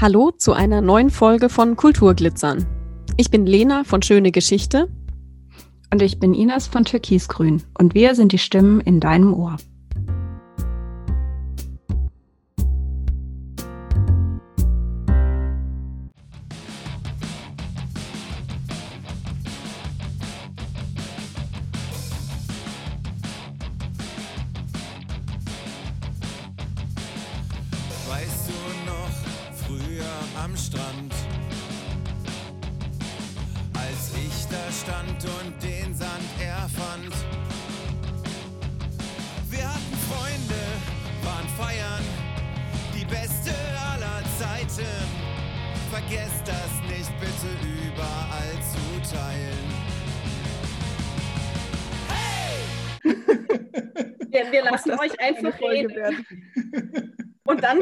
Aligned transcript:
Hallo 0.00 0.30
zu 0.30 0.52
einer 0.52 0.80
neuen 0.80 1.10
Folge 1.10 1.48
von 1.48 1.74
Kulturglitzern. 1.74 2.64
Ich 3.16 3.30
bin 3.32 3.46
Lena 3.46 3.82
von 3.82 4.00
Schöne 4.00 4.30
Geschichte. 4.30 4.88
Und 5.92 6.02
ich 6.02 6.20
bin 6.20 6.34
Inas 6.34 6.68
von 6.68 6.84
Türkisgrün. 6.84 7.64
Und 7.76 7.94
wir 7.94 8.14
sind 8.14 8.30
die 8.30 8.38
Stimmen 8.38 8.80
in 8.80 9.00
deinem 9.00 9.34
Ohr. 9.34 9.56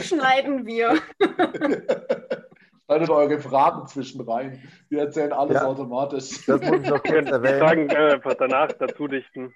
Schneiden 0.07 0.67
wir. 0.67 0.95
Schneidet 2.87 3.11
eure 3.11 3.41
Fragen 3.41 3.87
zwischen 3.89 4.21
rein. 4.21 4.63
Wir 4.89 5.01
erzählen 5.01 5.33
alles 5.33 5.57
Ja. 5.57 5.67
automatisch. 5.67 6.47
Das 6.47 6.61
muss 6.63 6.81
ich 6.83 6.89
noch 6.89 7.03
kurz 7.03 7.27
Ich 7.27 7.33
erwähnen. 7.33 7.59
sagen, 7.59 7.91
äh, 7.91 8.13
einfach 8.15 8.35
danach 8.35 8.69
dazu 8.73 9.09
dichten. 9.09 9.53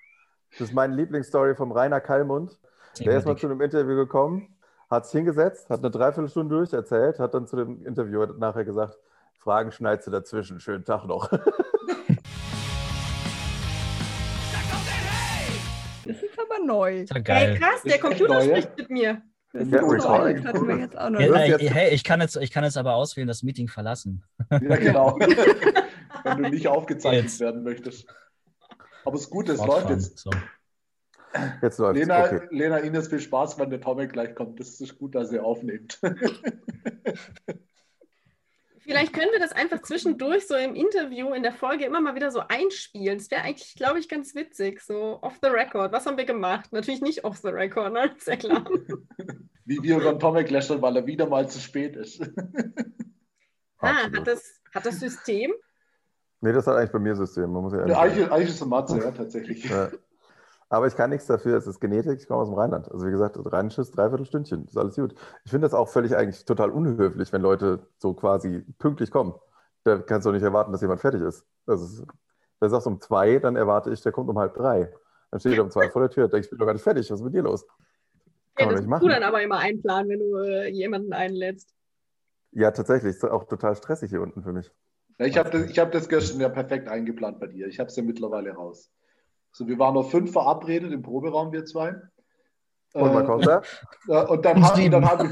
Das 0.52 0.62
ist 0.62 0.74
meine 0.74 0.94
Lieblingsstory 0.96 1.54
vom 1.54 1.70
Rainer 1.70 2.00
Kallmund. 2.00 2.58
Der 2.98 3.16
ist 3.16 3.26
mal 3.26 3.36
zu 3.36 3.46
einem 3.46 3.60
Interview 3.60 3.94
gekommen, 3.94 4.56
hat 4.90 5.06
sich 5.06 5.12
hingesetzt, 5.18 5.70
hat 5.70 5.78
eine 5.78 5.92
Dreiviertelstunde 5.92 6.56
durcherzählt, 6.56 7.20
hat 7.20 7.32
dann 7.34 7.46
zu 7.46 7.54
dem 7.56 7.86
Interviewer 7.86 8.26
nachher 8.36 8.64
gesagt, 8.64 8.98
Fragen 9.38 9.70
schneidest 9.70 10.08
du 10.08 10.10
dazwischen, 10.10 10.58
schönen 10.58 10.84
Tag 10.84 11.04
noch. 11.06 11.30
Das 16.04 16.16
ist 16.22 16.38
aber 16.38 16.64
neu. 16.64 17.00
Ist 17.02 17.10
ja 17.10 17.16
Hey, 17.16 17.22
geil. 17.22 17.58
krass, 17.58 17.82
der 17.84 17.98
Computer 18.00 18.40
spricht 18.40 18.76
mit 18.76 18.90
mir. 18.90 19.22
Ist 19.52 19.72
äh, 19.72 21.70
hey, 21.70 21.92
ich 21.92 22.04
kann, 22.04 22.20
jetzt, 22.20 22.36
ich 22.36 22.52
kann 22.52 22.62
jetzt 22.62 22.78
aber 22.78 22.94
auswählen, 22.94 23.26
das 23.26 23.42
Meeting 23.42 23.66
verlassen. 23.66 24.22
Ja, 24.50 24.76
genau. 24.76 25.18
Wenn 26.24 26.42
du 26.42 26.50
nicht 26.50 26.68
aufgezeichnet 26.68 27.24
Jetzt. 27.24 27.40
werden 27.40 27.64
möchtest. 27.64 28.06
Aber 29.04 29.16
es 29.16 29.22
ist 29.22 29.30
gut, 29.30 29.48
es 29.48 29.58
läuft 29.64 29.90
jetzt. 29.90 30.18
So. 30.18 30.30
Jetzt 31.62 31.78
läuft 31.78 31.98
Lena, 31.98 32.24
okay. 32.24 32.40
Lena, 32.50 32.78
Ines, 32.78 33.08
viel 33.08 33.20
Spaß, 33.20 33.58
wenn 33.58 33.70
der 33.70 33.80
Tomek 33.80 34.12
gleich 34.12 34.34
kommt. 34.34 34.60
Das 34.60 34.80
ist 34.80 34.98
gut, 34.98 35.14
dass 35.14 35.32
ihr 35.32 35.44
aufnehmt. 35.44 35.98
Vielleicht 38.90 39.12
können 39.12 39.30
wir 39.30 39.38
das 39.38 39.52
einfach 39.52 39.82
zwischendurch 39.82 40.48
so 40.48 40.56
im 40.56 40.74
Interview, 40.74 41.32
in 41.32 41.44
der 41.44 41.52
Folge 41.52 41.84
immer 41.84 42.00
mal 42.00 42.16
wieder 42.16 42.32
so 42.32 42.42
einspielen. 42.48 43.18
Das 43.18 43.30
wäre 43.30 43.42
eigentlich, 43.42 43.76
glaube 43.76 44.00
ich, 44.00 44.08
ganz 44.08 44.34
witzig. 44.34 44.80
So 44.80 45.20
off 45.22 45.38
the 45.40 45.48
record. 45.48 45.92
Was 45.92 46.06
haben 46.06 46.16
wir 46.16 46.24
gemacht? 46.24 46.72
Natürlich 46.72 47.00
nicht 47.00 47.22
off 47.22 47.36
the 47.36 47.50
record, 47.50 47.92
ne? 47.92 48.12
Ist 48.16 48.26
ja 48.26 48.34
klar. 48.34 48.64
Wie 49.64 49.80
wir 49.80 49.98
über 49.98 50.18
Tomek 50.18 50.50
lästern, 50.50 50.82
weil 50.82 50.96
er 50.96 51.06
wieder 51.06 51.28
mal 51.28 51.48
zu 51.48 51.60
spät 51.60 51.94
ist. 51.96 52.20
Ah, 53.82 54.10
hat 54.12 54.26
das, 54.26 54.60
hat 54.74 54.84
das 54.84 55.00
System? 55.00 55.54
Nee, 56.42 56.52
das 56.52 56.66
hat 56.66 56.76
eigentlich 56.76 56.92
bei 56.92 56.98
mir 56.98 57.16
System. 57.16 57.50
Man 57.50 57.62
muss 57.62 57.72
ja 57.72 57.78
eigentlich, 57.78 58.30
eigentlich 58.30 58.48
ist 58.50 58.56
es 58.56 58.60
eine 58.60 58.68
Matze, 58.68 58.98
ja, 58.98 59.10
tatsächlich. 59.10 59.64
Ja. 59.64 59.88
Aber 60.70 60.86
ich 60.86 60.96
kann 60.96 61.10
nichts 61.10 61.26
dafür, 61.26 61.58
es 61.58 61.66
ist 61.66 61.80
Genetik, 61.80 62.20
ich 62.20 62.28
komme 62.28 62.40
aus 62.40 62.48
dem 62.48 62.54
Rheinland. 62.54 62.90
Also 62.90 63.06
wie 63.06 63.10
gesagt, 63.10 63.36
rheinisches 63.38 63.90
Dreiviertelstündchen, 63.90 64.66
ist 64.66 64.78
alles 64.78 64.96
gut. 64.96 65.14
Ich 65.44 65.50
finde 65.50 65.66
das 65.66 65.74
auch 65.74 65.88
völlig 65.88 66.16
eigentlich 66.16 66.44
total 66.44 66.70
unhöflich, 66.70 67.32
wenn 67.32 67.42
Leute 67.42 67.86
so 67.98 68.14
quasi 68.14 68.64
pünktlich 68.78 69.10
kommen. 69.10 69.34
Da 69.84 69.98
kannst 69.98 70.26
du 70.26 70.32
nicht 70.32 70.42
erwarten, 70.42 70.72
dass 70.72 70.80
jemand 70.80 71.00
fertig 71.00 71.22
ist. 71.22 71.44
Das 71.66 71.82
ist 71.82 72.06
wenn 72.60 72.68
du 72.68 72.70
sagst 72.70 72.86
um 72.86 73.00
zwei, 73.00 73.38
dann 73.38 73.56
erwarte 73.56 73.90
ich, 73.90 74.02
der 74.02 74.12
kommt 74.12 74.28
um 74.28 74.38
halb 74.38 74.54
drei. 74.54 74.92
Dann 75.30 75.40
steht 75.40 75.54
er 75.54 75.64
um 75.64 75.70
zwei 75.70 75.88
vor 75.88 76.02
der 76.02 76.10
Tür, 76.10 76.28
denke 76.28 76.40
ich, 76.40 76.44
ich 76.44 76.50
bin 76.50 76.58
doch 76.58 76.66
gar 76.66 76.74
nicht 76.74 76.82
fertig, 76.82 77.10
was 77.10 77.20
ist 77.20 77.24
mit 77.24 77.34
dir 77.34 77.42
los? 77.42 77.64
Ja, 77.66 77.74
Kann 78.54 78.66
man 78.66 78.74
das 78.74 78.80
nicht 78.82 78.90
machen. 78.90 79.06
du 79.06 79.12
dann 79.12 79.22
aber 79.22 79.42
immer 79.42 79.58
einplanen, 79.58 80.10
wenn 80.10 80.18
du 80.18 80.36
äh, 80.36 80.68
jemanden 80.68 81.12
einlädst. 81.14 81.74
Ja, 82.52 82.70
tatsächlich, 82.70 83.16
ist 83.16 83.24
auch 83.24 83.44
total 83.44 83.76
stressig 83.76 84.10
hier 84.10 84.20
unten 84.20 84.42
für 84.42 84.52
mich. 84.52 84.70
Ja, 85.18 85.26
ich 85.26 85.38
habe 85.38 85.50
das, 85.50 85.70
ich 85.70 85.78
hab 85.78 85.92
das 85.92 86.08
gestern 86.08 86.40
ja 86.40 86.48
perfekt 86.48 86.88
eingeplant 86.88 87.40
bei 87.40 87.46
dir. 87.46 87.66
Ich 87.68 87.78
habe 87.78 87.88
es 87.88 87.96
ja 87.96 88.02
mittlerweile 88.02 88.52
raus. 88.52 88.90
So, 89.52 89.66
wir 89.66 89.78
waren 89.78 89.94
noch 89.94 90.10
fünf 90.10 90.32
verabredet 90.32 90.92
im 90.92 91.02
Proberaum, 91.02 91.52
wir 91.52 91.64
zwei. 91.64 91.94
Und 92.94 93.12
man 93.14 93.24
Äh, 93.24 93.26
kommt 93.26 93.46
da, 93.46 93.62
Ja, 94.08 94.22
und 94.28 94.44
dann 94.44 94.64
habe 94.64 94.76
sieben. 94.76 95.04
hab 95.08 95.22
ich, 95.24 95.30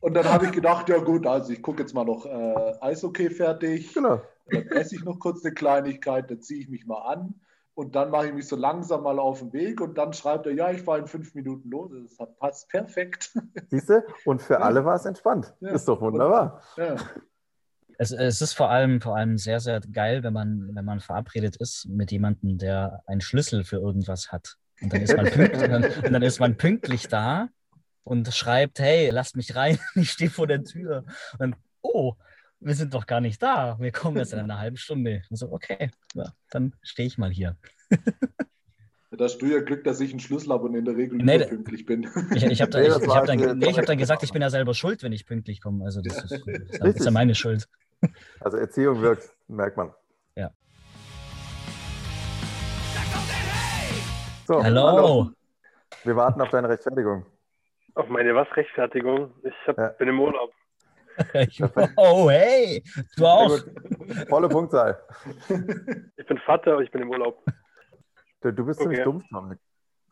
und 0.00 0.14
dann 0.14 0.24
hab 0.32 0.42
ich 0.42 0.52
gedacht, 0.52 0.88
ja 0.88 0.98
gut, 0.98 1.26
also 1.26 1.52
ich 1.52 1.62
gucke 1.62 1.82
jetzt 1.82 1.94
mal 1.94 2.04
noch 2.04 2.26
äh, 2.26 2.74
Eishockey 2.80 3.30
fertig. 3.30 3.92
genau. 3.94 4.20
Dann 4.48 4.62
esse 4.68 4.94
ich 4.94 5.04
noch 5.04 5.18
kurz 5.18 5.44
eine 5.44 5.54
Kleinigkeit, 5.54 6.30
dann 6.30 6.40
ziehe 6.40 6.60
ich 6.60 6.68
mich 6.68 6.86
mal 6.86 7.00
an 7.02 7.34
und 7.74 7.96
dann 7.96 8.10
mache 8.10 8.28
ich 8.28 8.32
mich 8.34 8.46
so 8.46 8.54
langsam 8.54 9.02
mal 9.02 9.18
auf 9.18 9.40
den 9.40 9.52
Weg 9.52 9.80
und 9.80 9.98
dann 9.98 10.12
schreibt 10.12 10.46
er, 10.46 10.52
ja, 10.52 10.70
ich 10.70 10.82
fahre 10.82 11.00
in 11.00 11.06
fünf 11.08 11.34
Minuten 11.34 11.68
los. 11.70 11.90
Das 12.16 12.28
passt 12.38 12.68
perfekt. 12.68 13.36
Siehst 13.68 13.88
du? 13.90 14.04
Und 14.24 14.40
für 14.42 14.60
alle 14.60 14.84
war 14.84 14.94
es 14.94 15.04
entspannt. 15.04 15.52
Ja. 15.60 15.70
Ist 15.70 15.88
doch 15.88 16.00
wunderbar. 16.00 16.62
Ja. 16.76 16.94
Es, 17.98 18.10
es 18.10 18.42
ist 18.42 18.52
vor 18.52 18.70
allem, 18.70 19.00
vor 19.00 19.16
allem 19.16 19.38
sehr, 19.38 19.60
sehr 19.60 19.80
geil, 19.80 20.22
wenn 20.22 20.32
man, 20.32 20.74
wenn 20.74 20.84
man 20.84 21.00
verabredet 21.00 21.56
ist 21.56 21.86
mit 21.88 22.10
jemandem, 22.12 22.58
der 22.58 23.02
einen 23.06 23.20
Schlüssel 23.20 23.64
für 23.64 23.76
irgendwas 23.76 24.32
hat. 24.32 24.56
Und 24.82 24.92
dann 24.92 25.00
ist 25.02 25.16
man, 25.16 25.24
pünktlich, 25.26 25.62
und 25.62 25.70
dann, 25.70 25.84
und 25.84 26.12
dann 26.12 26.22
ist 26.22 26.38
man 26.38 26.56
pünktlich 26.56 27.08
da 27.08 27.48
und 28.04 28.32
schreibt, 28.34 28.78
hey, 28.78 29.08
lasst 29.10 29.36
mich 29.36 29.56
rein, 29.56 29.78
ich 29.94 30.10
stehe 30.10 30.30
vor 30.30 30.46
der 30.46 30.62
Tür. 30.62 31.04
Und 31.32 31.40
dann, 31.40 31.56
oh, 31.80 32.14
wir 32.60 32.74
sind 32.74 32.92
doch 32.92 33.06
gar 33.06 33.20
nicht 33.20 33.42
da. 33.42 33.78
Wir 33.78 33.92
kommen 33.92 34.18
jetzt 34.18 34.32
in 34.32 34.40
einer 34.40 34.58
halben 34.58 34.76
Stunde. 34.76 35.22
Und 35.30 35.36
so, 35.36 35.50
okay, 35.52 35.90
ja, 36.14 36.32
dann 36.50 36.74
stehe 36.82 37.06
ich 37.06 37.16
mal 37.16 37.30
hier. 37.30 37.56
Da 39.10 39.24
hast 39.24 39.38
du 39.38 39.46
ja 39.46 39.60
Glück, 39.60 39.84
dass 39.84 40.00
ich 40.00 40.10
einen 40.10 40.20
Schlüssel 40.20 40.50
habe 40.52 40.64
und 40.64 40.74
in 40.74 40.84
der 40.84 40.94
Regel 40.96 41.16
Nee, 41.18 41.36
überpünktlich 41.36 41.86
bin. 41.86 42.06
Ich, 42.34 42.42
ich 42.44 42.60
habe 42.60 42.78
Nee, 42.78 42.90
hab 42.90 43.24
dann, 43.26 43.38
für- 43.38 43.54
nee, 43.54 43.72
hab 43.72 43.86
dann 43.86 43.96
gesagt, 43.96 44.22
ich 44.22 44.32
bin 44.32 44.42
ja 44.42 44.50
selber 44.50 44.74
schuld, 44.74 45.02
wenn 45.02 45.12
ich 45.12 45.24
pünktlich 45.24 45.62
komme. 45.62 45.84
Also 45.84 46.02
das 46.02 46.22
ist, 46.24 46.42
das 46.80 46.96
ist, 46.96 47.04
ja- 47.04 47.10
meine 47.10 47.34
Schuld. 47.34 47.66
Also 48.40 48.56
Erziehung 48.58 49.00
wirkt, 49.02 49.30
merkt 49.48 49.76
man. 49.76 49.92
Ja. 50.36 50.50
So, 54.46 54.62
Hallo. 54.62 55.30
Wir 56.04 56.16
warten 56.16 56.40
auf 56.40 56.50
deine 56.50 56.68
Rechtfertigung. 56.68 57.26
Auf 57.94 58.08
meine 58.08 58.34
was 58.34 58.46
Rechtfertigung? 58.56 59.32
Ich 59.42 59.54
hab, 59.66 59.78
Ja. 59.78 59.88
bin 59.88 60.08
im 60.08 60.20
Urlaub. 60.20 60.52
Oh, 61.96 62.28
hey, 62.28 62.82
du 63.16 63.24
auch. 63.26 63.58
Volle 64.28 64.48
Punktzahl. 64.48 65.02
Ich 66.18 66.26
bin 66.26 66.38
Vater, 66.38 66.80
ich 66.80 66.90
bin 66.90 67.02
im 67.02 67.10
Urlaub. 67.10 67.42
Du, 68.42 68.52
du 68.52 68.66
bist 68.66 68.80
ziemlich 68.80 68.98
Okay. 69.00 69.04
dumm, 69.04 69.24
Dominik. 69.30 69.58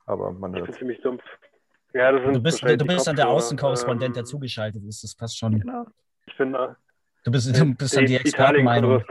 Aber 0.07 0.31
man 0.33 0.55
Ich 0.55 0.61
bin 0.61 0.67
hört. 0.69 0.79
ziemlich 0.79 1.01
dumpf. 1.03 1.23
Ja, 1.93 2.11
das 2.13 2.23
sind 2.23 2.35
Du 2.37 2.43
bist, 2.43 2.63
du, 2.63 2.77
bist 2.87 3.07
dann 3.07 3.17
der. 3.17 3.29
Außenkorrespondent, 3.29 4.17
der 4.17 4.23
Ähm, 4.23 4.27
zugeschaltet 4.27 4.83
ist. 4.85 5.03
Das 5.05 5.15
passt 5.15 5.39
schon. 5.39 5.59
Genau. 5.61 5.87
Ich 6.27 6.37
bin 6.39 6.55
äh, 6.55 6.69
Du 7.25 7.31
bist, 7.31 7.59
du 7.59 7.75
bist 7.75 7.97
dann 7.97 8.05
die 8.05 8.17
Expertenmeinung. 8.17 9.03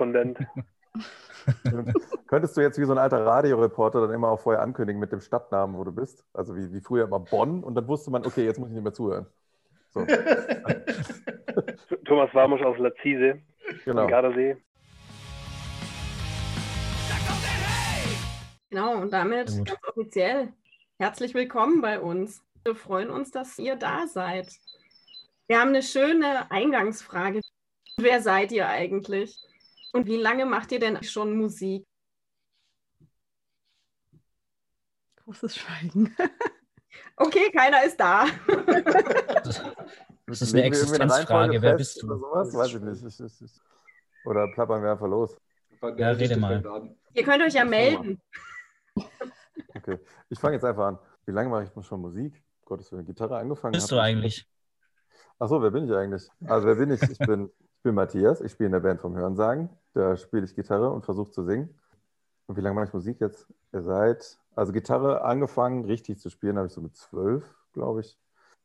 Könntest 2.28 2.56
du 2.56 2.62
jetzt 2.62 2.80
wie 2.80 2.86
so 2.86 2.92
ein 2.92 3.00
alter 3.00 3.26
Radioreporter 3.26 4.02
dann 4.02 4.12
immer 4.12 4.30
auch 4.30 4.40
vorher 4.40 4.62
ankündigen 4.62 5.00
mit 5.00 5.12
dem 5.12 5.20
Stadtnamen, 5.20 5.76
wo 5.76 5.84
du 5.84 5.92
bist? 5.92 6.24
Also 6.32 6.56
wie, 6.56 6.72
wie 6.72 6.80
früher 6.80 7.06
immer 7.06 7.20
Bonn 7.20 7.64
und 7.64 7.74
dann 7.74 7.88
wusste 7.88 8.12
man, 8.12 8.24
okay, 8.24 8.46
jetzt 8.46 8.60
muss 8.60 8.70
ich 8.70 8.76
nicht 8.76 8.84
mehr 8.84 8.94
zuhören. 8.94 9.26
So, 9.90 10.06
Thomas 12.06 12.32
Warmusch 12.36 12.62
aus 12.62 12.78
Lazise, 12.78 13.42
genau. 13.84 14.06
Gardasee. 14.08 14.58
Genau, 18.70 19.02
und 19.02 19.12
damit 19.12 19.50
gut. 19.50 19.66
ganz 19.66 19.80
offiziell 19.88 20.54
herzlich 21.00 21.34
willkommen 21.34 21.82
bei 21.82 22.00
uns. 22.00 22.44
Wir 22.64 22.76
freuen 22.76 23.10
uns, 23.10 23.32
dass 23.32 23.58
ihr 23.58 23.76
da 23.76 24.06
seid. 24.06 24.50
Wir 25.48 25.60
haben 25.60 25.70
eine 25.70 25.82
schöne 25.82 26.52
Eingangsfrage. 26.52 27.42
Wer 28.04 28.22
seid 28.22 28.52
ihr 28.52 28.68
eigentlich? 28.68 29.38
Und 29.94 30.08
wie 30.08 30.18
lange 30.18 30.46
macht 30.46 30.72
ihr 30.72 30.80
denn 30.80 31.02
schon 31.04 31.38
Musik? 31.38 31.86
Großes 35.24 35.56
Schweigen. 35.58 36.16
Okay, 37.16 37.52
keiner 37.52 37.84
ist 37.84 37.98
da. 38.00 38.26
Das 40.26 40.42
ist 40.42 40.54
eine 40.54 40.64
Existenzfrage. 40.64 41.62
Wer 41.62 41.76
bist 41.76 42.04
Oder 42.04 42.16
du? 42.16 42.20
sowas? 42.22 42.54
Weiß 42.54 42.74
ich 42.74 42.82
nicht. 42.82 43.04
Ich, 43.04 43.20
ich, 43.20 43.42
ich. 43.42 43.62
Oder 44.26 44.48
plappern 44.54 44.82
wir 44.84 44.92
einfach 44.92 45.08
los. 45.08 45.36
Ja, 45.98 46.10
rede 46.12 46.38
mal. 46.38 46.64
Ihr 47.14 47.24
könnt 47.24 47.44
euch 47.44 47.54
ja 47.54 47.66
melden. 47.66 48.22
Okay. 49.76 50.00
Ich 50.30 50.40
fange 50.40 50.56
jetzt 50.56 50.66
einfach 50.66 50.86
an. 50.86 51.00
Wie 51.26 51.32
lange 51.32 51.50
mache 51.50 51.64
ich 51.76 51.86
schon 51.86 52.02
Musik? 52.02 52.44
Gottes 52.66 52.92
Willen, 52.92 53.06
Gitarre 53.06 53.38
angefangen. 53.38 53.74
Bist 53.74 53.92
du 53.92 53.96
ich- 53.96 54.02
eigentlich? 54.02 54.48
Achso, 55.40 55.62
wer 55.62 55.72
bin 55.72 55.86
ich 55.86 55.92
eigentlich? 55.94 56.28
Also, 56.46 56.68
wer 56.68 56.76
bin 56.76 56.92
ich? 56.92 57.02
Ich 57.02 57.18
bin, 57.18 57.52
bin 57.84 57.96
Matthias. 57.96 58.42
Ich 58.42 58.54
spiele 58.54 58.68
in 58.68 58.72
der 58.74 58.80
Band 58.80 59.02
vom 59.02 59.16
Hörensagen. 59.16 59.70
Da 59.94 60.18
spiele 60.18 60.46
ich 60.46 60.56
Gitarre 60.56 60.90
und 60.90 61.06
versuche 61.06 61.32
zu 61.32 61.44
singen. 61.44 61.70
Und 62.48 62.58
wie 62.58 62.62
lange 62.62 62.76
mache 62.76 62.86
ich 62.88 62.94
Musik 62.94 63.20
jetzt? 63.22 63.48
Ihr 63.72 63.84
seid, 63.84 64.38
also 64.56 64.74
Gitarre 64.74 65.24
angefangen, 65.24 65.86
richtig 65.86 66.20
zu 66.20 66.30
spielen, 66.30 66.58
habe 66.58 66.68
ich 66.68 66.74
so 66.74 66.82
mit 66.82 66.96
zwölf, 66.96 67.44
glaube 67.74 68.02
ich. 68.02 68.18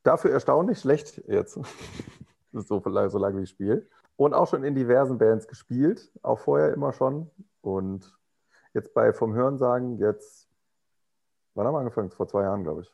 Dafür 0.02 0.30
erstaunlich 0.32 0.80
schlecht 0.80 1.22
jetzt. 1.28 1.56
Das 1.56 2.62
ist 2.64 2.68
so, 2.68 2.80
lange- 2.86 3.10
so 3.10 3.18
lange 3.18 3.38
wie 3.38 3.42
ich 3.42 3.50
spiele. 3.50 3.86
Und 4.16 4.34
auch 4.34 4.48
schon 4.48 4.64
in 4.64 4.74
diversen 4.74 5.18
Bands 5.18 5.46
gespielt, 5.46 6.10
auch 6.22 6.38
vorher 6.40 6.72
immer 6.72 6.92
schon. 6.92 7.30
Und 7.60 8.16
jetzt 8.74 8.92
bei 8.94 9.12
vom 9.12 9.34
Hörensagen, 9.34 9.98
jetzt, 9.98 10.48
wann 11.54 11.66
haben 11.66 11.74
wir 11.74 11.78
angefangen? 11.80 12.10
Vor 12.10 12.26
zwei 12.26 12.42
Jahren, 12.42 12.64
glaube 12.64 12.82
ich. 12.82 12.92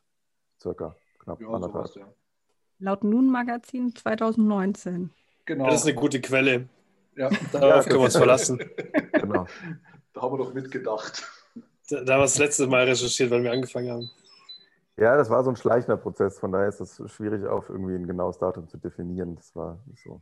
Circa, 0.61 0.95
knapp 1.21 1.41
Ja, 1.41 1.49
anderthalb. 1.49 1.87
sowas, 1.87 1.95
ja. 1.95 2.13
Laut 2.79 3.05
Nun 3.05 3.31
Magazin 3.31 3.95
2019. 3.95 5.11
Genau. 5.47 5.67
Das 5.67 5.81
ist 5.81 5.87
eine 5.87 5.95
gute 5.95 6.21
Quelle. 6.21 6.69
ja. 7.17 7.29
Darauf 7.53 7.85
können 7.87 8.01
wir 8.01 8.05
uns 8.05 8.17
verlassen. 8.17 8.59
Genau. 9.13 9.47
Da 10.13 10.21
haben 10.23 10.35
wir 10.35 10.39
doch 10.45 10.53
mitgedacht. 10.55 11.27
Da, 11.89 12.03
da 12.05 12.13
haben 12.15 12.21
wir 12.21 12.25
das 12.25 12.39
letzte 12.39 12.67
Mal 12.67 12.85
recherchiert, 12.85 13.31
wann 13.31 13.43
wir 13.43 13.53
angefangen 13.53 13.91
haben. 13.91 14.11
Ja, 14.97 15.17
das 15.17 15.31
war 15.31 15.43
so 15.43 15.51
ein 15.51 15.57
schleichender 15.57 15.97
Prozess, 15.97 16.39
von 16.39 16.53
daher 16.53 16.69
ist 16.69 16.81
es 16.81 17.01
schwierig, 17.11 17.47
auf 17.47 17.69
irgendwie 17.69 17.95
ein 17.95 18.07
genaues 18.07 18.39
Datum 18.39 18.69
zu 18.69 18.77
definieren. 18.77 19.35
Das 19.37 19.57
war 19.57 19.79
so 20.05 20.21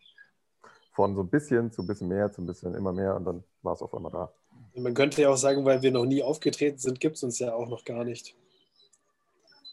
von 0.92 1.14
so 1.16 1.22
ein 1.22 1.28
bisschen 1.28 1.72
zu 1.72 1.82
ein 1.82 1.86
bisschen 1.88 2.08
mehr, 2.08 2.30
zu 2.30 2.42
ein 2.42 2.46
bisschen 2.46 2.74
immer 2.74 2.92
mehr 2.92 3.16
und 3.16 3.24
dann 3.24 3.44
war 3.62 3.74
es 3.74 3.82
auf 3.82 3.92
einmal 3.94 4.12
da. 4.12 4.32
Man 4.74 4.94
könnte 4.94 5.20
ja 5.20 5.28
auch 5.30 5.36
sagen, 5.36 5.64
weil 5.64 5.82
wir 5.82 5.90
noch 5.90 6.04
nie 6.06 6.22
aufgetreten 6.22 6.78
sind, 6.78 7.00
gibt 7.00 7.16
es 7.16 7.22
uns 7.22 7.38
ja 7.38 7.52
auch 7.52 7.68
noch 7.68 7.84
gar 7.84 8.04
nicht. 8.04 8.34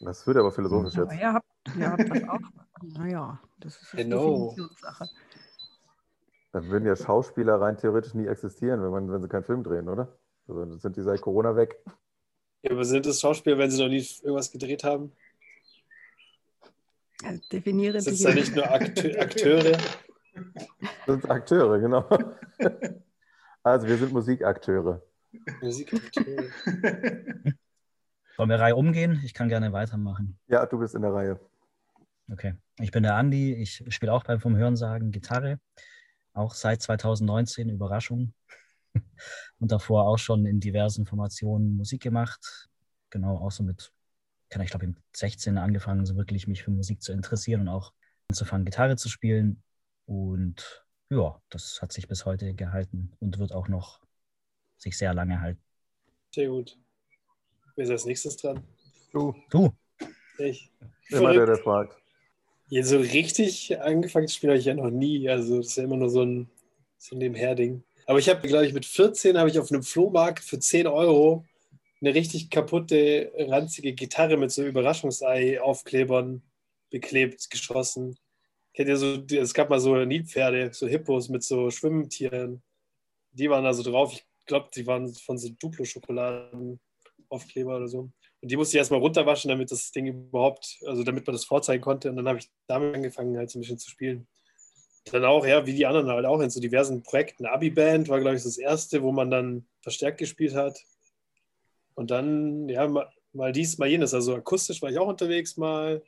Das 0.00 0.26
wird 0.26 0.36
aber 0.38 0.50
philosophisch 0.50 0.94
jetzt. 0.96 1.12
ihr 1.12 1.32
habt, 1.32 1.46
ihr 1.78 1.90
habt 1.90 2.08
das 2.10 2.28
auch. 2.28 2.38
Naja, 2.82 3.38
das 3.60 3.76
ist 3.80 3.92
eine 3.94 4.04
Genau. 4.04 4.48
Definitionssache. 4.50 5.08
Dann 6.52 6.68
würden 6.68 6.86
ja 6.86 6.96
Schauspieler 6.96 7.60
rein 7.60 7.76
theoretisch 7.76 8.14
nie 8.14 8.26
existieren, 8.26 8.82
wenn, 8.82 8.90
man, 8.90 9.12
wenn 9.12 9.22
sie 9.22 9.28
keinen 9.28 9.44
Film 9.44 9.62
drehen, 9.62 9.88
oder? 9.88 10.18
Also 10.48 10.60
dann 10.60 10.78
sind 10.80 10.96
die 10.96 11.02
seit 11.02 11.20
Corona 11.20 11.54
weg. 11.54 11.80
Ja, 12.62 12.72
aber 12.72 12.84
sind 12.84 13.06
das 13.06 13.20
Schauspieler, 13.20 13.58
wenn 13.58 13.70
sie 13.70 13.82
noch 13.82 13.88
nie 13.88 14.04
irgendwas 14.22 14.50
gedreht 14.50 14.84
haben? 14.84 15.12
Also 17.22 17.40
definiere 17.52 18.00
Sind 18.00 18.14
es 18.14 18.22
ja 18.22 18.34
nicht 18.34 18.54
nur 18.56 18.70
Akteu 18.70 19.18
Akteure? 19.18 19.78
Das 21.06 21.20
sind 21.20 21.30
Akteure, 21.30 21.78
genau. 21.78 22.08
Also 23.62 23.86
wir 23.86 23.96
sind 23.98 24.12
Musikakteure. 24.12 25.02
Musikakteure. 25.60 26.44
Wollen 28.36 28.48
wir 28.48 28.58
Reihe 28.58 28.74
umgehen? 28.74 29.20
Ich 29.24 29.34
kann 29.34 29.48
gerne 29.48 29.72
weitermachen. 29.72 30.38
Ja, 30.46 30.64
du 30.64 30.78
bist 30.78 30.94
in 30.94 31.02
der 31.02 31.12
Reihe. 31.12 31.38
Okay. 32.32 32.54
Ich 32.78 32.90
bin 32.90 33.02
der 33.02 33.16
Andi. 33.16 33.54
Ich 33.54 33.84
spiele 33.88 34.12
auch 34.12 34.24
beim 34.24 34.40
Vom 34.40 34.56
Hörensagen 34.56 35.10
Gitarre. 35.10 35.60
Auch 36.40 36.54
seit 36.54 36.80
2019, 36.80 37.68
Überraschung. 37.68 38.32
Und 39.60 39.70
davor 39.70 40.06
auch 40.06 40.18
schon 40.18 40.46
in 40.46 40.58
diversen 40.58 41.04
Formationen 41.04 41.76
Musik 41.76 42.02
gemacht. 42.02 42.68
Genau, 43.10 43.36
auch 43.36 43.50
so 43.50 43.62
mit, 43.62 43.92
kann 44.48 44.62
ich 44.62 44.70
glaube, 44.70 44.86
im 44.86 44.96
16 45.14 45.58
angefangen, 45.58 46.06
so 46.06 46.16
wirklich 46.16 46.46
mich 46.48 46.62
für 46.62 46.70
Musik 46.70 47.02
zu 47.02 47.12
interessieren 47.12 47.60
und 47.62 47.68
auch 47.68 47.92
anzufangen, 48.28 48.64
Gitarre 48.64 48.96
zu 48.96 49.08
spielen. 49.10 49.62
Und 50.06 50.84
ja, 51.10 51.40
das 51.50 51.82
hat 51.82 51.92
sich 51.92 52.08
bis 52.08 52.24
heute 52.24 52.54
gehalten 52.54 53.12
und 53.20 53.38
wird 53.38 53.52
auch 53.52 53.68
noch 53.68 54.00
sich 54.78 54.96
sehr 54.96 55.12
lange 55.12 55.40
halten. 55.40 55.62
Sehr 56.34 56.48
gut. 56.48 56.78
Wer 57.76 57.84
ist 57.84 57.90
als 57.90 58.06
nächstes 58.06 58.36
dran? 58.38 58.62
Du, 59.12 59.34
Du, 59.50 59.74
Ich. 60.38 60.72
immer 61.10 61.32
der, 61.34 61.44
der 61.46 61.56
Verrückt. 61.58 61.92
fragt. 61.92 61.99
Ja, 62.70 62.82
so 62.84 62.98
richtig 62.98 63.80
angefangen 63.80 64.28
zu 64.28 64.36
spielen 64.36 64.52
habe 64.52 64.60
ich 64.60 64.66
ja 64.66 64.74
noch 64.74 64.90
nie. 64.90 65.28
Also 65.28 65.56
das 65.56 65.68
ist 65.68 65.76
ja 65.76 65.84
immer 65.84 65.96
nur 65.96 66.08
so 66.08 66.22
ein, 66.22 66.48
so 66.98 67.16
ein 67.16 67.18
Nebenherding. 67.18 67.82
Aber 68.06 68.20
ich 68.20 68.28
habe, 68.28 68.46
glaube 68.46 68.64
ich, 68.64 68.72
mit 68.72 68.86
14 68.86 69.36
habe 69.36 69.50
ich 69.50 69.58
auf 69.58 69.72
einem 69.72 69.82
Flohmarkt 69.82 70.44
für 70.44 70.60
10 70.60 70.86
Euro 70.86 71.44
eine 72.00 72.14
richtig 72.14 72.48
kaputte, 72.48 73.32
ranzige 73.36 73.92
Gitarre 73.92 74.36
mit 74.36 74.52
so 74.52 74.64
Überraschungsei-Aufklebern 74.64 76.42
beklebt, 76.90 77.50
geschossen. 77.50 78.16
Kennt 78.72 78.88
ihr 78.88 78.96
so, 78.96 79.16
es 79.16 79.52
gab 79.52 79.68
mal 79.68 79.80
so 79.80 79.96
Nilpferde, 79.96 80.72
so 80.72 80.86
Hippos 80.86 81.28
mit 81.28 81.42
so 81.42 81.70
Schwimmtieren. 81.70 82.62
Die 83.32 83.50
waren 83.50 83.64
da 83.64 83.74
so 83.74 83.82
drauf. 83.82 84.12
Ich 84.12 84.24
glaube, 84.46 84.70
die 84.74 84.86
waren 84.86 85.12
von 85.12 85.38
so 85.38 85.48
Duplo-Schokoladen-Aufkleber 85.48 87.76
oder 87.76 87.88
so. 87.88 88.12
Und 88.42 88.50
die 88.50 88.56
musste 88.56 88.76
ich 88.76 88.78
erstmal 88.78 89.00
runterwaschen, 89.00 89.50
damit 89.50 89.70
das 89.70 89.92
Ding 89.92 90.06
überhaupt, 90.06 90.78
also 90.86 91.02
damit 91.04 91.26
man 91.26 91.34
das 91.34 91.44
vorzeigen 91.44 91.82
konnte. 91.82 92.08
Und 92.08 92.16
dann 92.16 92.28
habe 92.28 92.38
ich 92.38 92.50
damit 92.66 92.94
angefangen, 92.94 93.36
halt 93.36 93.50
so 93.50 93.58
ein 93.58 93.60
bisschen 93.60 93.78
zu 93.78 93.90
spielen. 93.90 94.26
Dann 95.04 95.24
auch, 95.24 95.46
ja, 95.46 95.66
wie 95.66 95.74
die 95.74 95.86
anderen 95.86 96.08
halt 96.08 96.26
auch 96.26 96.40
in 96.40 96.50
so 96.50 96.60
diversen 96.60 97.02
Projekten. 97.02 97.46
Abi-Band 97.46 98.08
war, 98.08 98.20
glaube 98.20 98.36
ich, 98.36 98.42
das 98.42 98.58
erste, 98.58 99.02
wo 99.02 99.12
man 99.12 99.30
dann 99.30 99.66
verstärkt 99.82 100.18
gespielt 100.18 100.54
hat. 100.54 100.78
Und 101.94 102.10
dann, 102.10 102.68
ja, 102.68 102.86
mal, 102.88 103.10
mal 103.32 103.52
dies, 103.52 103.78
mal 103.78 103.88
jenes. 103.88 104.14
Also 104.14 104.34
akustisch 104.34 104.80
war 104.80 104.90
ich 104.90 104.98
auch 104.98 105.08
unterwegs 105.08 105.56
mal. 105.56 106.02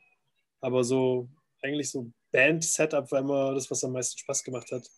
Aber 0.60 0.84
so, 0.84 1.28
eigentlich 1.60 1.90
so 1.90 2.10
Band-Setup 2.30 3.10
war 3.12 3.20
immer 3.20 3.54
das, 3.54 3.70
was 3.70 3.84
am 3.84 3.92
meisten 3.92 4.18
Spaß 4.18 4.42
gemacht 4.44 4.70
hat. 4.72 4.88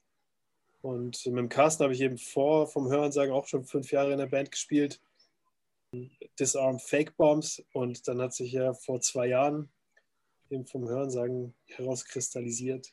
Und 0.83 1.25
mit 1.27 1.39
dem 1.39 1.49
Carsten 1.49 1.83
habe 1.83 1.95
ich 1.95 2.01
eben 2.01 2.19
vor, 2.19 2.67
vom 2.67 2.91
Hören 2.91 3.11
sagen, 3.11 3.33
auch 3.33 3.47
schon 3.47 3.65
fünf 3.65 3.91
Jahre 3.91 4.13
in 4.13 4.19
der 4.19 4.27
Band 4.27 4.51
gespielt. 4.51 5.01
Disarm 6.39 6.79
Fake 6.79 7.17
Bombs. 7.17 7.63
Und 7.73 8.07
dann 8.09 8.21
hat 8.21 8.35
sich 8.35 8.53
ja 8.53 8.75
vor 8.75 9.01
zwei 9.01 9.27
Jahren 9.29 9.69
eben 10.51 10.67
vom 10.67 10.89
Hörensagen 10.89 11.55
herauskristallisiert. 11.67 12.93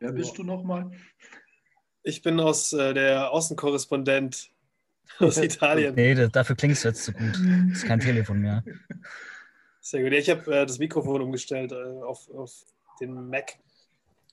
Wer 0.00 0.12
bist 0.12 0.38
du 0.38 0.44
nochmal? 0.44 0.90
Ich 2.02 2.22
bin 2.22 2.40
aus 2.40 2.72
äh, 2.72 2.94
der 2.94 3.30
Außenkorrespondent 3.32 4.50
aus 5.18 5.36
Italien. 5.38 5.94
nee, 5.94 6.14
da- 6.14 6.28
dafür 6.28 6.56
klingst 6.56 6.84
du 6.84 6.88
jetzt 6.88 7.04
zu 7.04 7.12
gut. 7.12 7.34
Das 7.34 7.78
ist 7.78 7.84
kein 7.86 8.00
Telefon 8.00 8.40
mehr. 8.40 8.64
Sehr 9.80 10.02
gut. 10.02 10.12
Ja, 10.12 10.18
ich 10.18 10.30
habe 10.30 10.54
äh, 10.54 10.66
das 10.66 10.78
Mikrofon 10.78 11.20
umgestellt 11.20 11.72
äh, 11.72 12.02
auf, 12.02 12.30
auf 12.30 12.64
den 13.00 13.28
Mac. 13.28 13.58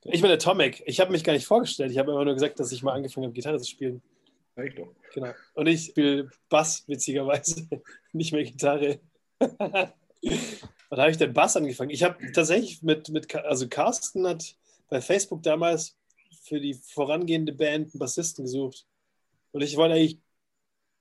Ich 0.04 0.22
bin 0.22 0.30
der 0.30 0.40
Tomek. 0.40 0.84
Ich 0.86 1.00
habe 1.02 1.12
mich 1.12 1.24
gar 1.26 1.34
nicht 1.34 1.46
vorgestellt. 1.48 1.92
Ich 1.92 1.98
habe 1.98 2.12
immer 2.12 2.24
nur 2.24 2.34
gesagt, 2.36 2.60
dass 2.60 2.72
ich 2.72 2.84
mal 2.84 2.94
angefangen 2.94 3.26
habe, 3.26 3.34
Gitarre 3.34 3.60
zu 3.60 3.70
spielen. 3.70 4.02
Reicht 4.58 4.80
doch. 4.80 4.94
Genau. 5.14 5.32
Und 5.54 5.68
ich 5.68 5.86
spiele 5.86 6.30
Bass, 6.50 6.84
witzigerweise. 6.88 7.68
Nicht 8.12 8.34
mehr 8.34 8.44
Gitarre. 8.44 9.00
Wann 9.40 11.00
habe 11.00 11.12
ich 11.12 11.18
denn 11.18 11.34
Bass 11.34 11.56
angefangen? 11.56 11.92
Ich 11.92 12.04
habe 12.04 12.32
tatsächlich 12.32 12.82
mit, 12.82 13.10
mit, 13.10 13.34
also 13.36 13.68
Carsten 13.68 14.26
hat 14.26 14.56
bei 14.90 15.00
Facebook 15.00 15.44
damals 15.44 15.96
für 16.42 16.60
die 16.60 16.74
vorangehende 16.74 17.54
Band 17.54 17.94
einen 17.94 18.00
Bassisten 18.00 18.46
gesucht. 18.46 18.86
Und 19.52 19.62
ich 19.62 19.78
wollte 19.78 19.96
eigentlich 19.96 20.20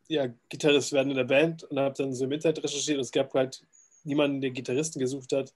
ja, 0.08 0.28
Gitarrist 0.48 0.92
werden 0.92 1.10
in 1.10 1.16
der 1.16 1.24
Band 1.24 1.64
und 1.64 1.78
habe 1.78 1.94
dann 1.96 2.12
so 2.12 2.24
im 2.24 2.32
Internet 2.32 2.62
recherchiert 2.62 2.98
und 2.98 3.04
es 3.04 3.10
gab 3.10 3.32
halt 3.34 3.64
niemanden, 4.04 4.40
der 4.40 4.50
Gitarristen 4.50 5.00
gesucht 5.00 5.32
hat. 5.32 5.52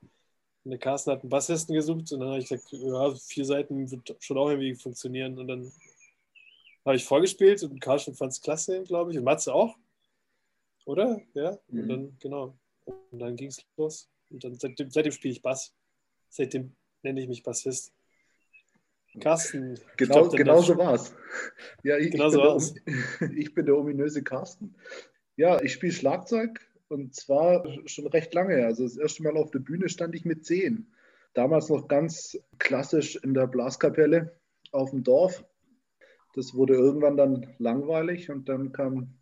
Und 0.64 0.72
der 0.72 0.78
Carsten 0.78 1.10
hat 1.12 1.20
einen 1.20 1.30
Bassisten 1.30 1.74
gesucht 1.74 2.12
und 2.12 2.20
dann 2.20 2.30
habe 2.30 2.38
ich 2.38 2.48
gesagt, 2.48 2.70
ja, 2.72 3.14
vier 3.14 3.44
Seiten 3.44 3.90
wird 3.90 4.16
schon 4.20 4.38
auch 4.38 4.50
irgendwie 4.50 4.74
funktionieren. 4.74 5.38
Und 5.38 5.48
dann 5.48 5.72
habe 6.84 6.96
ich 6.96 7.04
vorgespielt 7.04 7.62
und 7.62 7.80
Carsten 7.80 8.14
fand 8.14 8.32
es 8.32 8.40
klasse, 8.40 8.82
glaube 8.84 9.10
ich, 9.12 9.18
und 9.18 9.24
Matze 9.24 9.52
auch. 9.54 9.76
Oder? 10.86 11.20
Ja, 11.34 11.50
und 11.68 11.84
Mhm. 11.84 11.88
dann, 11.88 12.16
genau. 12.20 12.54
Und 13.10 13.18
dann 13.18 13.36
ging 13.36 13.48
es 13.48 13.64
los. 13.76 14.08
Und 14.30 14.42
dann 14.44 14.54
seitdem, 14.54 14.90
seitdem 14.90 15.12
spiele 15.12 15.32
ich 15.32 15.42
Bass. 15.42 15.72
Seitdem 16.28 16.72
nenne 17.02 17.20
ich 17.20 17.28
mich 17.28 17.42
Bassist. 17.42 17.92
Carsten. 19.20 19.78
Genau, 19.96 20.14
glaub, 20.14 20.30
der- 20.30 20.38
genau 20.38 20.62
so 20.62 20.76
war's. 20.78 21.12
Ja, 21.82 21.98
ich, 21.98 22.12
Genau 22.12 22.26
ich, 22.28 22.32
bin 22.32 22.40
der, 22.40 22.48
war's. 22.50 22.74
om- 22.86 22.86
ich 23.36 23.54
bin 23.54 23.66
der 23.66 23.76
ominöse 23.76 24.22
Carsten. 24.22 24.74
Ja, 25.36 25.60
ich 25.62 25.72
spiele 25.72 25.92
Schlagzeug 25.92 26.60
und 26.88 27.14
zwar 27.14 27.64
schon 27.88 28.06
recht 28.06 28.32
lange. 28.34 28.64
Also 28.64 28.84
das 28.84 28.96
erste 28.96 29.22
Mal 29.24 29.36
auf 29.36 29.50
der 29.50 29.58
Bühne 29.60 29.88
stand 29.88 30.14
ich 30.14 30.24
mit 30.24 30.44
zehn. 30.46 30.86
Damals 31.34 31.68
noch 31.68 31.88
ganz 31.88 32.38
klassisch 32.58 33.16
in 33.16 33.34
der 33.34 33.46
Blaskapelle 33.48 34.36
auf 34.72 34.90
dem 34.90 35.02
Dorf. 35.02 35.44
Das 36.34 36.54
wurde 36.54 36.74
irgendwann 36.74 37.16
dann 37.16 37.54
langweilig 37.58 38.30
und 38.30 38.48
dann 38.48 38.72
kam 38.72 39.14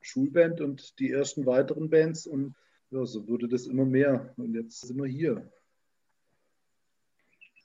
Schulband 0.00 0.60
und 0.60 0.98
die 0.98 1.10
ersten 1.10 1.46
weiteren 1.46 1.90
Bands 1.90 2.26
und 2.26 2.54
ja, 2.90 3.04
so 3.04 3.26
wurde 3.26 3.48
das 3.48 3.66
immer 3.66 3.84
mehr. 3.84 4.32
Und 4.36 4.54
jetzt 4.54 4.80
sind 4.80 4.98
wir 4.98 5.08
hier. 5.08 5.50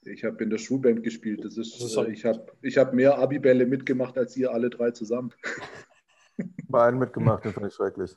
Ich 0.04 0.24
habe 0.24 0.44
in 0.44 0.50
der 0.50 0.58
Schulband 0.58 1.04
gespielt. 1.04 1.44
Das 1.44 1.58
ist, 1.58 1.76
Das 1.76 1.92
ist 1.92 1.98
äh, 1.98 2.12
ich 2.12 2.26
habe 2.26 2.52
ich 2.62 2.78
hab 2.78 2.94
mehr 2.94 3.18
Abibälle 3.18 3.66
mitgemacht 3.66 4.18
als 4.18 4.36
ihr 4.38 4.52
alle 4.52 4.70
drei 4.70 4.92
zusammen. 4.92 5.34
Bei 6.68 6.86
einem 6.88 7.00
mitgemacht, 7.00 7.44
den 7.44 7.54
fand 7.54 7.68
ich 7.68 7.74
schrecklich. 7.74 8.16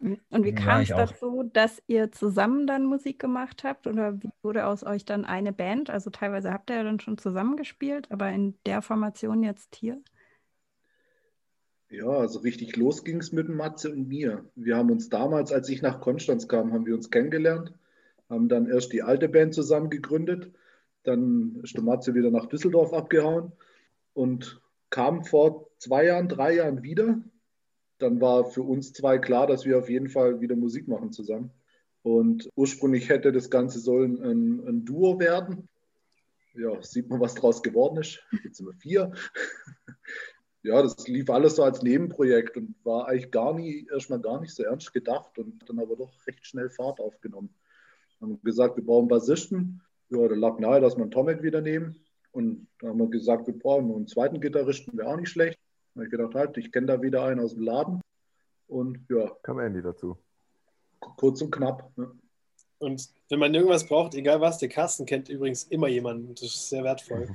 Und 0.00 0.44
wie 0.44 0.54
kam 0.54 0.82
es 0.82 0.88
dazu, 0.88 1.42
dass 1.52 1.82
ihr 1.86 2.12
zusammen 2.12 2.66
dann 2.66 2.84
Musik 2.84 3.18
gemacht 3.18 3.64
habt? 3.64 3.86
Oder 3.86 4.22
wie 4.22 4.30
wurde 4.42 4.66
aus 4.66 4.84
euch 4.84 5.04
dann 5.04 5.24
eine 5.24 5.52
Band? 5.52 5.88
Also 5.88 6.10
teilweise 6.10 6.52
habt 6.52 6.70
ihr 6.70 6.76
ja 6.76 6.84
dann 6.84 7.00
schon 7.00 7.16
zusammengespielt, 7.18 8.10
aber 8.10 8.30
in 8.30 8.54
der 8.66 8.82
Formation 8.82 9.42
jetzt 9.42 9.74
hier? 9.76 10.00
Ja, 11.88 12.08
also 12.08 12.40
richtig 12.40 12.76
los 12.76 13.04
ging 13.04 13.18
es 13.18 13.32
mit 13.32 13.48
Matze 13.48 13.92
und 13.92 14.08
mir. 14.08 14.44
Wir 14.54 14.76
haben 14.76 14.90
uns 14.90 15.08
damals, 15.08 15.52
als 15.52 15.68
ich 15.68 15.82
nach 15.82 16.00
Konstanz 16.00 16.48
kam, 16.48 16.72
haben 16.72 16.84
wir 16.84 16.94
uns 16.94 17.10
kennengelernt, 17.10 17.72
haben 18.28 18.48
dann 18.48 18.66
erst 18.66 18.92
die 18.92 19.02
alte 19.02 19.28
Band 19.28 19.54
zusammen 19.54 19.88
gegründet, 19.88 20.52
dann 21.04 21.60
ist 21.62 21.76
der 21.76 21.84
Matze 21.84 22.14
wieder 22.14 22.30
nach 22.30 22.46
Düsseldorf 22.46 22.92
abgehauen 22.92 23.52
und 24.14 24.60
kam 24.90 25.24
vor 25.24 25.70
zwei 25.78 26.06
Jahren, 26.06 26.28
drei 26.28 26.56
Jahren 26.56 26.82
wieder. 26.82 27.20
Dann 27.98 28.20
war 28.20 28.44
für 28.44 28.62
uns 28.62 28.92
zwei 28.92 29.18
klar, 29.18 29.46
dass 29.46 29.64
wir 29.64 29.78
auf 29.78 29.88
jeden 29.88 30.08
Fall 30.08 30.40
wieder 30.40 30.56
Musik 30.56 30.88
machen 30.88 31.12
zusammen. 31.12 31.50
Und 32.02 32.48
ursprünglich 32.54 33.08
hätte 33.08 33.32
das 33.32 33.50
Ganze 33.50 33.80
sollen 33.80 34.22
ein, 34.22 34.66
ein 34.66 34.84
Duo 34.84 35.18
werden. 35.18 35.68
Ja, 36.54 36.80
sieht 36.82 37.08
man, 37.08 37.20
was 37.20 37.34
draus 37.34 37.62
geworden 37.62 37.98
ist. 37.98 38.22
Jetzt 38.44 38.58
sind 38.58 38.66
wir 38.66 38.74
vier. 38.74 39.12
ja, 40.62 40.82
das 40.82 41.08
lief 41.08 41.28
alles 41.30 41.56
so 41.56 41.64
als 41.64 41.82
Nebenprojekt 41.82 42.56
und 42.56 42.74
war 42.84 43.08
eigentlich 43.08 43.30
gar 43.30 43.54
nie, 43.54 43.86
erstmal 43.92 44.20
gar 44.20 44.40
nicht 44.40 44.54
so 44.54 44.62
ernst 44.62 44.92
gedacht 44.92 45.38
und 45.38 45.68
dann 45.68 45.78
aber 45.78 45.96
doch 45.96 46.12
recht 46.26 46.46
schnell 46.46 46.70
Fahrt 46.70 47.00
aufgenommen. 47.00 47.50
Haben 48.20 48.40
gesagt, 48.42 48.76
wir 48.76 48.84
brauchen 48.84 49.08
Bassisten. 49.08 49.82
Ja, 50.08 50.28
da 50.28 50.34
lag 50.34 50.58
nahe, 50.58 50.80
dass 50.80 50.96
wir 50.96 51.02
einen 51.02 51.10
Tomek 51.10 51.42
wieder 51.42 51.60
nehmen. 51.60 51.96
Und 52.32 52.68
dann 52.80 52.90
haben 52.90 52.98
wir 52.98 53.08
gesagt, 53.08 53.46
wir 53.46 53.58
brauchen 53.58 53.94
einen 53.94 54.06
zweiten 54.06 54.40
Gitarristen, 54.40 54.96
wäre 54.96 55.08
auch 55.08 55.16
nicht 55.16 55.30
schlecht. 55.30 55.58
Da 55.96 56.00
habe 56.00 56.04
ich 56.04 56.10
gedacht, 56.10 56.34
halt, 56.34 56.58
ich 56.58 56.70
kenne 56.70 56.88
da 56.88 57.00
wieder 57.00 57.24
einen 57.24 57.40
aus 57.40 57.54
dem 57.54 57.62
Laden. 57.62 58.00
Und 58.68 59.06
ja, 59.08 59.30
Kam 59.42 59.58
Andy 59.60 59.80
dazu. 59.80 60.18
kurz 61.00 61.40
und 61.40 61.50
knapp. 61.50 61.90
Ne? 61.96 62.10
Und 62.78 63.08
wenn 63.30 63.38
man 63.38 63.54
irgendwas 63.54 63.88
braucht, 63.88 64.14
egal 64.14 64.42
was, 64.42 64.58
der 64.58 64.68
Carsten 64.68 65.06
kennt 65.06 65.30
übrigens 65.30 65.62
immer 65.64 65.88
jemanden. 65.88 66.34
Das 66.34 66.42
ist 66.42 66.68
sehr 66.68 66.84
wertvoll. 66.84 67.34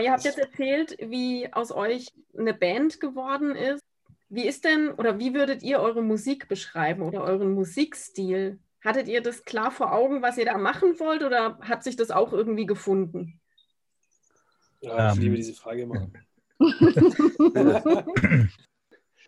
Ihr 0.00 0.12
habt 0.12 0.24
jetzt 0.24 0.38
erzählt, 0.38 0.96
wie 0.98 1.52
aus 1.52 1.72
euch 1.72 2.08
eine 2.38 2.54
Band 2.54 3.00
geworden 3.00 3.54
ist. 3.54 3.82
Wie 4.30 4.46
ist 4.46 4.64
denn 4.64 4.92
oder 4.92 5.18
wie 5.18 5.34
würdet 5.34 5.62
ihr 5.62 5.80
eure 5.80 6.02
Musik 6.02 6.48
beschreiben 6.48 7.02
oder 7.02 7.22
euren 7.22 7.52
Musikstil? 7.52 8.58
Hattet 8.82 9.08
ihr 9.08 9.20
das 9.20 9.44
klar 9.44 9.70
vor 9.70 9.92
Augen, 9.92 10.22
was 10.22 10.38
ihr 10.38 10.46
da 10.46 10.56
machen 10.56 10.98
wollt 11.00 11.22
oder 11.22 11.58
hat 11.60 11.84
sich 11.84 11.96
das 11.96 12.10
auch 12.10 12.32
irgendwie 12.32 12.64
gefunden? 12.66 13.40
Ja, 14.80 15.10
ich 15.12 15.16
Ähm, 15.16 15.22
liebe 15.22 15.36
diese 15.36 15.52
Frage 15.52 15.82
immer. 15.82 16.08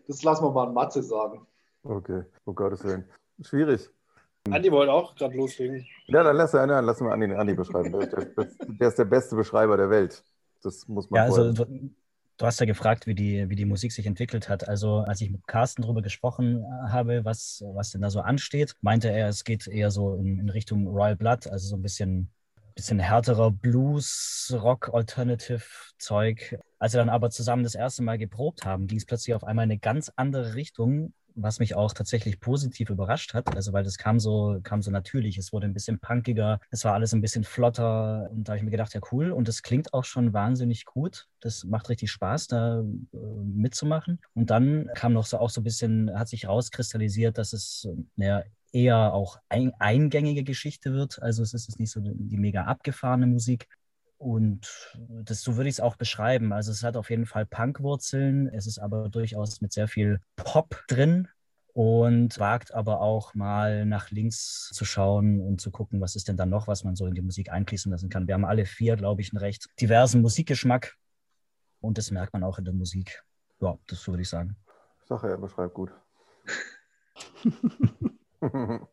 Das 0.09 0.23
lassen 0.23 0.45
wir 0.45 0.51
mal 0.51 0.69
an 0.69 0.75
Matze 0.75 1.03
sagen. 1.03 1.47
Okay, 1.83 2.23
um 2.45 2.55
Gottes 2.55 2.83
Willen. 2.83 3.05
Schwierig. 3.43 3.91
Andi 4.51 4.73
wollte 4.73 4.93
auch 4.93 5.15
gerade 5.15 5.37
loslegen. 5.37 5.87
Ja, 6.07 6.23
dann 6.23 6.37
lass, 6.37 6.53
dann 6.53 6.85
lass 6.85 7.01
mal 7.01 7.13
Andi, 7.13 7.35
Andi 7.35 7.55
beschreiben. 7.55 7.93
Der, 7.93 8.07
der, 8.07 8.49
der, 8.67 8.89
ist 8.89 8.99
der 8.99 9.05
beste 9.05 9.37
Beschreiber 9.37 9.77
der 9.77 9.91
Welt. 9.91 10.25
Das 10.63 10.89
muss 10.89 11.11
man 11.11 11.19
Ja, 11.19 11.25
also 11.25 11.53
du, 11.53 11.91
du 12.39 12.47
hast 12.47 12.59
ja 12.61 12.67
gefragt, 12.67 13.07
wie 13.07 13.15
die, 13.15 13.49
wie 13.51 13.57
die 13.57 13.65
Musik 13.65 13.93
sich 13.93 14.07
entwickelt 14.07 14.49
hat. 14.49 14.67
Also 14.69 15.01
als 15.01 15.21
ich 15.21 15.31
mit 15.31 15.47
Carsten 15.47 15.83
darüber 15.83 16.03
gesprochen 16.03 16.65
habe, 16.89 17.25
was, 17.25 17.63
was 17.75 17.91
denn 17.91 18.01
da 18.01 18.11
so 18.11 18.21
ansteht, 18.21 18.75
meinte 18.81 19.11
er, 19.11 19.29
es 19.29 19.45
geht 19.45 19.67
eher 19.67 19.91
so 19.91 20.15
in, 20.15 20.39
in 20.39 20.49
Richtung 20.49 20.87
Royal 20.87 21.17
Blood, 21.17 21.47
also 21.49 21.69
so 21.69 21.77
ein 21.77 21.83
bisschen, 21.83 22.31
bisschen 22.79 23.01
härterer 23.01 23.51
Blues, 23.51 24.55
Rock, 24.57 24.91
Alternative-Zeug. 24.95 26.61
Als 26.79 26.93
wir 26.95 26.99
dann 26.99 27.09
aber 27.09 27.29
zusammen 27.29 27.65
das 27.65 27.75
erste 27.75 28.05
Mal 28.05 28.19
geprobt 28.19 28.65
haben, 28.65 28.87
ging 28.87 28.99
es 28.99 29.05
plötzlich 29.05 29.35
auf 29.35 29.43
einmal 29.43 29.65
in 29.65 29.73
eine 29.73 29.81
ganz 29.81 30.13
andere 30.15 30.55
Richtung, 30.55 31.13
was 31.35 31.59
mich 31.59 31.75
auch 31.75 31.93
tatsächlich 31.93 32.39
positiv 32.39 32.91
überrascht 32.91 33.35
hat. 33.35 33.57
Also 33.57 33.73
weil 33.73 33.83
das 33.83 33.99
kam 33.99 34.21
so, 34.21 34.61
kam 34.63 34.81
so 34.81 34.93
natürlich. 34.93 35.39
Es 35.39 35.53
wurde 35.53 35.67
ein 35.67 35.75
bisschen 35.75 35.99
punkiger, 35.99 36.61
es 36.71 36.85
war 36.85 36.95
alles 36.95 37.13
ein 37.13 37.21
bisschen 37.21 37.43
flotter. 37.43 38.31
Und 38.31 38.45
da 38.45 38.53
habe 38.53 38.59
ich 38.59 38.65
mir 38.65 38.71
gedacht, 38.71 38.95
ja 38.95 39.01
cool. 39.11 39.33
Und 39.33 39.49
das 39.49 39.65
klingt 39.65 39.93
auch 39.93 40.05
schon 40.05 40.33
wahnsinnig 40.33 40.85
gut. 40.85 41.27
Das 41.41 41.65
macht 41.65 41.89
richtig 41.89 42.13
Spaß, 42.13 42.47
da 42.47 42.81
äh, 42.81 43.17
mitzumachen. 43.45 44.21
Und 44.35 44.51
dann 44.51 44.89
kam 44.95 45.15
noch 45.15 45.27
so 45.27 45.39
auch 45.39 45.51
so 45.51 45.63
ein 45.63 45.65
bisschen, 45.65 46.17
hat 46.17 46.29
sich 46.29 46.47
rauskristallisiert, 46.47 47.39
dass 47.39 47.53
es 47.53 47.89
ja, 48.15 48.45
eher 48.73 49.13
auch 49.13 49.39
ein, 49.49 49.73
eingängige 49.79 50.45
Geschichte 50.45 50.93
wird. 50.93 51.23
Also 51.23 51.43
es 51.43 51.55
ist 51.55 51.69
jetzt 51.69 51.81
nicht 51.81 51.91
so 51.91 52.01
die 52.01 52.37
mega 52.37 52.65
abgefahrene 52.65 53.27
Musik. 53.27 53.69
Und 54.19 54.97
das, 55.09 55.43
so 55.43 55.57
würde 55.57 55.69
ich 55.69 55.77
es 55.77 55.81
auch 55.81 55.97
beschreiben. 55.97 56.53
Also 56.53 56.73
es 56.73 56.83
hat 56.83 56.97
auf 56.97 57.11
jeden 57.11 57.27
Fall 57.27 57.47
Punkwurzeln, 57.47 58.49
es 58.49 58.67
ist 58.67 58.79
aber 58.79 59.09
durchaus 59.09 59.61
mit 59.61 59.73
sehr 59.73 59.87
viel 59.87 60.21
Pop 60.35 60.83
drin 60.89 61.29
und 61.73 62.41
wagt 62.41 62.75
aber 62.75 63.01
auch 63.01 63.35
mal 63.35 63.87
nach 63.87 64.11
links 64.11 64.71
zu 64.73 64.85
schauen 64.85 65.41
und 65.41 65.61
zu 65.61 65.71
gucken, 65.71 66.01
was 66.01 66.17
ist 66.17 66.27
denn 66.27 66.37
da 66.37 66.47
noch, 66.47 66.67
was 66.67 66.83
man 66.83 66.97
so 66.97 67.07
in 67.07 67.15
die 67.15 67.23
Musik 67.23 67.53
einfließen 67.53 67.93
lassen 67.93 68.09
kann. 68.09 68.27
Wir 68.27 68.35
haben 68.35 68.45
alle 68.45 68.67
vier, 68.67 68.97
glaube 68.97 69.21
ich, 69.21 69.33
einen 69.33 69.39
recht 69.39 69.69
diversen 69.81 70.21
Musikgeschmack 70.21 70.97
und 71.81 71.97
das 71.97 72.11
merkt 72.11 72.33
man 72.33 72.43
auch 72.43 72.59
in 72.59 72.65
der 72.65 72.75
Musik. 72.75 73.23
Ja, 73.61 73.79
das 73.87 74.09
würde 74.09 74.23
ich 74.23 74.29
sagen. 74.29 74.57
Sache, 75.05 75.29
er 75.29 75.39
beschreibt 75.39 75.75
gut. 75.75 75.93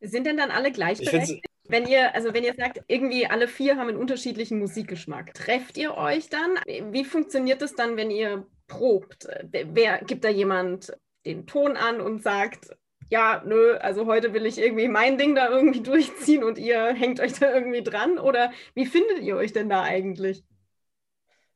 Sind 0.00 0.26
denn 0.26 0.36
dann 0.36 0.50
alle 0.50 0.68
Ich 0.68 0.74
gleichberechtigt? 0.74 1.46
Wenn 1.66 1.86
ihr, 1.86 2.14
also 2.14 2.34
wenn 2.34 2.44
ihr 2.44 2.54
sagt, 2.54 2.82
irgendwie 2.88 3.26
alle 3.26 3.48
vier 3.48 3.76
haben 3.76 3.88
einen 3.88 3.96
unterschiedlichen 3.96 4.58
Musikgeschmack, 4.58 5.32
trefft 5.32 5.78
ihr 5.78 5.96
euch 5.96 6.28
dann? 6.28 6.58
Wie 6.92 7.04
funktioniert 7.04 7.62
das 7.62 7.74
dann, 7.74 7.96
wenn 7.96 8.10
ihr 8.10 8.46
probt? 8.66 9.26
Wer 9.50 9.98
gibt 10.04 10.24
da 10.24 10.28
jemand 10.28 10.92
den 11.24 11.46
Ton 11.46 11.76
an 11.78 12.02
und 12.02 12.22
sagt, 12.22 12.76
ja, 13.10 13.42
nö, 13.46 13.76
also 13.76 14.06
heute 14.06 14.34
will 14.34 14.44
ich 14.44 14.58
irgendwie 14.58 14.88
mein 14.88 15.16
Ding 15.16 15.34
da 15.34 15.48
irgendwie 15.48 15.80
durchziehen 15.82 16.44
und 16.44 16.58
ihr 16.58 16.92
hängt 16.92 17.20
euch 17.20 17.32
da 17.34 17.54
irgendwie 17.54 17.82
dran? 17.82 18.18
Oder 18.18 18.52
wie 18.74 18.86
findet 18.86 19.20
ihr 19.20 19.36
euch 19.36 19.52
denn 19.52 19.70
da 19.70 19.82
eigentlich? 19.82 20.44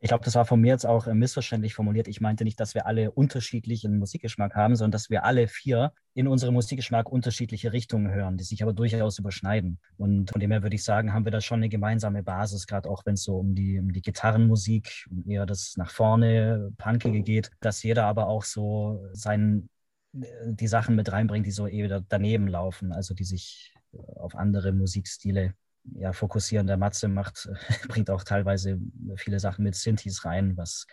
Ich 0.01 0.09
glaube, 0.09 0.25
das 0.25 0.37
war 0.37 0.45
von 0.45 0.61
mir 0.61 0.69
jetzt 0.69 0.87
auch 0.87 1.09
äh, 1.09 1.15
missverständlich 1.15 1.75
formuliert. 1.75 2.07
Ich 2.07 2.21
meinte 2.21 2.45
nicht, 2.45 2.61
dass 2.61 2.75
wir 2.75 2.87
alle 2.87 3.11
unterschiedlichen 3.11 3.99
Musikgeschmack 3.99 4.55
haben, 4.55 4.77
sondern 4.77 4.93
dass 4.93 5.11
wir 5.11 5.25
alle 5.25 5.49
vier 5.49 5.93
in 6.15 6.29
unserem 6.29 6.55
Musikgeschmack 6.55 7.11
unterschiedliche 7.11 7.73
Richtungen 7.73 8.13
hören, 8.13 8.37
die 8.37 8.45
sich 8.45 8.63
aber 8.63 8.73
durchaus 8.73 9.19
überschneiden. 9.19 9.81
Und 9.97 10.31
von 10.31 10.41
dem 10.41 10.53
her 10.53 10.63
würde 10.63 10.77
ich 10.77 10.85
sagen, 10.85 11.13
haben 11.13 11.25
wir 11.25 11.33
da 11.33 11.41
schon 11.41 11.59
eine 11.59 11.69
gemeinsame 11.69 12.23
Basis, 12.23 12.69
gerade 12.69 12.89
auch 12.89 13.05
wenn 13.07 13.15
es 13.15 13.25
so 13.25 13.39
um 13.39 13.57
die, 13.57 13.81
um 13.81 13.93
die 13.93 14.03
Gitarrenmusik, 14.03 15.09
eher 15.27 15.47
das 15.47 15.77
nach 15.77 15.91
vorne, 15.91 16.73
Punkige 16.79 17.23
geht, 17.23 17.51
dass 17.61 17.83
jeder 17.83 18.05
aber 18.05 18.29
auch 18.29 18.45
so 18.45 19.05
sein, 19.13 19.69
die 20.13 20.69
Sachen 20.69 20.95
mit 20.95 21.11
reinbringt, 21.11 21.47
die 21.47 21.51
so 21.51 21.67
eher 21.67 22.05
daneben 22.09 22.47
laufen, 22.47 22.93
also 22.93 23.15
die 23.15 23.25
sich 23.25 23.75
äh, 23.93 23.99
auf 24.19 24.37
andere 24.37 24.73
Musikstile 24.73 25.55
ja, 25.85 26.13
fokussieren. 26.13 26.67
Der 26.67 26.77
Matze 26.77 27.09
macht, 27.09 27.49
bringt 27.89 28.11
auch 28.11 28.25
teilweise 28.25 28.79
viele 29.17 29.41
Sachen 29.41 29.65
mit 29.65 29.75
Synthes 29.75 30.25
rein, 30.25 30.57
was 30.57 30.87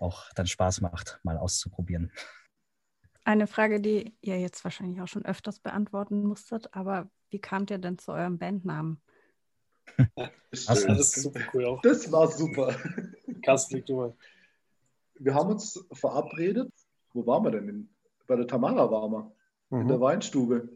auch 0.00 0.30
dann 0.34 0.46
Spaß 0.46 0.80
macht, 0.80 1.20
mal 1.22 1.36
auszuprobieren. 1.38 2.10
Eine 3.24 3.46
Frage, 3.46 3.80
die 3.80 4.16
ihr 4.20 4.38
jetzt 4.38 4.62
wahrscheinlich 4.64 5.00
auch 5.00 5.08
schon 5.08 5.24
öfters 5.24 5.58
beantworten 5.60 6.24
musstet, 6.24 6.68
aber 6.74 7.10
wie 7.30 7.40
kamt 7.40 7.70
ihr 7.70 7.78
denn 7.78 7.98
zu 7.98 8.12
eurem 8.12 8.38
Bandnamen? 8.38 9.00
Das, 10.50 10.64
du- 10.66 10.86
das 10.86 10.98
ist 11.16 11.22
super 11.22 11.40
cool 11.54 11.64
auch. 11.66 11.82
das 11.82 12.10
war 12.12 12.28
super. 12.30 12.74
Carsten, 13.44 13.84
du 13.84 13.96
mal. 13.96 14.16
Wir 15.18 15.34
haben 15.34 15.50
uns 15.50 15.84
verabredet. 15.92 16.70
Wo 17.12 17.26
waren 17.26 17.44
wir 17.44 17.50
denn? 17.50 17.88
Bei 18.26 18.36
der 18.36 18.46
Tamara 18.46 18.90
waren 18.90 19.10
wir. 19.12 19.32
In 19.80 19.88
der 19.88 19.96
Mhm. 19.96 20.02
Weinstube. 20.02 20.68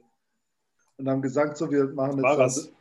Und 0.96 1.08
haben 1.08 1.22
gesagt, 1.22 1.56
so, 1.56 1.70
wir 1.70 1.88
machen 1.88 2.14
jetzt. 2.16 2.22
War 2.22 2.38
was? 2.38 2.72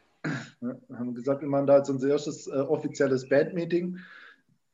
Ja, 0.61 0.75
haben 0.97 1.15
gesagt, 1.15 1.41
wir 1.41 1.47
machen 1.47 1.67
da 1.67 1.77
jetzt 1.77 1.89
unser 1.89 2.09
erstes 2.09 2.47
äh, 2.47 2.51
offizielles 2.51 3.29
Bandmeeting. 3.29 3.97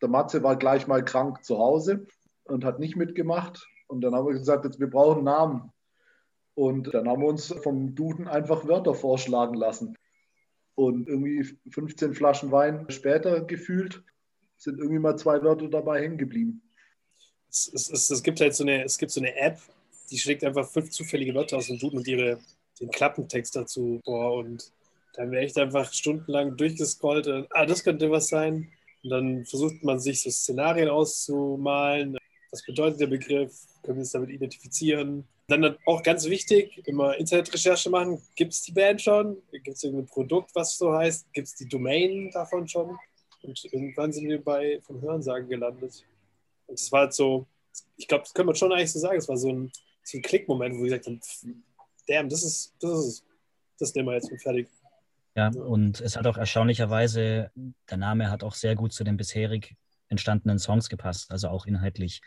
Der 0.01 0.09
Matze 0.09 0.41
war 0.43 0.55
gleich 0.55 0.87
mal 0.87 1.05
krank 1.05 1.43
zu 1.43 1.57
Hause 1.57 2.05
und 2.45 2.65
hat 2.65 2.79
nicht 2.79 2.95
mitgemacht. 2.95 3.67
Und 3.87 4.01
dann 4.01 4.15
haben 4.15 4.27
wir 4.27 4.33
gesagt, 4.33 4.65
jetzt, 4.65 4.79
wir 4.79 4.89
brauchen 4.89 5.23
Namen. 5.23 5.71
Und 6.55 6.93
dann 6.93 7.07
haben 7.07 7.21
wir 7.21 7.27
uns 7.27 7.53
vom 7.61 7.93
Duden 7.95 8.27
einfach 8.27 8.67
Wörter 8.67 8.95
vorschlagen 8.95 9.55
lassen. 9.55 9.95
Und 10.73 11.07
irgendwie 11.07 11.43
15 11.69 12.13
Flaschen 12.13 12.51
Wein 12.51 12.85
später 12.89 13.41
gefühlt 13.41 14.03
sind 14.57 14.79
irgendwie 14.79 14.99
mal 14.99 15.17
zwei 15.17 15.41
Wörter 15.43 15.67
dabei 15.67 16.01
hängen 16.01 16.17
geblieben. 16.17 16.61
Es, 17.49 17.71
es, 17.73 17.89
es, 17.89 18.09
es 18.09 18.23
gibt 18.23 18.41
halt 18.41 18.55
so 18.55 18.63
eine, 18.63 18.83
es 18.83 18.97
gibt 18.97 19.11
so 19.11 19.21
eine 19.21 19.35
App, 19.35 19.59
die 20.09 20.17
schlägt 20.17 20.43
einfach 20.43 20.67
fünf 20.67 20.89
zufällige 20.91 21.33
Wörter 21.35 21.57
aus 21.57 21.67
dem 21.67 21.77
Duden 21.77 21.99
und 21.99 22.07
ihre, 22.07 22.39
den 22.79 22.89
Klappentext 22.89 23.55
dazu 23.55 24.01
vor. 24.03 24.35
Und 24.35 24.71
da 25.15 25.23
haben 25.23 25.31
wir 25.31 25.39
echt 25.39 25.57
einfach 25.57 25.91
stundenlang 25.93 26.57
durchgescrollt. 26.57 27.27
Und, 27.27 27.47
ah, 27.51 27.65
das 27.65 27.83
könnte 27.83 28.11
was 28.11 28.27
sein. 28.27 28.71
Und 29.03 29.09
dann 29.09 29.45
versucht 29.45 29.83
man 29.83 29.99
sich 29.99 30.21
so 30.21 30.29
Szenarien 30.29 30.89
auszumalen. 30.89 32.17
Was 32.51 32.65
bedeutet 32.65 33.01
der 33.01 33.07
Begriff? 33.07 33.53
Können 33.83 33.97
wir 33.97 34.01
uns 34.01 34.11
damit 34.11 34.29
identifizieren? 34.29 35.25
Dann 35.47 35.77
auch 35.85 36.01
ganz 36.01 36.25
wichtig, 36.25 36.81
immer 36.87 37.15
Internetrecherche 37.17 37.89
machen. 37.89 38.21
Gibt 38.35 38.53
es 38.53 38.63
die 38.63 38.71
Band 38.71 39.01
schon? 39.01 39.37
Gibt 39.51 39.77
es 39.77 39.83
irgendein 39.83 40.07
Produkt, 40.07 40.51
was 40.55 40.77
so 40.77 40.91
heißt? 40.91 41.31
Gibt 41.33 41.47
es 41.47 41.55
die 41.55 41.67
Domain 41.67 42.31
davon 42.31 42.67
schon? 42.67 42.97
Und 43.43 43.63
irgendwann 43.65 44.11
sind 44.11 44.27
wir 44.27 44.43
bei 44.43 44.81
vom 44.81 45.01
Hörensagen 45.01 45.47
gelandet. 45.47 46.03
Und 46.65 46.79
es 46.79 46.91
war 46.91 47.01
halt 47.01 47.13
so, 47.13 47.45
ich 47.95 48.07
glaube, 48.07 48.23
das 48.23 48.33
kann 48.33 48.47
man 48.47 48.55
schon 48.55 48.71
eigentlich 48.71 48.91
so 48.91 48.99
sagen, 48.99 49.17
es 49.17 49.29
war 49.29 49.37
so 49.37 49.51
ein 49.51 49.71
so 50.05 50.17
ein 50.17 50.21
Klickmoment, 50.21 50.75
wo 50.77 50.85
ich 50.85 50.91
gesagt 50.91 51.07
habe, 51.07 51.19
damn, 52.07 52.29
das 52.29 52.43
ist, 52.43 52.73
das 52.79 53.05
ist, 53.05 53.25
das 53.79 53.93
nehmen 53.93 54.09
wir 54.09 54.15
jetzt 54.15 54.31
und 54.31 54.41
fertig. 54.41 54.67
Ja, 55.35 55.49
und 55.49 55.99
es 55.99 56.15
hat 56.15 56.27
auch 56.27 56.37
erstaunlicherweise, 56.37 57.51
der 57.89 57.97
Name 57.97 58.31
hat 58.31 58.43
auch 58.43 58.53
sehr 58.53 58.75
gut 58.75 58.93
zu 58.93 59.03
den 59.03 59.17
bisherig 59.17 59.75
entstandenen 60.07 60.59
Songs 60.59 60.87
gepasst, 60.87 61.29
also 61.31 61.49
auch 61.49 61.65
inhaltlich, 61.65 62.21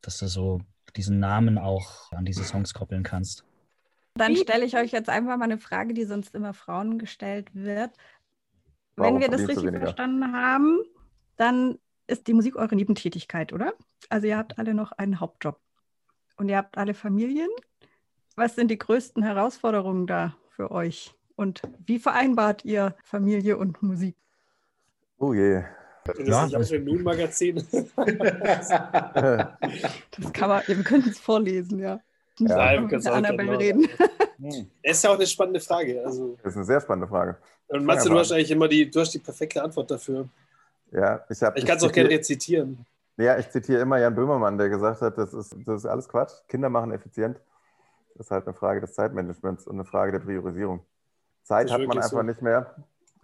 dass 0.00 0.18
du 0.18 0.28
so 0.28 0.60
diesen 0.96 1.18
Namen 1.18 1.58
auch 1.58 2.10
an 2.12 2.24
diese 2.24 2.44
Songs 2.44 2.72
koppeln 2.72 3.02
kannst. 3.02 3.44
Dann 4.14 4.34
stelle 4.34 4.64
ich 4.64 4.76
euch 4.76 4.92
jetzt 4.92 5.10
einfach 5.10 5.36
mal 5.36 5.44
eine 5.44 5.58
Frage, 5.58 5.94
die 5.94 6.04
sonst 6.04 6.34
immer 6.34 6.54
Frauen 6.54 6.98
gestellt 6.98 7.54
wird. 7.54 7.90
Warum 8.96 9.14
Wenn 9.14 9.20
wir 9.20 9.28
das 9.28 9.40
richtig 9.46 9.64
weniger? 9.64 9.80
verstanden 9.80 10.32
haben, 10.32 10.80
dann 11.36 11.78
ist 12.06 12.26
die 12.26 12.34
Musik 12.34 12.56
eure 12.56 12.74
Nebentätigkeit, 12.74 13.52
oder? 13.52 13.74
Also 14.08 14.26
ihr 14.26 14.38
habt 14.38 14.58
alle 14.58 14.74
noch 14.74 14.92
einen 14.92 15.20
Hauptjob 15.20 15.60
und 16.36 16.48
ihr 16.48 16.56
habt 16.56 16.78
alle 16.78 16.94
Familien. 16.94 17.50
Was 18.36 18.54
sind 18.54 18.70
die 18.70 18.78
größten 18.78 19.22
Herausforderungen 19.22 20.06
da 20.06 20.36
für 20.50 20.70
euch? 20.70 21.14
Und 21.38 21.62
wie 21.86 22.00
vereinbart 22.00 22.64
ihr 22.64 22.96
Familie 23.04 23.56
und 23.58 23.80
Musik? 23.80 24.16
Oh 25.18 25.32
je. 25.32 25.62
Das 26.04 26.18
Ja, 26.18 26.22
ist 26.22 26.26
nicht 26.46 26.56
auch 26.56 26.58
das- 26.60 26.70
im 26.72 26.84
Moon-Magazin. 26.84 27.64
Das 30.18 30.32
kann 30.32 30.48
man, 30.48 30.62
ihr 30.66 30.82
könnt 30.82 31.06
es 31.06 31.18
vorlesen, 31.20 31.78
ja. 31.78 32.00
Ja, 32.40 32.72
wir 32.72 32.80
mit 32.80 32.90
können's 32.90 33.04
der 33.04 33.12
auch 33.12 33.16
Annabelle 33.18 33.58
reden. 33.58 33.88
Hm, 34.40 34.70
Es 34.84 34.98
ist 34.98 35.02
ja 35.04 35.10
auch 35.10 35.14
eine 35.16 35.26
spannende 35.26 35.58
Frage. 35.58 36.00
Also, 36.04 36.36
Das 36.44 36.52
ist 36.52 36.56
eine 36.56 36.64
sehr 36.64 36.80
spannende 36.80 37.08
Frage. 37.08 37.36
und 37.68 37.84
Matze, 37.84 38.08
du 38.08 38.16
hast 38.16 38.30
eigentlich 38.30 38.52
immer 38.52 38.68
die, 38.68 38.88
du 38.88 39.00
hast 39.00 39.12
die 39.12 39.18
perfekte 39.18 39.60
Antwort 39.60 39.90
dafür. 39.90 40.28
Ja, 40.92 41.24
ich 41.28 41.42
habe. 41.42 41.58
Ich 41.58 41.66
kann 41.66 41.76
es 41.76 41.82
auch 41.82 41.90
gerne 41.90 42.08
rezitieren. 42.10 42.86
Ja, 43.16 43.36
ich 43.36 43.48
zitiere 43.50 43.80
immer 43.82 43.98
Jan 43.98 44.14
Böhmermann, 44.14 44.56
der 44.56 44.68
gesagt 44.68 45.00
hat, 45.02 45.18
das 45.18 45.34
ist, 45.34 45.56
das 45.66 45.80
ist 45.82 45.86
alles 45.86 46.08
Quatsch. 46.08 46.32
Kinder 46.46 46.68
machen 46.68 46.92
effizient. 46.92 47.40
Das 48.14 48.26
ist 48.26 48.30
halt 48.30 48.46
eine 48.46 48.54
Frage 48.54 48.80
des 48.80 48.92
Zeitmanagements 48.94 49.66
und 49.66 49.74
eine 49.74 49.84
Frage 49.84 50.12
der 50.12 50.20
Priorisierung. 50.20 50.86
Zeit 51.48 51.70
hat 51.72 51.80
man 51.80 51.96
einfach 51.96 52.10
so. 52.10 52.22
nicht 52.22 52.42
mehr. 52.42 52.74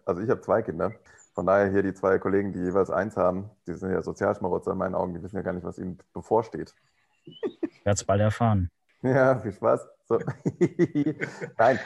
Also 0.05 0.23
ich 0.23 0.31
habe 0.31 0.41
zwei 0.41 0.63
Kinder. 0.63 0.93
Von 1.35 1.47
daher 1.47 1.71
hier 1.71 1.83
die 1.83 1.95
zwei 1.95 2.19
Kollegen, 2.19 2.53
die 2.53 2.61
jeweils 2.61 2.91
eins 2.91 3.17
haben, 3.17 3.51
die 3.67 3.75
sind 3.75 3.91
ja 3.91 4.03
Sozialschmarotzer 4.03 4.73
in 4.73 4.79
meinen 4.79 4.95
Augen, 4.95 5.15
die 5.15 5.23
wissen 5.23 5.37
ja 5.37 5.43
gar 5.43 5.53
nicht, 5.53 5.65
was 5.65 5.79
ihnen 5.79 5.99
bevorsteht. 6.13 6.75
Ich 7.77 7.87
werde 7.87 7.97
es 7.97 8.05
bald 8.05 8.21
erfahren. 8.23 8.71
Ja, 9.03 9.39
viel 9.41 9.53
Spaß. 9.53 9.87
So. 10.07 10.19
Nein, 11.59 11.79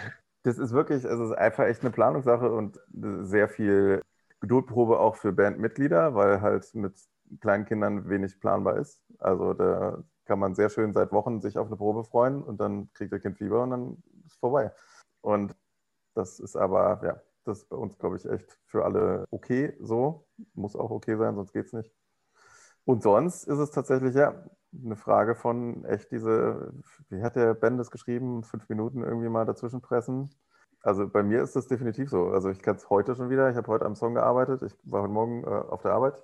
das 0.45 0.59
ist 0.59 0.73
wirklich, 0.73 1.03
es 1.03 1.19
ist 1.19 1.33
einfach 1.33 1.65
echt 1.65 1.81
eine 1.81 1.91
Planungssache 1.91 2.53
und 2.53 2.79
sehr 3.23 3.49
viel 3.49 4.05
Geduldprobe 4.39 5.01
auch 5.01 5.17
für 5.17 5.33
Bandmitglieder, 5.33 6.15
weil 6.15 6.41
halt 6.41 6.73
mit 6.75 6.95
kleinen 7.41 7.65
Kindern 7.65 8.09
wenig 8.09 8.39
planbar 8.39 8.77
ist. 8.77 9.03
Also 9.19 9.55
da 9.55 9.99
kann 10.25 10.39
man 10.39 10.55
sehr 10.55 10.71
schön 10.71 10.93
seit 10.93 11.11
Wochen 11.11 11.41
sich 11.41 11.59
auf 11.59 11.67
eine 11.67 11.77
Probe 11.77 12.05
freuen 12.05 12.45
und 12.45 12.61
dann 12.61 12.93
kriegt 12.93 13.11
der 13.11 13.19
Kind 13.19 13.39
Fieber 13.39 13.65
und 13.65 13.71
dann 13.71 14.03
ist 14.25 14.39
vorbei. 14.39 14.71
Und 15.21 15.57
das 16.19 16.41
ist 16.41 16.57
aber, 16.57 17.01
ja, 17.05 17.21
das 17.45 17.59
ist 17.59 17.69
bei 17.69 17.77
uns, 17.77 17.97
glaube 17.99 18.17
ich, 18.17 18.29
echt 18.29 18.59
für 18.67 18.85
alle 18.85 19.25
okay 19.31 19.75
so. 19.81 20.27
Muss 20.55 20.77
auch 20.77 20.91
okay 20.91 21.17
sein, 21.17 21.37
sonst 21.37 21.53
geht 21.53 21.67
es 21.67 21.73
nicht. 21.73 21.93
Und 22.85 23.03
sonst 23.03 23.45
ist 23.45 23.59
es 23.59 23.71
tatsächlich, 23.71 24.15
ja, 24.15 24.35
eine 24.85 24.97
Frage 24.97 25.35
von 25.35 25.85
echt 25.85 26.11
diese, 26.11 26.73
wie 27.09 27.23
hat 27.23 27.37
der 27.37 27.55
Ben 27.55 27.79
das 27.79 27.91
geschrieben, 27.91 28.43
fünf 28.43 28.69
Minuten 28.69 29.03
irgendwie 29.03 29.29
mal 29.29 29.47
dazwischen 29.47 29.81
pressen. 29.81 30.31
Also 30.83 31.09
bei 31.09 31.23
mir 31.23 31.43
ist 31.43 31.57
das 31.57 31.69
definitiv 31.69 32.11
so. 32.11 32.29
Also 32.29 32.51
ich 32.51 32.63
kann 32.63 32.77
es 32.77 32.91
heute 32.91 33.15
schon 33.15 33.31
wieder. 33.31 33.49
Ich 33.51 33.57
habe 33.57 33.69
heute 33.69 33.87
am 33.87 33.95
Song 33.95 34.15
gearbeitet. 34.15 34.63
Ich 34.63 34.75
war 34.85 35.03
heute 35.03 35.13
Morgen 35.13 35.45
äh, 35.45 35.47
auf 35.47 35.83
der 35.83 35.93
Arbeit. 35.93 36.15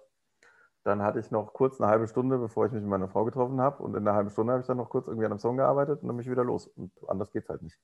Dann 0.85 1.03
hatte 1.03 1.21
ich 1.21 1.31
noch 1.31 1.53
kurz 1.53 1.81
eine 1.81 1.91
halbe 1.91 2.09
Stunde, 2.09 2.39
bevor 2.39 2.67
ich 2.67 2.73
mich 2.73 2.83
mit 2.83 2.91
meiner 2.91 3.09
Frau 3.09 3.25
getroffen 3.25 3.61
habe. 3.61 3.83
Und 3.83 3.95
in 3.97 4.07
einer 4.07 4.15
halben 4.17 4.31
Stunde 4.31 4.53
habe 4.53 4.61
ich 4.61 4.67
dann 4.67 4.77
noch 4.77 4.91
kurz 4.91 5.07
irgendwie 5.07 5.27
an 5.27 5.33
einem 5.33 5.39
Song 5.39 5.57
gearbeitet 5.57 6.03
und 6.03 6.09
dann 6.09 6.17
bin 6.17 6.25
ich 6.25 6.31
wieder 6.31 6.45
los. 6.45 6.67
Und 6.69 6.93
anders 7.09 7.31
geht 7.33 7.45
es 7.45 7.49
halt 7.49 7.63
nicht. 7.63 7.79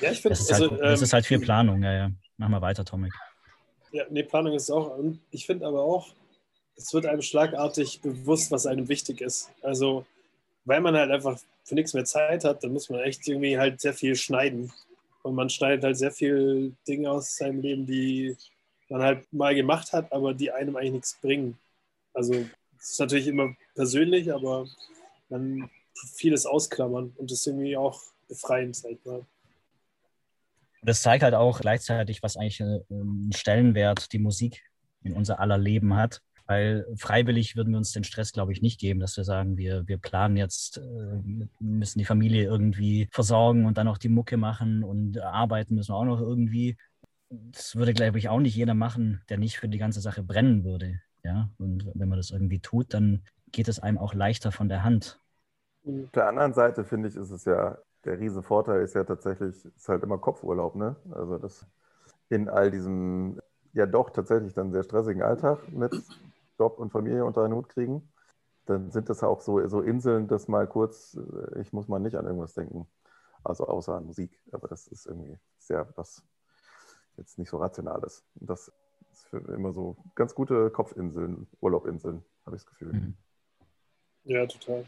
Ja, 0.00 0.12
ich 0.12 0.20
finde, 0.20 0.36
Das 0.36 0.40
ist, 0.40 0.52
also, 0.52 0.70
halt, 0.70 0.80
das 0.80 1.00
ähm, 1.00 1.04
ist 1.04 1.12
halt 1.12 1.26
viel 1.26 1.40
Planung, 1.40 1.82
ja, 1.82 1.92
ja. 1.92 2.10
Mach 2.36 2.48
mal 2.48 2.62
weiter, 2.62 2.84
Tomek. 2.84 3.12
Ja, 3.92 4.04
nee, 4.08 4.22
Planung 4.22 4.54
ist 4.54 4.70
auch. 4.70 4.98
Ich 5.30 5.46
finde 5.46 5.66
aber 5.66 5.82
auch, 5.82 6.14
es 6.76 6.94
wird 6.94 7.06
einem 7.06 7.22
schlagartig 7.22 8.00
bewusst, 8.00 8.50
was 8.50 8.66
einem 8.66 8.88
wichtig 8.88 9.20
ist. 9.20 9.50
Also, 9.62 10.06
weil 10.64 10.80
man 10.80 10.96
halt 10.96 11.10
einfach 11.10 11.38
für 11.64 11.74
nichts 11.74 11.92
mehr 11.92 12.04
Zeit 12.04 12.44
hat, 12.44 12.64
dann 12.64 12.72
muss 12.72 12.88
man 12.88 13.00
echt 13.00 13.26
irgendwie 13.26 13.58
halt 13.58 13.80
sehr 13.80 13.92
viel 13.94 14.14
schneiden. 14.14 14.72
Und 15.22 15.34
man 15.34 15.50
schneidet 15.50 15.84
halt 15.84 15.98
sehr 15.98 16.12
viel 16.12 16.72
Dinge 16.88 17.10
aus 17.10 17.36
seinem 17.36 17.60
Leben, 17.60 17.86
die 17.86 18.36
man 18.88 19.02
halt 19.02 19.32
mal 19.32 19.54
gemacht 19.54 19.92
hat, 19.92 20.10
aber 20.12 20.32
die 20.32 20.50
einem 20.50 20.76
eigentlich 20.76 20.92
nichts 20.92 21.18
bringen. 21.20 21.58
Also, 22.14 22.34
es 22.78 22.90
ist 22.90 23.00
natürlich 23.00 23.26
immer 23.26 23.54
persönlich, 23.74 24.32
aber 24.32 24.66
man 25.28 25.68
vieles 26.14 26.46
ausklammern 26.46 27.12
und 27.16 27.30
das 27.30 27.40
ist 27.40 27.46
irgendwie 27.46 27.76
auch 27.76 28.00
befreiend, 28.28 28.76
sag 28.76 28.92
ich 28.92 29.04
mal. 29.04 29.24
Das 30.82 31.02
zeigt 31.02 31.22
halt 31.22 31.34
auch 31.34 31.60
gleichzeitig, 31.60 32.22
was 32.22 32.36
eigentlich 32.36 32.60
äh, 32.60 32.80
einen 32.90 33.32
Stellenwert 33.34 34.12
die 34.12 34.18
Musik 34.18 34.62
in 35.02 35.12
unser 35.12 35.40
aller 35.40 35.58
Leben 35.58 35.94
hat. 35.96 36.22
Weil 36.46 36.84
freiwillig 36.96 37.54
würden 37.54 37.72
wir 37.72 37.78
uns 37.78 37.92
den 37.92 38.02
Stress, 38.02 38.32
glaube 38.32 38.52
ich, 38.52 38.60
nicht 38.60 38.80
geben, 38.80 38.98
dass 38.98 39.16
wir 39.16 39.22
sagen, 39.22 39.56
wir, 39.56 39.86
wir 39.86 39.98
planen 39.98 40.36
jetzt, 40.36 40.78
äh, 40.78 41.46
müssen 41.60 42.00
die 42.00 42.04
Familie 42.04 42.44
irgendwie 42.44 43.08
versorgen 43.12 43.66
und 43.66 43.78
dann 43.78 43.86
auch 43.86 43.98
die 43.98 44.08
Mucke 44.08 44.36
machen 44.36 44.82
und 44.82 45.20
arbeiten 45.20 45.76
müssen 45.76 45.92
wir 45.92 45.96
auch 45.96 46.04
noch 46.04 46.20
irgendwie. 46.20 46.76
Das 47.28 47.76
würde, 47.76 47.94
glaube 47.94 48.18
ich, 48.18 48.28
auch 48.28 48.40
nicht 48.40 48.56
jeder 48.56 48.74
machen, 48.74 49.22
der 49.28 49.38
nicht 49.38 49.58
für 49.58 49.68
die 49.68 49.78
ganze 49.78 50.00
Sache 50.00 50.24
brennen 50.24 50.64
würde. 50.64 51.00
Ja, 51.22 51.50
und 51.58 51.86
wenn 51.94 52.08
man 52.08 52.18
das 52.18 52.30
irgendwie 52.30 52.58
tut, 52.58 52.94
dann 52.94 53.22
geht 53.52 53.68
es 53.68 53.78
einem 53.78 53.98
auch 53.98 54.14
leichter 54.14 54.50
von 54.50 54.68
der 54.68 54.82
Hand. 54.82 55.20
Auf 55.86 56.10
der 56.12 56.26
anderen 56.26 56.52
Seite 56.52 56.84
finde 56.84 57.08
ich, 57.08 57.16
ist 57.16 57.30
es 57.30 57.44
ja, 57.44 57.78
der 58.04 58.18
riesen 58.18 58.42
Vorteil 58.42 58.82
ist 58.82 58.94
ja 58.94 59.04
tatsächlich, 59.04 59.64
ist 59.64 59.88
halt 59.88 60.02
immer 60.02 60.18
Kopfurlaub, 60.18 60.74
ne? 60.74 60.96
Also 61.12 61.38
das 61.38 61.66
in 62.28 62.48
all 62.48 62.70
diesem 62.70 63.40
ja 63.72 63.86
doch 63.86 64.10
tatsächlich 64.10 64.54
dann 64.54 64.72
sehr 64.72 64.82
stressigen 64.82 65.22
Alltag 65.22 65.70
mit 65.70 65.92
Job 66.58 66.78
und 66.78 66.90
Familie 66.90 67.24
unter 67.24 67.44
einen 67.44 67.54
Hut 67.54 67.68
kriegen, 67.68 68.12
dann 68.66 68.90
sind 68.90 69.08
das 69.08 69.22
auch 69.22 69.40
so, 69.40 69.66
so 69.66 69.80
Inseln, 69.80 70.28
dass 70.28 70.48
mal 70.48 70.66
kurz, 70.66 71.16
äh, 71.16 71.60
ich 71.60 71.72
muss 71.72 71.88
mal 71.88 71.98
nicht 71.98 72.16
an 72.16 72.26
irgendwas 72.26 72.54
denken. 72.54 72.86
Also 73.42 73.66
außer 73.66 73.94
an 73.94 74.06
Musik. 74.06 74.38
Aber 74.52 74.68
das 74.68 74.86
ist 74.88 75.06
irgendwie 75.06 75.38
sehr 75.58 75.88
was 75.96 76.22
jetzt 77.16 77.38
nicht 77.38 77.50
so 77.50 77.58
Rationales. 77.58 78.24
Und 78.38 78.50
das 78.50 78.72
ist 79.12 79.26
für 79.26 79.38
immer 79.52 79.72
so 79.72 79.96
ganz 80.14 80.34
gute 80.34 80.70
Kopfinseln, 80.70 81.46
Urlaubinseln, 81.60 82.24
habe 82.44 82.56
ich 82.56 82.62
das 82.62 82.70
Gefühl. 82.70 82.92
Mhm. 82.92 83.16
Ja, 84.24 84.46
total. 84.46 84.84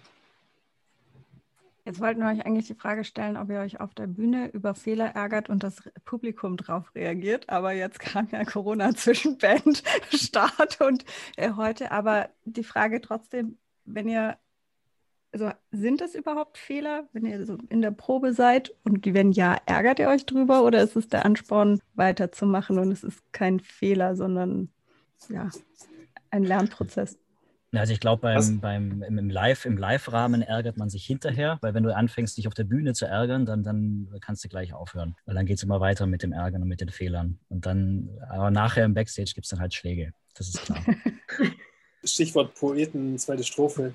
Jetzt 1.85 2.01
wollten 2.01 2.21
wir 2.21 2.29
euch 2.29 2.47
eigentlich 2.47 2.69
die 2.69 2.77
Frage 2.77 3.03
stellen, 3.03 3.37
ob 3.37 3.51
ihr 3.51 3.59
euch 3.59 3.81
auf 3.81 3.93
der 3.93 4.07
Bühne 4.07 4.49
über 4.53 4.75
Fehler 4.75 5.17
ärgert 5.17 5.49
und 5.49 5.65
das 5.65 5.83
Publikum 6.05 6.57
drauf 6.57 6.95
reagiert. 6.95 7.49
Aber 7.49 7.73
jetzt 7.73 7.99
kam 7.99 8.29
ja 8.31 8.45
Corona 8.45 8.95
zwischen 8.95 9.37
Band, 9.39 9.83
Start 10.13 10.81
und 10.81 11.05
äh, 11.37 11.53
heute. 11.57 11.91
Aber 11.91 12.29
die 12.45 12.63
Frage 12.63 13.01
trotzdem, 13.01 13.59
wenn 13.85 14.09
ihr, 14.09 14.39
also 15.33 15.51
sind 15.73 16.01
das 16.01 16.15
überhaupt 16.15 16.57
Fehler, 16.57 17.09
wenn 17.13 17.27
ihr 17.27 17.45
so 17.45 17.59
in 17.69 17.83
der 17.83 17.91
Probe 17.91 18.33
seid? 18.33 18.73
Und 18.85 19.05
wenn 19.13 19.33
ja, 19.33 19.57
ärgert 19.67 19.99
ihr 19.99 20.09
euch 20.09 20.25
drüber 20.25 20.63
oder 20.63 20.83
ist 20.83 20.95
es 20.95 21.09
der 21.09 21.25
Ansporn, 21.25 21.81
weiterzumachen 21.95 22.79
und 22.79 22.93
es 22.93 23.03
ist 23.03 23.21
kein 23.33 23.59
Fehler, 23.59 24.15
sondern 24.15 24.69
ja, 25.29 25.51
ein 26.31 26.45
Lernprozess? 26.45 27.19
Also 27.75 27.93
ich 27.93 28.01
glaube, 28.01 28.21
beim, 28.21 28.61
beim, 28.61 29.03
im, 29.03 29.19
im 29.19 29.31
Live, 29.31 29.65
im 29.65 29.79
Live-Rahmen 29.79 30.43
ärgert 30.43 30.77
man 30.77 30.91
sich 30.91 31.07
hinterher, 31.07 31.59
weil 31.63 31.73
wenn 31.73 31.83
du 31.83 31.95
anfängst, 31.95 32.37
dich 32.37 32.47
auf 32.47 32.55
der 32.55 32.65
Bühne 32.65 32.93
zu 32.93 33.07
ärgern, 33.07 33.47
dann, 33.47 33.63
dann 33.63 34.09
kannst 34.21 34.45
du 34.45 34.49
gleich 34.49 34.75
aufhören. 34.75 35.17
Weil 35.25 35.35
dann 35.35 35.47
geht 35.47 35.57
es 35.57 35.63
immer 35.63 35.81
weiter 35.81 36.07
mit 36.07 36.23
dem 36.23 36.33
Ärgern 36.33 36.63
und 36.63 36.69
mit 36.69 36.83
den 36.83 36.91
Fehlern. 36.91 37.39
Und 37.49 37.65
dann, 37.65 38.11
aber 38.29 38.51
nachher 38.51 38.85
im 38.85 38.93
Backstage 38.93 39.33
gibt 39.35 39.47
es 39.47 39.51
dann 39.51 39.61
halt 39.61 39.73
Schläge. 39.73 40.13
Das 40.35 40.49
ist 40.49 40.63
klar. 40.65 40.85
Stichwort 42.05 42.55
Poeten, 42.55 43.17
zweite 43.19 43.45
Strophe. 43.45 43.95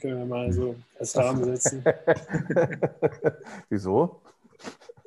Können 0.00 0.18
wir 0.18 0.26
mal 0.26 0.52
so 0.52 0.74
als 0.98 1.16
Rahmen 1.16 1.44
setzen. 1.44 1.84
Wieso? 3.68 4.20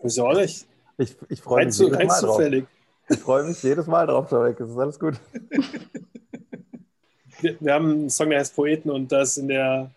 Ja 0.04 0.24
auch 0.24 0.36
nicht. 0.36 0.66
Ich, 0.98 1.16
ich 1.30 1.42
freue 1.42 1.66
mich 1.66 1.76
zu, 1.76 1.86
jedes 1.86 2.00
rein 2.00 2.08
Mal 2.08 2.22
drauf. 2.22 2.42
Ich 3.10 3.20
freue 3.20 3.44
mich 3.44 3.64
jedes 3.64 3.88
Mal 3.88 4.08
drauf, 4.08 4.30
Tarek. 4.30 4.60
Es 4.60 4.70
ist 4.70 4.78
alles 4.78 5.00
gut. 5.00 5.20
Wir, 7.40 7.74
haben 7.74 7.92
einen 7.92 8.10
Song, 8.10 8.30
der 8.30 8.40
heißt 8.40 8.56
Poeten 8.56 8.90
und 8.90 9.12
das 9.12 9.38
in 9.38 9.48
der, 9.48 9.92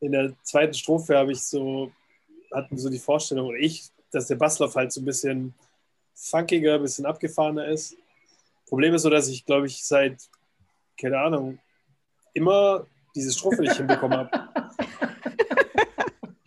in 0.00 0.12
der 0.12 0.32
zweiten 0.42 0.74
Strophe 0.74 1.16
habe 1.16 1.32
ich 1.32 1.42
so, 1.42 1.92
hatten 2.52 2.76
so 2.78 2.88
die 2.88 2.98
Vorstellung, 2.98 3.48
und 3.48 3.56
ich, 3.56 3.90
dass 4.10 4.26
der 4.26 4.36
Basslauf 4.36 4.74
halt 4.74 4.92
so 4.92 5.00
ein 5.00 5.04
bisschen 5.04 5.54
funkiger, 6.14 6.74
ein 6.74 6.82
bisschen 6.82 7.06
abgefahrener 7.06 7.66
ist. 7.68 7.96
Problem 8.68 8.94
ist 8.94 9.02
so, 9.02 9.10
dass 9.10 9.28
ich, 9.28 9.44
glaube 9.44 9.66
ich, 9.66 9.84
seit, 9.84 10.16
keine 11.00 11.18
Ahnung, 11.20 11.58
immer 12.34 12.86
diese 13.14 13.32
Strophe 13.32 13.62
nicht 13.62 13.76
hinbekommen 13.76 14.18
habe. 14.18 14.30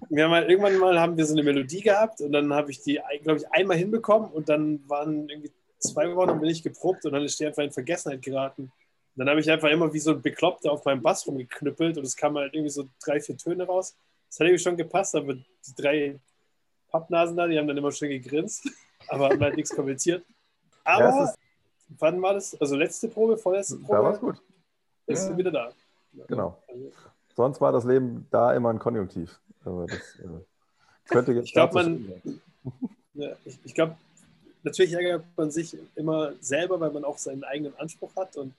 Wir 0.09 0.25
haben 0.25 0.31
halt, 0.31 0.47
irgendwann 0.47 0.77
mal 0.77 0.99
haben 0.99 1.17
wir 1.17 1.25
so 1.25 1.33
eine 1.33 1.41
Melodie 1.41 1.81
gehabt 1.81 2.21
und 2.21 2.33
dann 2.33 2.53
habe 2.53 2.69
ich 2.69 2.79
die, 2.83 2.99
glaube 3.23 3.39
ich, 3.39 3.51
einmal 3.51 3.77
hinbekommen 3.77 4.29
und 4.29 4.47
dann 4.47 4.87
waren 4.87 5.27
irgendwie 5.27 5.51
zwei 5.79 6.15
Wochen 6.15 6.29
und 6.29 6.39
bin 6.39 6.51
ich 6.51 6.61
geprobt 6.61 7.03
und 7.05 7.13
dann 7.13 7.23
ist 7.23 7.39
die 7.39 7.47
einfach 7.47 7.63
in 7.63 7.71
Vergessenheit 7.71 8.21
geraten. 8.21 8.71
Dann 9.15 9.29
habe 9.29 9.39
ich 9.39 9.49
einfach 9.51 9.69
immer 9.69 9.93
wie 9.93 9.99
so 9.99 10.11
ein 10.11 10.21
Bekloppter 10.21 10.71
auf 10.71 10.83
meinem 10.85 11.01
Bass 11.01 11.27
rumgeknüppelt 11.27 11.97
und 11.97 12.03
es 12.03 12.15
kamen 12.15 12.37
halt 12.37 12.53
irgendwie 12.53 12.71
so 12.71 12.87
drei, 13.03 13.19
vier 13.21 13.37
Töne 13.37 13.65
raus. 13.65 13.95
Das 14.29 14.39
hat 14.39 14.47
irgendwie 14.47 14.63
schon 14.63 14.77
gepasst, 14.77 15.15
aber 15.15 15.33
die 15.35 15.75
drei 15.77 16.19
Pappnasen 16.89 17.37
da, 17.37 17.47
die 17.47 17.57
haben 17.57 17.67
dann 17.67 17.77
immer 17.77 17.91
schön 17.91 18.09
gegrinst, 18.09 18.67
aber 19.07 19.29
haben 19.29 19.39
halt 19.41 19.55
nichts 19.55 19.75
kommentiert. 19.75 20.23
Aber 20.83 21.03
Ja, 21.09 21.23
ist- 21.25 21.37
wann 21.99 22.21
war 22.21 22.33
das? 22.33 22.59
Also 22.59 22.75
letzte 22.75 23.07
Probe, 23.07 23.37
vorletzte 23.37 23.77
Probe? 23.77 23.93
Da 23.93 24.03
war 24.03 24.13
es 24.13 24.19
gut. 24.19 24.41
Ist 25.05 25.29
Ja. 25.29 25.37
wieder 25.37 25.51
da. 25.51 25.71
Genau. 26.27 26.57
Also, 26.67 26.91
Sonst 27.35 27.61
war 27.61 27.71
das 27.71 27.83
Leben 27.85 28.27
da 28.31 28.53
immer 28.53 28.69
ein 28.69 28.79
Konjunktiv. 28.79 29.39
Aber 29.65 29.85
das 29.87 29.97
äh, 30.19 30.27
könnte 31.09 31.31
jetzt 31.33 31.45
Ich 31.47 31.53
glaub, 31.53 31.71
dazu 31.71 31.89
man-. 31.89 32.13
Ja, 33.15 33.29
ich, 33.45 33.59
ich 33.63 33.73
glaube, 33.75 33.95
natürlich 34.63 34.93
ärgert 34.93 35.23
man 35.37 35.51
sich 35.51 35.77
immer 35.95 36.33
selber, 36.41 36.79
weil 36.79 36.89
man 36.91 37.03
auch 37.05 37.17
seinen 37.19 37.43
eigenen 37.43 37.75
Anspruch 37.77 38.15
hat. 38.15 38.35
Und 38.37 38.53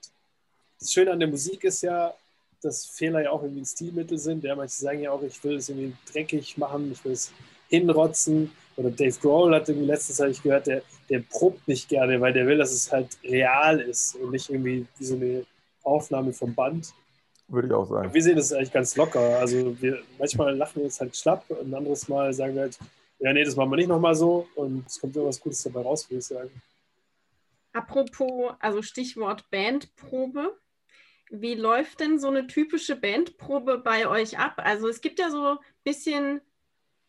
das 0.78 0.92
Schöne 0.92 1.12
an 1.12 1.20
der 1.20 1.28
Musik 1.28 1.64
ist 1.64 1.82
ja, 1.82 2.14
dass 2.62 2.86
Fehler 2.86 3.22
ja 3.22 3.30
auch 3.30 3.42
irgendwie 3.42 3.62
ein 3.62 3.66
Stilmittel 3.66 4.18
sind. 4.18 4.44
Ja, 4.44 4.56
manche 4.56 4.74
sagen 4.74 5.00
ja 5.00 5.10
auch, 5.10 5.22
ich 5.22 5.42
will 5.44 5.56
es 5.56 5.68
irgendwie 5.68 5.94
dreckig 6.10 6.56
machen, 6.56 6.90
ich 6.92 7.04
will 7.04 7.12
es 7.12 7.32
hinrotzen. 7.68 8.50
Oder 8.76 8.90
Dave 8.90 9.16
Grohl 9.20 9.54
hat 9.54 9.68
irgendwie 9.68 9.86
letztens, 9.86 10.20
habe 10.20 10.30
ich 10.30 10.42
gehört, 10.42 10.66
der, 10.66 10.82
der 11.08 11.20
probt 11.20 11.68
nicht 11.68 11.88
gerne, 11.88 12.20
weil 12.20 12.32
der 12.32 12.46
will, 12.46 12.58
dass 12.58 12.72
es 12.72 12.90
halt 12.90 13.16
real 13.22 13.80
ist 13.80 14.16
und 14.16 14.32
nicht 14.32 14.50
irgendwie 14.50 14.86
wie 14.98 15.04
so 15.04 15.14
eine 15.14 15.46
Aufnahme 15.82 16.32
vom 16.32 16.54
Band. 16.54 16.92
Würde 17.48 17.68
ich 17.68 17.74
auch 17.74 17.84
sagen. 17.84 18.12
Wir 18.12 18.22
sehen 18.22 18.36
das 18.36 18.52
eigentlich 18.52 18.72
ganz 18.72 18.96
locker. 18.96 19.38
Also 19.38 19.80
wir, 19.80 20.02
manchmal 20.18 20.56
lachen 20.56 20.76
wir 20.76 20.84
uns 20.84 21.00
halt 21.00 21.16
schlapp 21.16 21.44
und 21.50 21.68
ein 21.68 21.74
anderes 21.74 22.08
Mal 22.08 22.32
sagen 22.32 22.54
wir 22.54 22.62
halt, 22.62 22.78
ja, 23.20 23.32
nee, 23.32 23.44
das 23.44 23.54
machen 23.54 23.70
wir 23.70 23.76
nicht 23.76 23.88
nochmal 23.88 24.14
so 24.14 24.48
und 24.54 24.86
es 24.86 25.00
kommt 25.00 25.14
immer 25.14 25.26
was 25.26 25.40
Gutes 25.40 25.62
dabei 25.62 25.82
raus, 25.82 26.08
würde 26.10 26.18
ich 26.18 26.26
sagen. 26.26 26.50
Apropos, 27.72 28.54
also 28.60 28.82
Stichwort 28.82 29.48
Bandprobe. 29.50 30.56
Wie 31.40 31.54
läuft 31.54 32.00
denn 32.00 32.18
so 32.18 32.28
eine 32.28 32.46
typische 32.46 32.96
Bandprobe 32.96 33.78
bei 33.78 34.06
euch 34.08 34.38
ab? 34.38 34.54
Also 34.56 34.88
es 34.88 35.00
gibt 35.00 35.18
ja 35.18 35.30
so 35.30 35.42
ein 35.52 35.58
bisschen, 35.82 36.40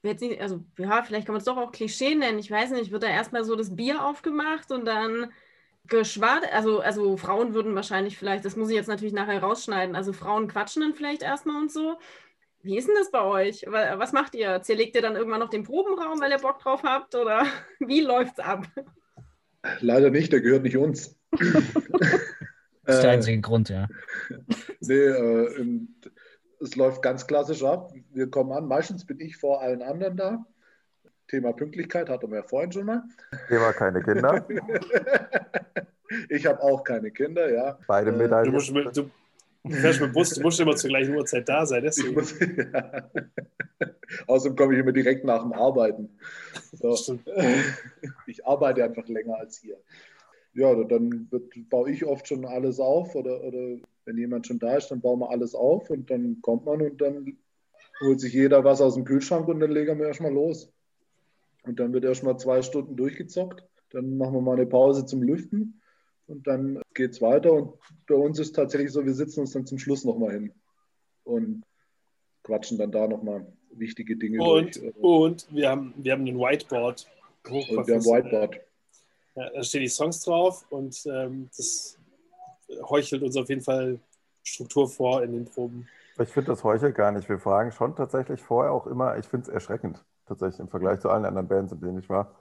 nicht, 0.03 0.41
also 0.41 0.63
ja, 0.77 1.03
vielleicht 1.03 1.25
kann 1.25 1.33
man 1.33 1.39
es 1.39 1.45
doch 1.45 1.57
auch 1.57 1.71
Klischee 1.71 2.15
nennen. 2.15 2.39
Ich 2.39 2.51
weiß 2.51 2.71
nicht, 2.71 2.91
wird 2.91 3.03
da 3.03 3.07
erstmal 3.07 3.43
so 3.43 3.55
das 3.55 3.75
Bier 3.75 4.03
aufgemacht 4.03 4.71
und 4.71 4.85
dann 4.85 5.31
geschwad, 5.87 6.51
also, 6.51 6.79
also 6.79 7.15
Frauen 7.17 7.53
würden 7.53 7.75
wahrscheinlich 7.75 8.17
vielleicht, 8.17 8.43
das 8.43 8.55
muss 8.55 8.69
ich 8.69 8.75
jetzt 8.75 8.87
natürlich 8.87 9.13
nachher 9.13 9.41
rausschneiden, 9.41 9.95
also 9.95 10.13
Frauen 10.13 10.47
quatschen 10.47 10.81
dann 10.81 10.95
vielleicht 10.95 11.21
erstmal 11.21 11.61
und 11.61 11.71
so. 11.71 11.99
Wie 12.63 12.77
ist 12.77 12.87
denn 12.87 12.95
das 12.97 13.11
bei 13.11 13.21
euch? 13.23 13.63
Wa- 13.67 13.99
Was 13.99 14.11
macht 14.11 14.33
ihr? 14.33 14.59
Zerlegt 14.63 14.95
ihr 14.95 15.03
dann 15.03 15.15
irgendwann 15.15 15.39
noch 15.39 15.51
den 15.51 15.63
Probenraum, 15.63 16.19
weil 16.19 16.31
ihr 16.31 16.39
Bock 16.39 16.57
drauf 16.57 16.81
habt? 16.81 17.13
Oder 17.13 17.45
wie 17.79 18.01
läuft's 18.01 18.39
ab? 18.39 18.65
Leider 19.81 20.09
nicht, 20.09 20.33
der 20.33 20.41
gehört 20.41 20.63
nicht 20.63 20.77
uns. 20.77 21.15
Das 22.85 22.95
ist 22.97 23.01
der 23.03 23.11
Äh, 23.11 23.13
einzige 23.13 23.41
Grund, 23.41 23.69
ja. 23.69 23.87
Nee, 24.79 24.93
äh, 24.93 25.79
es 26.61 26.75
läuft 26.75 27.01
ganz 27.01 27.25
klassisch 27.27 27.63
ab. 27.63 27.91
Wir 28.13 28.29
kommen 28.29 28.51
an, 28.51 28.67
meistens 28.67 29.05
bin 29.05 29.19
ich 29.19 29.37
vor 29.37 29.61
allen 29.61 29.81
anderen 29.81 30.17
da. 30.17 30.45
Thema 31.27 31.53
Pünktlichkeit 31.53 32.07
hatten 32.09 32.29
wir 32.29 32.37
ja 32.37 32.43
vorhin 32.43 32.71
schon 32.71 32.85
mal. 32.85 33.03
Thema 33.49 33.73
keine 33.73 34.01
Kinder. 34.03 34.45
ich 36.29 36.45
habe 36.45 36.61
auch 36.61 36.83
keine 36.83 37.09
Kinder, 37.11 37.51
ja. 37.51 37.79
Beide 37.87 38.11
Äh, 38.11 38.13
Du, 38.13 38.17
Medaillen. 38.19 38.51
musst 38.51 38.71
mit, 38.71 38.95
du 38.95 39.09
fährst 39.67 40.01
mit 40.01 40.13
Bus, 40.13 40.29
du 40.31 40.41
musst 40.41 40.59
immer 40.59 40.75
zur 40.75 40.89
gleichen 40.91 41.15
Uhrzeit 41.15 41.49
da 41.49 41.65
sein. 41.65 41.81
Deswegen. 41.81 42.13
muss, 42.13 42.35
ja. 42.39 43.09
Außerdem 44.27 44.55
komme 44.55 44.73
ich 44.75 44.79
immer 44.79 44.91
direkt 44.91 45.25
nach 45.25 45.41
dem 45.41 45.53
Arbeiten. 45.53 46.17
So. 46.73 47.17
Ich 48.27 48.45
arbeite 48.45 48.83
einfach 48.83 49.07
länger 49.07 49.37
als 49.37 49.63
ihr. 49.63 49.77
Ja, 50.55 50.73
dann 50.83 51.27
wird, 51.31 51.69
baue 51.69 51.91
ich 51.91 52.05
oft 52.05 52.27
schon 52.27 52.45
alles 52.45 52.79
auf 52.79 53.13
oder, 53.13 53.43
oder 53.43 53.77
wenn 54.05 54.17
jemand 54.17 54.47
schon 54.47 54.59
da 54.59 54.77
ist, 54.77 54.89
dann 54.89 55.01
bauen 55.01 55.19
wir 55.19 55.29
alles 55.29 55.53
auf 55.53 55.89
und 55.89 56.09
dann 56.09 56.41
kommt 56.41 56.65
man 56.65 56.81
und 56.81 57.01
dann 57.01 57.37
holt 58.01 58.19
sich 58.19 58.33
jeder 58.33 58.63
was 58.63 58.81
aus 58.81 58.95
dem 58.95 59.03
Kühlschrank 59.05 59.47
und 59.47 59.59
dann 59.59 59.71
legen 59.71 59.99
wir 59.99 60.07
erstmal 60.07 60.33
los. 60.33 60.71
Und 61.63 61.79
dann 61.79 61.93
wird 61.93 62.05
erstmal 62.05 62.37
zwei 62.37 62.61
Stunden 62.61 62.95
durchgezockt. 62.95 63.63
Dann 63.89 64.17
machen 64.17 64.33
wir 64.33 64.41
mal 64.41 64.55
eine 64.55 64.65
Pause 64.65 65.05
zum 65.05 65.23
Lüften 65.23 65.81
und 66.27 66.47
dann 66.47 66.81
geht 66.93 67.11
es 67.11 67.21
weiter. 67.21 67.53
Und 67.53 67.73
bei 68.07 68.15
uns 68.15 68.39
ist 68.39 68.55
tatsächlich 68.55 68.91
so, 68.91 69.05
wir 69.05 69.13
sitzen 69.13 69.41
uns 69.41 69.51
dann 69.51 69.65
zum 69.65 69.77
Schluss 69.77 70.05
nochmal 70.05 70.31
hin 70.31 70.53
und 71.23 71.63
quatschen 72.43 72.77
dann 72.77 72.91
da 72.91 73.07
nochmal 73.07 73.45
wichtige 73.71 74.15
Dinge 74.15 74.41
Und, 74.41 74.75
durch. 74.75 74.95
und 74.95 75.47
wir, 75.53 75.69
haben, 75.69 75.93
wir 75.97 76.11
haben 76.13 76.25
ein 76.25 76.37
Whiteboard. 76.37 77.07
Und 77.49 77.87
wir 77.87 77.95
haben 77.95 78.05
Whiteboard. 78.05 78.61
Ja, 79.35 79.49
da 79.49 79.63
stehen 79.63 79.81
die 79.81 79.89
Songs 79.89 80.21
drauf 80.21 80.65
und 80.69 81.05
ähm, 81.05 81.49
das 81.55 81.97
heuchelt 82.83 83.21
uns 83.21 83.35
auf 83.35 83.49
jeden 83.49 83.61
Fall 83.61 83.99
Struktur 84.43 84.87
vor 84.87 85.23
in 85.23 85.33
den 85.33 85.45
Proben. 85.45 85.87
Ich 86.17 86.29
finde 86.29 86.51
das 86.51 86.63
heuchelt 86.63 86.95
gar 86.95 87.11
nicht. 87.11 87.27
Wir 87.27 87.39
fragen 87.39 87.71
schon 87.71 87.95
tatsächlich 87.95 88.41
vorher 88.41 88.71
auch 88.71 88.87
immer, 88.87 89.17
ich 89.17 89.27
finde 89.27 89.47
es 89.47 89.53
erschreckend, 89.53 90.03
tatsächlich 90.25 90.59
im 90.61 90.69
Vergleich 90.69 91.01
zu 91.01 91.09
allen 91.09 91.25
anderen 91.25 91.47
Bands, 91.47 91.73
in 91.73 91.81
denen 91.81 91.99
ich 91.99 92.09
war, 92.09 92.31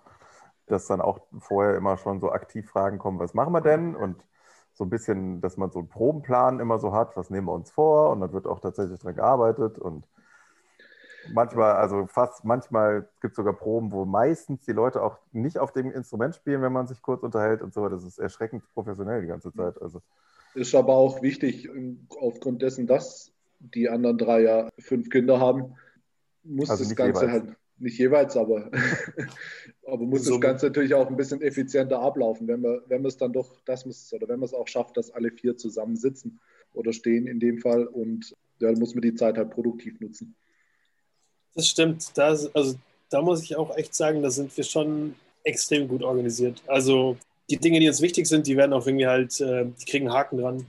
dass 0.67 0.87
dann 0.87 1.01
auch 1.01 1.21
vorher 1.41 1.77
immer 1.77 1.97
schon 1.97 2.21
so 2.21 2.31
aktiv 2.31 2.71
Fragen 2.71 2.99
kommen, 2.99 3.19
was 3.19 3.35
machen 3.35 3.53
wir 3.53 3.61
denn? 3.61 3.97
Und 3.97 4.23
so 4.75 4.85
ein 4.85 4.91
bisschen, 4.91 5.41
dass 5.41 5.57
man 5.57 5.71
so 5.71 5.81
einen 5.81 5.89
Probenplan 5.89 6.61
immer 6.61 6.79
so 6.79 6.93
hat, 6.93 7.17
was 7.17 7.31
nehmen 7.31 7.47
wir 7.47 7.53
uns 7.53 7.71
vor? 7.71 8.11
Und 8.11 8.21
dann 8.21 8.33
wird 8.33 8.47
auch 8.47 8.61
tatsächlich 8.61 9.01
dran 9.01 9.15
gearbeitet 9.15 9.79
und 9.79 10.07
manchmal, 11.33 11.73
also 11.75 12.07
fast 12.07 12.45
manchmal 12.45 13.09
gibt 13.21 13.33
es 13.33 13.37
sogar 13.37 13.55
Proben, 13.55 13.93
wo 13.93 14.05
meistens 14.05 14.65
die 14.65 14.73
Leute 14.73 15.03
auch 15.03 15.19
nicht 15.33 15.59
auf 15.59 15.73
dem 15.73 15.91
Instrument 15.91 16.35
spielen, 16.35 16.63
wenn 16.63 16.73
man 16.73 16.87
sich 16.87 17.03
kurz 17.03 17.23
unterhält 17.23 17.63
und 17.63 17.73
so. 17.75 17.89
Das 17.89 18.05
ist 18.05 18.19
erschreckend 18.19 18.63
professionell 18.75 19.23
die 19.23 19.29
ganze 19.29 19.53
Zeit. 19.53 19.81
Also 19.81 20.03
Ist 20.55 20.75
aber 20.75 20.95
auch 20.95 21.23
wichtig, 21.23 21.69
aufgrund 22.21 22.63
dessen, 22.63 22.87
dass 22.87 23.33
die 23.59 23.89
anderen 23.89 24.19
drei 24.19 24.43
ja 24.43 24.69
fünf 24.79 25.09
Kinder 25.11 25.41
haben, 25.41 25.75
muss 26.43 26.69
Also 26.69 26.83
das 26.83 26.89
nicht 26.89 26.97
Ganze 26.97 27.27
jeweils. 27.27 27.33
halt 27.33 27.57
nicht 27.79 27.99
jeweils, 27.99 28.37
aber, 28.37 28.71
aber 29.87 30.05
muss 30.05 30.27
das 30.27 30.29
Summe. 30.29 30.41
Ganze 30.41 30.67
natürlich 30.67 30.95
auch 30.95 31.09
ein 31.09 31.17
bisschen 31.17 31.43
effizienter 31.43 32.01
ablaufen, 32.01 32.47
wenn 32.47 32.63
wir, 32.63 32.83
wenn 32.89 33.03
wir 33.03 33.09
es 33.09 33.17
dann 33.17 33.33
doch, 33.33 33.61
das 33.65 33.85
muss, 33.85 34.13
oder 34.13 34.29
wenn 34.29 34.41
wir 34.41 34.45
es 34.47 34.55
auch 34.55 34.69
schafft, 34.69 34.97
dass 34.97 35.11
alle 35.11 35.31
vier 35.31 35.57
zusammen 35.57 35.97
sitzen 35.97 36.39
oder 36.73 36.93
stehen 36.93 37.27
in 37.27 37.41
dem 37.41 37.59
Fall 37.59 37.87
und 37.87 38.35
da 38.61 38.71
muss 38.73 38.95
man 38.95 39.03
die 39.03 39.15
Zeit 39.15 39.37
halt 39.37 39.51
produktiv 39.51 40.01
nutzen. 40.01 40.35
Das 41.55 41.69
stimmt. 41.69 42.17
Da, 42.17 42.37
also, 42.55 42.75
da 43.11 43.23
muss 43.23 43.43
ich 43.43 43.57
auch 43.57 43.77
echt 43.77 43.95
sagen, 43.95 44.23
da 44.23 44.31
sind 44.31 44.57
wir 44.57 44.65
schon 44.65 45.15
extrem 45.45 45.89
gut 45.89 46.03
organisiert. 46.03 46.63
Also 46.67 47.17
die 47.51 47.59
Dinge, 47.59 47.79
die 47.79 47.89
uns 47.89 48.01
wichtig 48.01 48.27
sind, 48.27 48.47
die 48.47 48.57
werden 48.57 48.73
auch 48.73 48.87
irgendwie 48.87 49.07
halt, 49.07 49.41
äh, 49.41 49.67
die 49.67 49.85
kriegen 49.85 50.13
Haken 50.13 50.39
dran, 50.39 50.67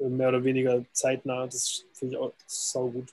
äh, 0.00 0.08
mehr 0.08 0.28
oder 0.28 0.44
weniger 0.44 0.84
zeitnah. 0.92 1.46
Das 1.46 1.84
finde 1.92 2.14
ich 2.14 2.20
auch 2.20 2.32
sau 2.46 2.88
gut. 2.88 3.08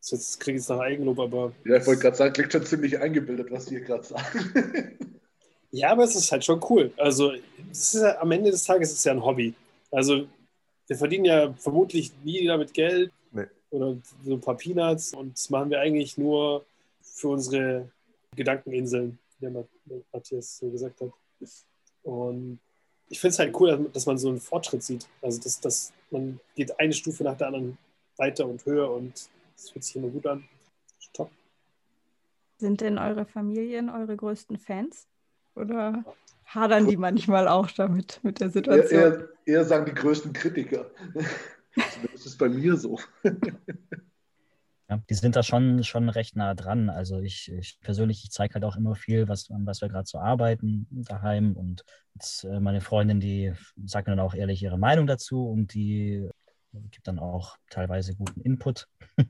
Das 0.00 0.10
jetzt 0.10 0.40
kriege 0.40 0.56
ich 0.56 0.62
jetzt 0.62 0.68
nach 0.68 0.80
Eigenlob, 0.80 1.18
aber 1.18 1.52
Ja, 1.64 1.76
ich 1.76 1.86
wollte 1.86 2.02
gerade 2.02 2.16
sagen, 2.16 2.32
klingt 2.32 2.52
schon 2.52 2.66
ziemlich 2.66 2.98
eingebildet, 2.98 3.50
was 3.50 3.66
die 3.66 3.76
hier 3.76 3.84
gerade 3.84 4.04
sagen. 4.04 4.98
ja, 5.70 5.90
aber 5.90 6.04
es 6.04 6.14
ist 6.14 6.30
halt 6.30 6.44
schon 6.44 6.60
cool. 6.68 6.92
Also 6.96 7.32
es 7.70 7.94
ist 7.94 8.02
ja, 8.02 8.20
am 8.20 8.30
Ende 8.30 8.50
des 8.50 8.64
Tages 8.64 8.90
ist 8.90 8.98
es 8.98 9.04
ja 9.04 9.12
ein 9.12 9.24
Hobby. 9.24 9.54
Also 9.90 10.26
wir 10.86 10.96
verdienen 10.96 11.24
ja 11.24 11.52
vermutlich 11.54 12.12
nie 12.24 12.46
damit 12.46 12.74
Geld 12.74 13.10
Nee. 13.32 13.46
Oder 13.70 13.96
so 14.24 14.34
ein 14.34 14.40
paar 14.40 14.56
Peanuts 14.56 15.12
und 15.14 15.32
das 15.34 15.50
machen 15.50 15.70
wir 15.70 15.80
eigentlich 15.80 16.16
nur 16.16 16.64
für 17.02 17.28
unsere 17.28 17.90
Gedankeninseln, 18.34 19.18
wie 19.38 19.46
der 19.46 19.50
Mat- 19.50 19.68
Matthias 20.12 20.58
so 20.58 20.70
gesagt 20.70 21.00
hat. 21.00 21.10
Und 22.02 22.58
ich 23.08 23.20
finde 23.20 23.32
es 23.32 23.38
halt 23.38 23.58
cool, 23.60 23.88
dass 23.92 24.06
man 24.06 24.18
so 24.18 24.28
einen 24.28 24.40
Fortschritt 24.40 24.82
sieht. 24.82 25.06
Also 25.22 25.40
dass, 25.40 25.60
dass 25.60 25.92
man 26.10 26.40
geht 26.54 26.78
eine 26.78 26.92
Stufe 26.92 27.24
nach 27.24 27.36
der 27.36 27.48
anderen 27.48 27.78
weiter 28.16 28.46
und 28.46 28.64
höher 28.66 28.90
und 28.90 29.12
das 29.56 29.70
fühlt 29.70 29.84
sich 29.84 29.96
immer 29.96 30.08
gut 30.08 30.26
an. 30.26 30.44
Top. 31.12 31.30
Sind 32.58 32.80
denn 32.80 32.98
eure 32.98 33.26
Familien 33.26 33.90
eure 33.90 34.16
größten 34.16 34.58
Fans? 34.58 35.06
Oder 35.54 36.04
hadern 36.44 36.86
die 36.86 36.96
manchmal 36.96 37.48
auch 37.48 37.70
damit, 37.70 38.20
mit 38.22 38.40
der 38.40 38.48
Eher, 38.48 38.52
Situation? 38.52 39.00
eher, 39.00 39.28
eher 39.46 39.64
sagen 39.64 39.86
die 39.86 39.94
größten 39.94 40.32
Kritiker. 40.32 40.90
Ist 42.36 42.40
bei 42.40 42.48
mir 42.50 42.76
so. 42.76 43.00
Ja, 44.88 45.02
die 45.10 45.14
sind 45.14 45.34
da 45.34 45.42
schon, 45.42 45.82
schon 45.82 46.08
recht 46.08 46.36
nah 46.36 46.54
dran. 46.54 46.90
Also 46.90 47.18
ich, 47.18 47.50
ich 47.50 47.80
persönlich, 47.80 48.22
ich 48.22 48.30
zeige 48.30 48.54
halt 48.54 48.64
auch 48.64 48.76
immer 48.76 48.94
viel, 48.94 49.26
was, 49.26 49.50
an 49.50 49.66
was 49.66 49.80
wir 49.80 49.88
gerade 49.88 50.06
so 50.06 50.20
arbeiten 50.20 50.86
daheim. 50.90 51.56
Und 51.56 51.84
jetzt, 52.14 52.44
äh, 52.44 52.60
meine 52.60 52.80
Freundin, 52.80 53.18
die 53.18 53.52
sagt 53.84 54.06
mir 54.06 54.14
dann 54.14 54.24
auch 54.24 54.32
ehrlich 54.32 54.62
ihre 54.62 54.78
Meinung 54.78 55.08
dazu 55.08 55.48
und 55.48 55.74
die 55.74 56.28
gibt 56.92 57.08
dann 57.08 57.18
auch 57.18 57.56
teilweise 57.68 58.14
guten 58.14 58.40
Input. 58.42 58.86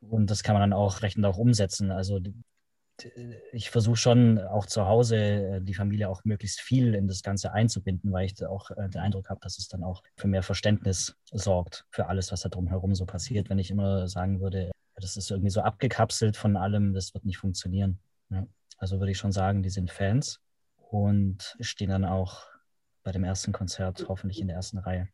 Und 0.00 0.30
das 0.30 0.44
kann 0.44 0.54
man 0.54 0.62
dann 0.62 0.72
auch 0.72 1.02
recht 1.02 1.22
auch 1.24 1.36
umsetzen. 1.36 1.90
Also 1.90 2.20
ich 3.52 3.70
versuche 3.70 3.96
schon 3.96 4.38
auch 4.38 4.66
zu 4.66 4.86
Hause 4.86 5.16
äh, 5.16 5.60
die 5.60 5.74
Familie 5.74 6.08
auch 6.08 6.24
möglichst 6.24 6.60
viel 6.60 6.94
in 6.94 7.08
das 7.08 7.22
Ganze 7.22 7.52
einzubinden, 7.52 8.12
weil 8.12 8.26
ich 8.26 8.44
auch 8.44 8.70
äh, 8.70 8.88
den 8.88 9.00
Eindruck 9.00 9.28
habe, 9.28 9.40
dass 9.40 9.58
es 9.58 9.68
dann 9.68 9.82
auch 9.84 10.02
für 10.16 10.28
mehr 10.28 10.42
Verständnis 10.42 11.16
sorgt 11.32 11.86
für 11.90 12.06
alles, 12.06 12.32
was 12.32 12.42
da 12.42 12.48
drumherum 12.48 12.94
so 12.94 13.06
passiert. 13.06 13.50
Wenn 13.50 13.58
ich 13.58 13.70
immer 13.70 14.08
sagen 14.08 14.40
würde, 14.40 14.70
das 14.96 15.16
ist 15.16 15.30
irgendwie 15.30 15.50
so 15.50 15.62
abgekapselt 15.62 16.36
von 16.36 16.56
allem, 16.56 16.92
das 16.92 17.14
wird 17.14 17.24
nicht 17.24 17.38
funktionieren. 17.38 17.98
Ja. 18.30 18.46
Also 18.78 18.98
würde 18.98 19.12
ich 19.12 19.18
schon 19.18 19.32
sagen, 19.32 19.62
die 19.62 19.70
sind 19.70 19.90
Fans 19.90 20.40
und 20.90 21.56
stehen 21.60 21.90
dann 21.90 22.04
auch 22.04 22.44
bei 23.02 23.12
dem 23.12 23.24
ersten 23.24 23.52
Konzert 23.52 24.06
hoffentlich 24.08 24.40
in 24.40 24.48
der 24.48 24.56
ersten 24.56 24.78
Reihe. 24.78 25.08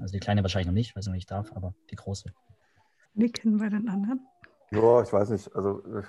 Also 0.00 0.12
die 0.12 0.20
kleine 0.20 0.42
wahrscheinlich 0.42 0.66
noch 0.66 0.74
nicht, 0.74 0.94
weil 0.94 1.02
sie 1.02 1.10
noch 1.10 1.16
nicht 1.16 1.30
darf, 1.30 1.52
aber 1.54 1.74
die 1.90 1.96
große. 1.96 2.32
Nicken 3.14 3.58
bei 3.58 3.68
den 3.68 3.88
anderen. 3.88 4.26
Ja, 4.70 5.02
ich 5.02 5.12
weiß 5.12 5.30
nicht. 5.30 5.54
Also 5.54 5.84
äh, 5.98 6.02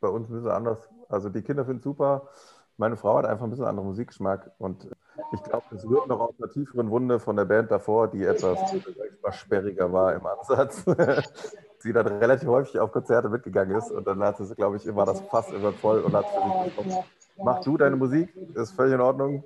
bei 0.00 0.08
uns 0.08 0.28
ein 0.28 0.34
bisschen 0.34 0.50
anders. 0.50 0.78
Also 1.08 1.28
die 1.28 1.42
Kinder 1.42 1.64
finden 1.64 1.78
es 1.78 1.84
super. 1.84 2.28
Meine 2.76 2.96
Frau 2.96 3.18
hat 3.18 3.26
einfach 3.26 3.44
ein 3.44 3.50
bisschen 3.50 3.66
anderen 3.66 3.88
Musikgeschmack 3.88 4.52
und 4.58 4.88
ich 5.32 5.42
glaube, 5.42 5.64
es 5.74 5.86
rührt 5.86 6.08
noch 6.08 6.20
aus 6.20 6.34
einer 6.38 6.50
tieferen 6.50 6.90
Wunde 6.90 7.20
von 7.20 7.36
der 7.36 7.44
Band 7.44 7.70
davor, 7.70 8.08
die 8.08 8.24
etwas, 8.24 8.58
etwas 8.72 9.36
sperriger 9.36 9.92
war 9.92 10.14
im 10.14 10.24
Ansatz. 10.26 10.84
sie 11.82 11.92
dann 11.92 12.06
relativ 12.06 12.48
häufig 12.48 12.78
auf 12.78 12.92
Konzerte 12.92 13.28
mitgegangen 13.28 13.76
ist 13.76 13.90
und 13.90 14.06
dann 14.06 14.22
hat 14.22 14.38
sie, 14.38 14.54
glaube 14.54 14.76
ich, 14.76 14.86
immer 14.86 15.04
das 15.04 15.20
Fass 15.22 15.50
immer 15.50 15.72
voll 15.72 16.00
und 16.00 16.12
hat 16.14 16.26
für 16.26 16.42
sich 16.42 16.74
gesprochen. 16.76 17.04
Mach 17.42 17.60
du 17.60 17.76
deine 17.76 17.96
Musik, 17.96 18.34
ist 18.54 18.72
völlig 18.72 18.94
in 18.94 19.00
Ordnung, 19.00 19.44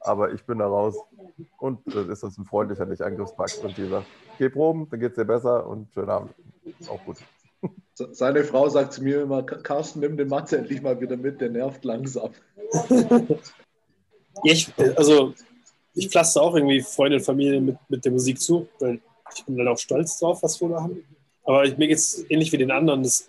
aber 0.00 0.32
ich 0.32 0.44
bin 0.44 0.58
da 0.58 0.66
raus. 0.66 0.96
Und 1.58 1.80
das 1.86 2.08
ist 2.08 2.24
uns 2.24 2.38
ein 2.38 2.44
freundlicher, 2.44 2.86
nicht 2.86 3.02
Angriffspakt 3.02 3.62
und 3.62 3.76
die 3.76 3.88
sagt, 3.88 4.06
geh 4.38 4.48
proben, 4.48 4.88
dann 4.88 5.00
geht 5.00 5.10
es 5.10 5.16
dir 5.16 5.24
besser 5.24 5.66
und 5.66 5.92
schönen 5.92 6.10
Abend. 6.10 6.34
Auch 6.88 7.04
gut. 7.04 7.18
Seine 7.94 8.44
Frau 8.44 8.68
sagt 8.68 8.92
zu 8.92 9.02
mir 9.02 9.22
immer, 9.22 9.42
Carsten, 9.42 10.00
nimm 10.00 10.16
den 10.16 10.28
Matze 10.28 10.58
endlich 10.58 10.82
mal 10.82 11.00
wieder 11.00 11.16
mit, 11.16 11.40
der 11.40 11.50
nervt 11.50 11.84
langsam. 11.84 12.30
ich, 14.44 14.70
also, 14.96 15.32
ich 15.94 16.08
pflaster 16.08 16.42
auch 16.42 16.54
irgendwie 16.54 16.82
Freunde 16.82 17.16
und 17.16 17.22
Familie 17.22 17.60
mit, 17.60 17.76
mit 17.88 18.04
der 18.04 18.12
Musik 18.12 18.40
zu, 18.40 18.68
weil 18.80 19.00
ich 19.34 19.44
bin 19.44 19.56
dann 19.56 19.68
auch 19.68 19.78
stolz 19.78 20.18
drauf, 20.18 20.42
was 20.42 20.60
wir 20.60 20.68
da 20.68 20.82
haben. 20.82 21.02
Aber 21.44 21.64
ich, 21.64 21.76
mir 21.78 21.88
geht 21.88 21.98
es 21.98 22.24
ähnlich 22.28 22.52
wie 22.52 22.58
den 22.58 22.70
anderen. 22.70 23.02
Das, 23.02 23.26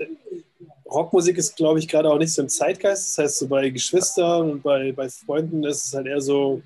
Rockmusik 0.90 1.38
ist, 1.38 1.56
glaube 1.56 1.80
ich, 1.80 1.88
gerade 1.88 2.10
auch 2.10 2.18
nicht 2.18 2.34
so 2.34 2.42
im 2.42 2.50
Zeitgeist. 2.50 3.08
Das 3.18 3.24
heißt, 3.24 3.38
so 3.40 3.48
bei 3.48 3.70
Geschwistern 3.70 4.52
und 4.52 4.63
bei, 4.63 4.92
bei 4.92 5.10
Freunden 5.10 5.63
ist 5.63 5.86
es 5.86 5.94
halt 5.94 6.08
eher 6.08 6.22
so, 6.22 6.62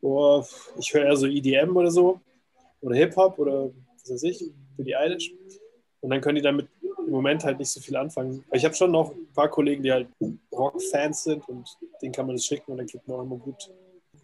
boah, 0.00 0.46
ich 0.78 0.92
höre 0.92 1.04
eher 1.04 1.16
so 1.16 1.26
EDM 1.26 1.76
oder 1.76 1.90
so. 1.90 2.20
Oder 2.80 2.96
Hip-Hop 2.96 3.38
oder 3.38 3.70
was 4.00 4.10
weiß 4.10 4.22
ich, 4.24 4.44
für 4.76 4.84
die 4.84 4.96
Eilish. 4.96 5.32
Und 6.00 6.10
dann 6.10 6.20
können 6.20 6.36
die 6.36 6.42
damit 6.42 6.68
im 7.06 7.12
Moment 7.12 7.44
halt 7.44 7.58
nicht 7.58 7.70
so 7.70 7.80
viel 7.80 7.96
anfangen. 7.96 8.44
Ich 8.52 8.64
habe 8.64 8.74
schon 8.74 8.90
noch 8.90 9.12
ein 9.12 9.32
paar 9.34 9.48
Kollegen, 9.48 9.82
die 9.82 9.92
halt 9.92 10.08
Rock-Fans 10.52 11.24
sind 11.24 11.48
und 11.48 11.76
denen 12.02 12.12
kann 12.12 12.26
man 12.26 12.36
das 12.36 12.44
schicken 12.44 12.72
und 12.72 12.78
dann 12.78 12.86
kriegt 12.86 13.06
man 13.06 13.18
auch 13.18 13.22
immer 13.22 13.36
gut 13.36 13.70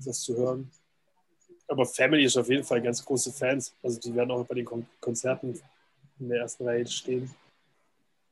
das 0.04 0.20
zu 0.22 0.36
hören. 0.36 0.70
Aber 1.68 1.86
Family 1.86 2.24
ist 2.24 2.36
auf 2.36 2.48
jeden 2.48 2.64
Fall 2.64 2.82
ganz 2.82 3.04
große 3.04 3.32
Fans. 3.32 3.74
Also 3.82 4.00
die 4.00 4.14
werden 4.14 4.30
auch 4.30 4.44
bei 4.44 4.54
den 4.54 4.64
Kon 4.64 4.86
Konzerten 5.00 5.60
in 6.18 6.28
der 6.28 6.40
ersten 6.40 6.64
Reihe 6.64 6.86
stehen. 6.86 7.30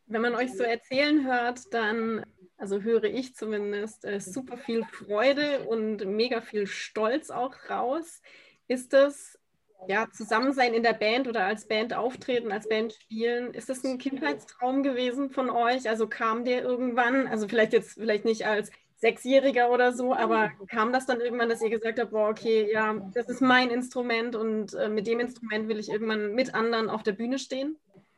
Wenn 0.06 0.22
man 0.22 0.34
euch 0.34 0.52
so 0.54 0.62
erzählen 0.62 1.24
hört, 1.26 1.72
dann, 1.72 2.24
also 2.56 2.80
höre 2.80 3.04
ich 3.04 3.34
zumindest, 3.34 4.04
äh, 4.04 4.20
super 4.20 4.56
viel 4.56 4.84
Freude 4.84 5.64
und 5.68 6.04
mega 6.06 6.40
viel 6.40 6.66
Stolz 6.66 7.30
auch 7.30 7.54
raus. 7.68 8.22
Ist 8.66 8.92
das 8.92 9.38
ja, 9.87 10.07
Zusammensein 10.12 10.75
in 10.75 10.83
der 10.83 10.93
Band 10.93 11.29
oder 11.29 11.47
als 11.47 11.67
Band 11.67 11.95
auftreten, 11.95 12.53
als 12.53 12.69
Band 12.69 12.95
spielen, 12.95 13.55
ist 13.55 13.69
das 13.69 13.85
ein 13.85 13.99
Kindheitstraum 13.99 14.83
gewesen 14.83 15.31
von 15.31 15.51
euch? 15.51 15.88
Also 15.88 16.09
kam 16.09 16.45
der 16.45 16.62
irgendwann, 16.62 17.27
also 17.27 17.49
vielleicht 17.49 17.73
jetzt 17.73 17.93
vielleicht 17.93 18.25
nicht 18.25 18.47
als 18.47 18.71
Sechsjähriger 18.97 19.71
oder 19.71 19.93
so, 19.93 20.14
aber 20.14 20.51
kam 20.69 20.93
das 20.93 21.07
dann 21.07 21.21
irgendwann, 21.21 21.49
dass 21.49 21.62
ihr 21.62 21.71
gesagt 21.71 22.01
habt, 22.01 22.11
boah, 22.11 22.29
okay, 22.29 22.69
ja, 22.73 22.95
das 23.14 23.29
ist 23.29 23.41
mein 23.41 23.71
Instrument 23.71 24.35
und 24.35 24.75
äh, 24.75 24.88
mit 24.88 25.07
dem 25.07 25.21
Instrument 25.21 25.69
will 25.69 25.79
ich 25.79 25.88
irgendwann 25.88 26.35
mit 26.35 26.55
anderen 26.55 26.91
auf 26.91 27.05
der 27.05 27.12
Bühne 27.12 27.38
stehen? 27.38 27.77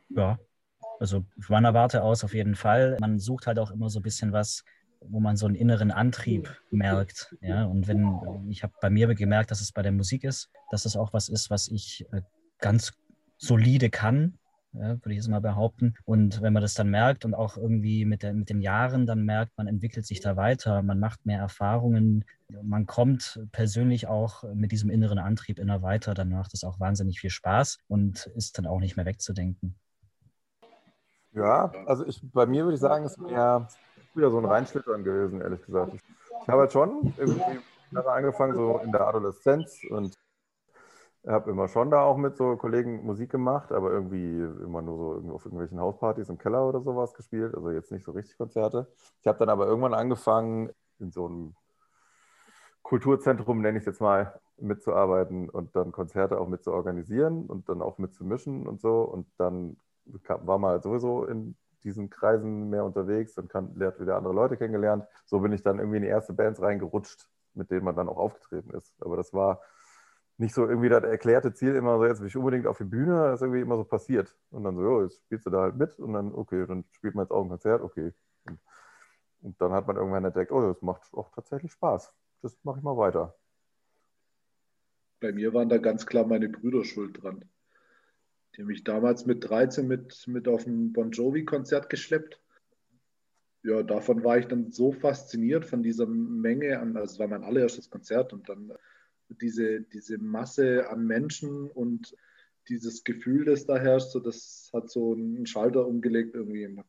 Ja, 0.09 0.39
also 0.99 1.23
von 1.39 1.53
meiner 1.53 1.75
Warte 1.75 2.03
aus 2.03 2.23
auf 2.23 2.33
jeden 2.33 2.55
Fall. 2.55 2.97
Man 2.99 3.19
sucht 3.19 3.45
halt 3.45 3.59
auch 3.59 3.71
immer 3.71 3.89
so 3.89 3.99
ein 3.99 4.03
bisschen 4.03 4.33
was, 4.33 4.63
wo 5.01 5.19
man 5.19 5.35
so 5.35 5.45
einen 5.45 5.55
inneren 5.55 5.91
Antrieb 5.91 6.49
merkt. 6.69 7.35
Ja, 7.41 7.65
und 7.65 7.87
wenn 7.87 8.49
ich 8.49 8.63
habe 8.63 8.73
bei 8.81 8.89
mir 8.89 9.13
gemerkt, 9.13 9.51
dass 9.51 9.61
es 9.61 9.71
bei 9.71 9.81
der 9.81 9.91
Musik 9.91 10.23
ist, 10.23 10.49
dass 10.69 10.85
es 10.85 10.95
auch 10.95 11.13
was 11.13 11.29
ist, 11.29 11.49
was 11.49 11.67
ich 11.67 12.05
äh, 12.11 12.21
ganz 12.59 12.93
solide 13.37 13.89
kann, 13.89 14.37
ja, 14.73 14.89
würde 14.89 15.09
ich 15.11 15.17
jetzt 15.17 15.27
mal 15.27 15.41
behaupten. 15.41 15.95
Und 16.05 16.41
wenn 16.41 16.53
man 16.53 16.61
das 16.61 16.73
dann 16.73 16.89
merkt 16.89 17.25
und 17.25 17.33
auch 17.33 17.57
irgendwie 17.57 18.05
mit, 18.05 18.23
der, 18.23 18.33
mit 18.33 18.49
den 18.49 18.61
Jahren 18.61 19.05
dann 19.05 19.25
merkt, 19.25 19.57
man 19.57 19.67
entwickelt 19.67 20.05
sich 20.05 20.21
da 20.21 20.35
weiter, 20.37 20.81
man 20.81 20.99
macht 20.99 21.25
mehr 21.25 21.39
Erfahrungen, 21.39 22.23
man 22.63 22.85
kommt 22.85 23.39
persönlich 23.51 24.07
auch 24.07 24.43
mit 24.53 24.71
diesem 24.71 24.89
inneren 24.89 25.19
Antrieb 25.19 25.59
immer 25.59 25.81
weiter, 25.81 26.13
dann 26.13 26.29
macht 26.29 26.53
es 26.53 26.63
auch 26.63 26.79
wahnsinnig 26.79 27.19
viel 27.19 27.29
Spaß 27.29 27.79
und 27.87 28.27
ist 28.35 28.57
dann 28.57 28.65
auch 28.65 28.79
nicht 28.79 28.95
mehr 28.95 29.05
wegzudenken. 29.05 29.75
Ja, 31.33 31.71
also 31.85 32.05
ich, 32.05 32.21
bei 32.31 32.45
mir 32.45 32.63
würde 32.63 32.75
ich 32.75 32.81
sagen, 32.81 33.05
ist 33.05 33.17
mehr 33.17 33.67
wieder 34.13 34.31
so 34.31 34.37
ein 34.37 34.45
Reinschlittern 34.45 35.03
gewesen, 35.03 35.41
ehrlich 35.41 35.61
gesagt. 35.65 35.93
Ich 35.93 36.47
habe 36.47 36.61
halt 36.61 36.71
schon 36.71 37.13
irgendwie 37.17 37.59
angefangen, 37.93 38.55
so 38.55 38.79
in 38.79 38.91
der 38.91 39.07
Adoleszenz 39.07 39.81
und 39.89 40.17
habe 41.27 41.51
immer 41.51 41.67
schon 41.67 41.91
da 41.91 42.01
auch 42.01 42.17
mit 42.17 42.35
so 42.35 42.55
Kollegen 42.57 43.05
Musik 43.05 43.29
gemacht, 43.29 43.71
aber 43.71 43.91
irgendwie 43.91 44.39
immer 44.63 44.81
nur 44.81 45.21
so 45.21 45.33
auf 45.33 45.45
irgendwelchen 45.45 45.79
Hauspartys 45.79 46.29
im 46.29 46.37
Keller 46.37 46.67
oder 46.67 46.81
sowas 46.81 47.13
gespielt, 47.13 47.53
also 47.53 47.69
jetzt 47.69 47.91
nicht 47.91 48.03
so 48.03 48.11
richtig 48.11 48.37
Konzerte. 48.37 48.91
Ich 49.21 49.27
habe 49.27 49.37
dann 49.37 49.49
aber 49.49 49.67
irgendwann 49.67 49.93
angefangen, 49.93 50.71
in 50.99 51.11
so 51.11 51.27
einem 51.27 51.55
Kulturzentrum, 52.81 53.61
nenne 53.61 53.77
ich 53.77 53.83
es 53.83 53.85
jetzt 53.85 54.01
mal, 54.01 54.39
mitzuarbeiten 54.57 55.49
und 55.49 55.75
dann 55.75 55.91
Konzerte 55.91 56.39
auch 56.39 56.47
mit 56.47 56.63
zu 56.63 56.71
organisieren 56.71 57.45
und 57.45 57.69
dann 57.69 57.81
auch 57.81 57.97
mitzumischen 57.97 58.67
und 58.67 58.81
so. 58.81 59.01
Und 59.01 59.27
dann 59.37 59.77
war 60.05 60.57
mal 60.57 60.81
sowieso 60.81 61.25
in 61.25 61.55
diesen 61.81 62.09
Kreisen 62.09 62.69
mehr 62.69 62.85
unterwegs 62.85 63.37
und 63.37 63.49
kann, 63.49 63.75
lernt 63.75 63.99
wieder 63.99 64.17
andere 64.17 64.33
Leute 64.33 64.57
kennengelernt. 64.57 65.05
So 65.25 65.39
bin 65.39 65.51
ich 65.51 65.63
dann 65.63 65.79
irgendwie 65.79 65.97
in 65.97 66.03
die 66.03 66.09
erste 66.09 66.33
Bands 66.33 66.61
reingerutscht, 66.61 67.27
mit 67.53 67.71
denen 67.71 67.83
man 67.85 67.95
dann 67.95 68.09
auch 68.09 68.17
aufgetreten 68.17 68.71
ist. 68.71 68.93
Aber 69.01 69.17
das 69.17 69.33
war 69.33 69.61
nicht 70.37 70.55
so 70.55 70.67
irgendwie 70.67 70.89
das 70.89 71.03
erklärte 71.03 71.53
Ziel, 71.53 71.75
immer 71.75 71.97
so, 71.97 72.05
jetzt 72.05 72.19
will 72.19 72.27
ich 72.27 72.35
unbedingt 72.35 72.67
auf 72.67 72.77
die 72.77 72.83
Bühne, 72.83 73.15
das 73.15 73.35
ist 73.35 73.41
irgendwie 73.43 73.61
immer 73.61 73.77
so 73.77 73.83
passiert. 73.83 74.35
Und 74.49 74.63
dann 74.63 74.75
so, 74.75 74.81
jo, 74.81 75.03
jetzt 75.03 75.21
spielst 75.23 75.45
du 75.45 75.49
da 75.49 75.61
halt 75.61 75.75
mit 75.75 75.97
und 75.99 76.13
dann, 76.13 76.33
okay, 76.33 76.65
dann 76.65 76.83
spielt 76.91 77.15
man 77.15 77.25
jetzt 77.25 77.31
auch 77.31 77.43
ein 77.43 77.49
Konzert, 77.49 77.81
okay. 77.81 78.11
Und, 78.45 78.59
und 79.41 79.61
dann 79.61 79.71
hat 79.71 79.87
man 79.87 79.97
irgendwann 79.97 80.25
entdeckt, 80.25 80.51
oh, 80.51 80.61
das 80.61 80.81
macht 80.81 81.01
auch 81.13 81.31
tatsächlich 81.31 81.71
Spaß. 81.71 82.13
Das 82.41 82.57
mache 82.63 82.79
ich 82.79 82.83
mal 82.83 82.97
weiter. 82.97 83.35
Bei 85.19 85.31
mir 85.31 85.53
waren 85.53 85.69
da 85.69 85.77
ganz 85.77 86.07
klar 86.07 86.25
meine 86.25 86.49
Brüder 86.49 86.83
schuld 86.83 87.21
dran. 87.21 87.45
Die 88.55 88.61
haben 88.61 88.67
mich 88.67 88.83
damals 88.83 89.25
mit 89.25 89.47
13 89.47 89.87
mit, 89.87 90.27
mit 90.27 90.47
auf 90.47 90.65
ein 90.65 90.91
Bon 90.93 91.11
Jovi-Konzert 91.11 91.89
geschleppt. 91.89 92.41
Ja, 93.63 93.83
davon 93.83 94.23
war 94.23 94.39
ich 94.39 94.47
dann 94.47 94.71
so 94.71 94.91
fasziniert 94.91 95.65
von 95.65 95.83
dieser 95.83 96.07
Menge 96.07 96.79
an, 96.79 96.97
also 96.97 97.13
es 97.13 97.19
war 97.19 97.27
mein 97.27 97.43
allererstes 97.43 97.89
Konzert 97.89 98.33
und 98.33 98.49
dann 98.49 98.73
diese, 99.39 99.81
diese 99.81 100.17
Masse 100.17 100.89
an 100.89 101.05
Menschen 101.05 101.69
und 101.69 102.15
dieses 102.67 103.03
Gefühl, 103.03 103.45
das 103.45 103.65
da 103.65 103.77
herrscht, 103.77 104.09
so, 104.09 104.19
das 104.19 104.69
hat 104.73 104.89
so 104.89 105.13
einen 105.13 105.45
Schalter 105.45 105.87
umgelegt 105.87 106.35
irgendwie. 106.35 106.83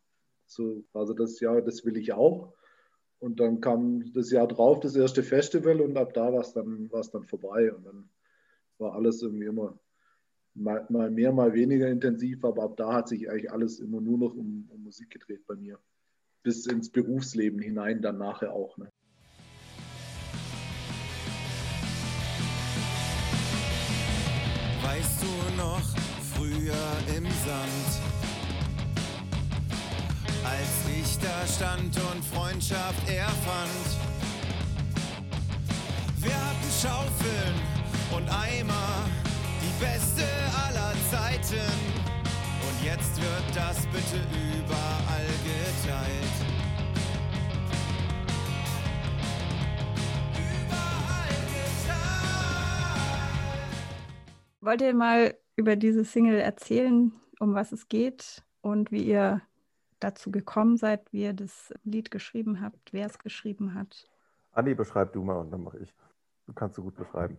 So, 0.47 0.85
also 0.93 1.15
das 1.15 1.41
Jahr, 1.41 1.63
das 1.63 1.85
will 1.85 1.97
ich 1.97 2.13
auch. 2.13 2.55
Und 3.19 3.39
dann 3.39 3.61
kam 3.61 4.13
das 4.13 4.31
Jahr 4.31 4.49
drauf 4.49 4.81
das 4.81 4.97
erste 4.97 5.23
Festival 5.23 5.81
und 5.81 5.97
ab 5.97 6.13
da 6.13 6.33
war 6.33 6.41
es 6.41 6.53
dann, 6.53 6.91
dann 6.91 7.25
vorbei. 7.25 7.73
Und 7.73 7.85
dann 7.85 8.11
war 8.79 8.95
alles 8.95 9.23
irgendwie 9.23 9.47
immer 9.47 9.79
mal, 10.55 10.87
mal 10.89 11.11
mehr, 11.11 11.33
mal 11.33 11.53
weniger 11.53 11.89
intensiv, 11.89 12.45
aber 12.45 12.63
ab 12.65 12.77
da 12.77 12.93
hat 12.93 13.09
sich 13.09 13.31
eigentlich 13.31 13.51
alles 13.51 13.81
immer 13.81 14.01
nur 14.01 14.19
noch 14.19 14.35
um, 14.35 14.69
um 14.71 14.83
Musik 14.83 15.11
gedreht 15.11 15.47
bei 15.47 15.55
mir. 15.55 15.79
Bis 16.43 16.67
ins 16.67 16.91
Berufsleben 16.91 17.61
hinein 17.61 18.03
dann 18.03 18.19
nachher 18.19 18.53
auch. 18.53 18.77
Ne? 18.77 18.91
Weißt 24.83 25.23
du 25.23 25.57
noch, 25.57 25.83
früher 26.35 27.17
im 27.17 27.25
Sand, 27.25 28.03
als 30.45 30.89
ich 31.01 31.19
da 31.19 31.47
stand 31.47 31.97
und 32.13 32.25
Freundschaft 32.25 33.09
erfand. 33.09 33.87
Wir 36.19 36.35
hatten 36.35 36.71
Schaufeln 36.81 37.55
und 38.17 38.29
Eimer, 38.29 39.22
beste 39.83 40.23
aller 40.65 40.93
Zeiten. 41.11 41.75
Und 42.67 42.77
jetzt 42.85 43.21
wird 43.21 43.57
das 43.57 43.85
bitte 43.87 44.23
überall 44.63 45.33
geteilt. 45.43 46.37
Wollt 54.61 54.83
ihr 54.83 54.95
mal 54.95 55.35
über 55.57 55.75
diese 55.75 56.05
Single 56.05 56.39
erzählen, 56.39 57.13
um 57.41 57.55
was 57.55 57.73
es 57.73 57.89
geht 57.89 58.45
und 58.61 58.93
wie 58.93 59.03
ihr 59.03 59.43
dazu 59.99 60.31
gekommen 60.31 60.77
seid, 60.77 61.13
wie 61.13 61.23
ihr 61.25 61.33
das 61.33 61.75
Lied 61.83 62.13
geschrieben 62.13 62.61
habt, 62.61 62.93
wer 62.93 63.07
es 63.07 63.19
geschrieben 63.19 63.75
hat? 63.75 64.09
Andi, 64.53 64.75
beschreib 64.75 65.13
du 65.13 65.25
mal 65.25 65.39
und 65.39 65.51
dann 65.51 65.65
mache 65.65 65.79
ich. 65.79 65.93
Du 66.47 66.53
kannst 66.53 66.77
so 66.77 66.83
gut 66.83 66.95
beschreiben. 66.95 67.39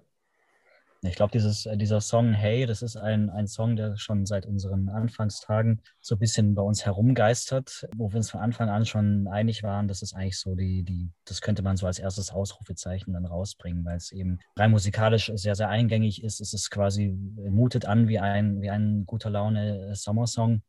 Ich 1.06 1.16
glaube, 1.16 1.38
äh, 1.38 1.78
dieser 1.78 2.00
Song 2.02 2.32
Hey, 2.32 2.66
das 2.66 2.82
ist 2.82 2.96
ein, 2.96 3.30
ein 3.30 3.48
Song, 3.48 3.76
der 3.76 3.98
schon 3.98 4.26
seit 4.26 4.46
unseren 4.46 4.88
Anfangstagen 4.88 5.82
so 6.00 6.16
ein 6.16 6.20
bisschen 6.20 6.56
bei 6.56 6.62
uns 6.62 6.86
herumgeistert, 6.86 7.88
wo 7.96 8.10
wir 8.12 8.18
uns 8.18 8.32
von 8.32 8.40
Anfang 8.40 8.70
an 8.70 8.86
schon 8.86 9.28
einig 9.28 9.64
waren, 9.64 9.90
dass 9.90 10.02
es 10.02 10.14
eigentlich 10.14 10.40
so 10.40 10.56
die, 10.56 10.84
die, 10.84 11.12
das 11.26 11.42
könnte 11.42 11.62
man 11.62 11.76
so 11.76 11.88
als 11.88 12.00
erstes 12.00 12.32
Ausrufezeichen 12.32 13.14
dann 13.14 13.26
rausbringen, 13.26 13.84
weil 13.84 13.98
es 13.98 14.14
eben 14.14 14.40
rein 14.56 14.72
musikalisch 14.72 15.30
sehr, 15.36 15.56
sehr 15.56 15.68
eingängig 15.68 16.24
ist. 16.24 16.40
Es 16.40 16.54
ist 16.54 16.70
quasi, 16.70 17.10
mutet 17.50 17.86
an 17.86 18.08
wie 18.08 18.20
ein, 18.20 18.62
wie 18.62 18.70
ein 18.70 19.06
guter 19.06 19.30
Laune 19.30 19.94
Sommersong. 19.96 20.62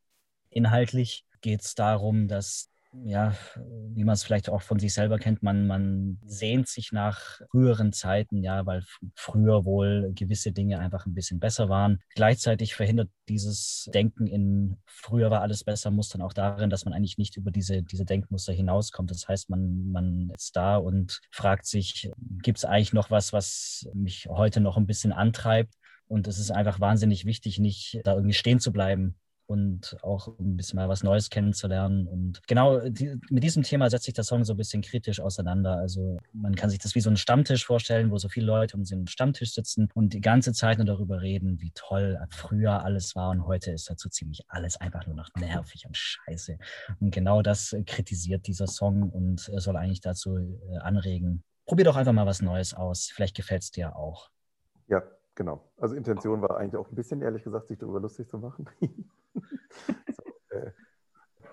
Inhaltlich 0.50 1.26
geht 1.42 1.60
es 1.60 1.76
darum, 1.76 2.26
dass 2.26 2.70
ja, 3.02 3.34
wie 3.94 4.04
man 4.04 4.14
es 4.14 4.22
vielleicht 4.22 4.48
auch 4.48 4.62
von 4.62 4.78
sich 4.78 4.94
selber 4.94 5.18
kennt, 5.18 5.42
man, 5.42 5.66
man 5.66 6.18
sehnt 6.24 6.68
sich 6.68 6.92
nach 6.92 7.40
früheren 7.50 7.92
Zeiten, 7.92 8.42
ja, 8.42 8.64
weil 8.66 8.82
früher 9.14 9.64
wohl 9.64 10.12
gewisse 10.14 10.52
Dinge 10.52 10.78
einfach 10.78 11.06
ein 11.06 11.14
bisschen 11.14 11.40
besser 11.40 11.68
waren. 11.68 12.00
Gleichzeitig 12.14 12.74
verhindert 12.74 13.10
dieses 13.28 13.88
Denken 13.92 14.26
in 14.26 14.76
früher 14.86 15.30
war 15.30 15.40
alles 15.40 15.64
besser, 15.64 15.90
muss 15.90 16.08
dann 16.08 16.22
auch 16.22 16.32
darin, 16.32 16.70
dass 16.70 16.84
man 16.84 16.94
eigentlich 16.94 17.18
nicht 17.18 17.36
über 17.36 17.50
diese, 17.50 17.82
diese 17.82 18.04
Denkmuster 18.04 18.52
hinauskommt. 18.52 19.10
Das 19.10 19.26
heißt, 19.28 19.50
man, 19.50 19.90
man 19.90 20.30
ist 20.34 20.54
da 20.56 20.76
und 20.76 21.20
fragt 21.30 21.66
sich, 21.66 22.10
gibt 22.42 22.58
es 22.58 22.64
eigentlich 22.64 22.92
noch 22.92 23.10
was, 23.10 23.32
was 23.32 23.88
mich 23.94 24.28
heute 24.30 24.60
noch 24.60 24.76
ein 24.76 24.86
bisschen 24.86 25.12
antreibt? 25.12 25.74
Und 26.06 26.28
es 26.28 26.38
ist 26.38 26.50
einfach 26.50 26.80
wahnsinnig 26.80 27.24
wichtig, 27.24 27.58
nicht 27.58 28.00
da 28.04 28.14
irgendwie 28.14 28.34
stehen 28.34 28.60
zu 28.60 28.72
bleiben 28.72 29.16
und 29.46 29.96
auch 30.02 30.28
ein 30.38 30.56
bisschen 30.56 30.76
mal 30.76 30.88
was 30.88 31.02
Neues 31.02 31.30
kennenzulernen. 31.30 32.06
Und 32.06 32.46
genau 32.46 32.80
die, 32.88 33.18
mit 33.30 33.42
diesem 33.42 33.62
Thema 33.62 33.90
setzt 33.90 34.04
sich 34.04 34.14
der 34.14 34.24
Song 34.24 34.44
so 34.44 34.54
ein 34.54 34.56
bisschen 34.56 34.82
kritisch 34.82 35.20
auseinander. 35.20 35.76
Also 35.76 36.18
man 36.32 36.54
kann 36.54 36.70
sich 36.70 36.78
das 36.78 36.94
wie 36.94 37.00
so 37.00 37.10
einen 37.10 37.16
Stammtisch 37.16 37.64
vorstellen, 37.66 38.10
wo 38.10 38.18
so 38.18 38.28
viele 38.28 38.46
Leute 38.46 38.76
um 38.76 38.84
den 38.84 39.06
Stammtisch 39.06 39.52
sitzen 39.52 39.88
und 39.94 40.14
die 40.14 40.20
ganze 40.20 40.52
Zeit 40.52 40.78
nur 40.78 40.86
darüber 40.86 41.20
reden, 41.22 41.60
wie 41.60 41.72
toll 41.74 42.18
früher 42.30 42.84
alles 42.84 43.14
war 43.14 43.30
und 43.30 43.46
heute 43.46 43.72
ist 43.72 43.90
dazu 43.90 44.08
ziemlich 44.08 44.42
alles 44.48 44.80
einfach 44.80 45.06
nur 45.06 45.16
noch 45.16 45.28
nervig 45.38 45.84
und 45.86 45.96
scheiße. 45.96 46.58
Und 47.00 47.10
genau 47.10 47.42
das 47.42 47.76
kritisiert 47.86 48.46
dieser 48.46 48.66
Song 48.66 49.10
und 49.10 49.40
soll 49.40 49.76
eigentlich 49.76 50.00
dazu 50.00 50.36
äh, 50.38 50.78
anregen. 50.78 51.44
Probier 51.66 51.86
doch 51.86 51.96
einfach 51.96 52.12
mal 52.12 52.26
was 52.26 52.42
Neues 52.42 52.74
aus. 52.74 53.10
Vielleicht 53.12 53.36
gefällt 53.36 53.62
es 53.62 53.70
dir 53.70 53.96
auch. 53.96 54.30
Ja, 54.88 55.02
genau. 55.34 55.62
Also 55.76 55.94
Intention 55.94 56.42
war 56.42 56.56
eigentlich 56.56 56.76
auch 56.76 56.88
ein 56.88 56.94
bisschen, 56.94 57.22
ehrlich 57.22 57.44
gesagt, 57.44 57.68
sich 57.68 57.78
darüber 57.78 58.00
lustig 58.00 58.28
zu 58.28 58.38
machen. 58.38 58.68
so, 59.34 60.56
äh, 60.56 60.70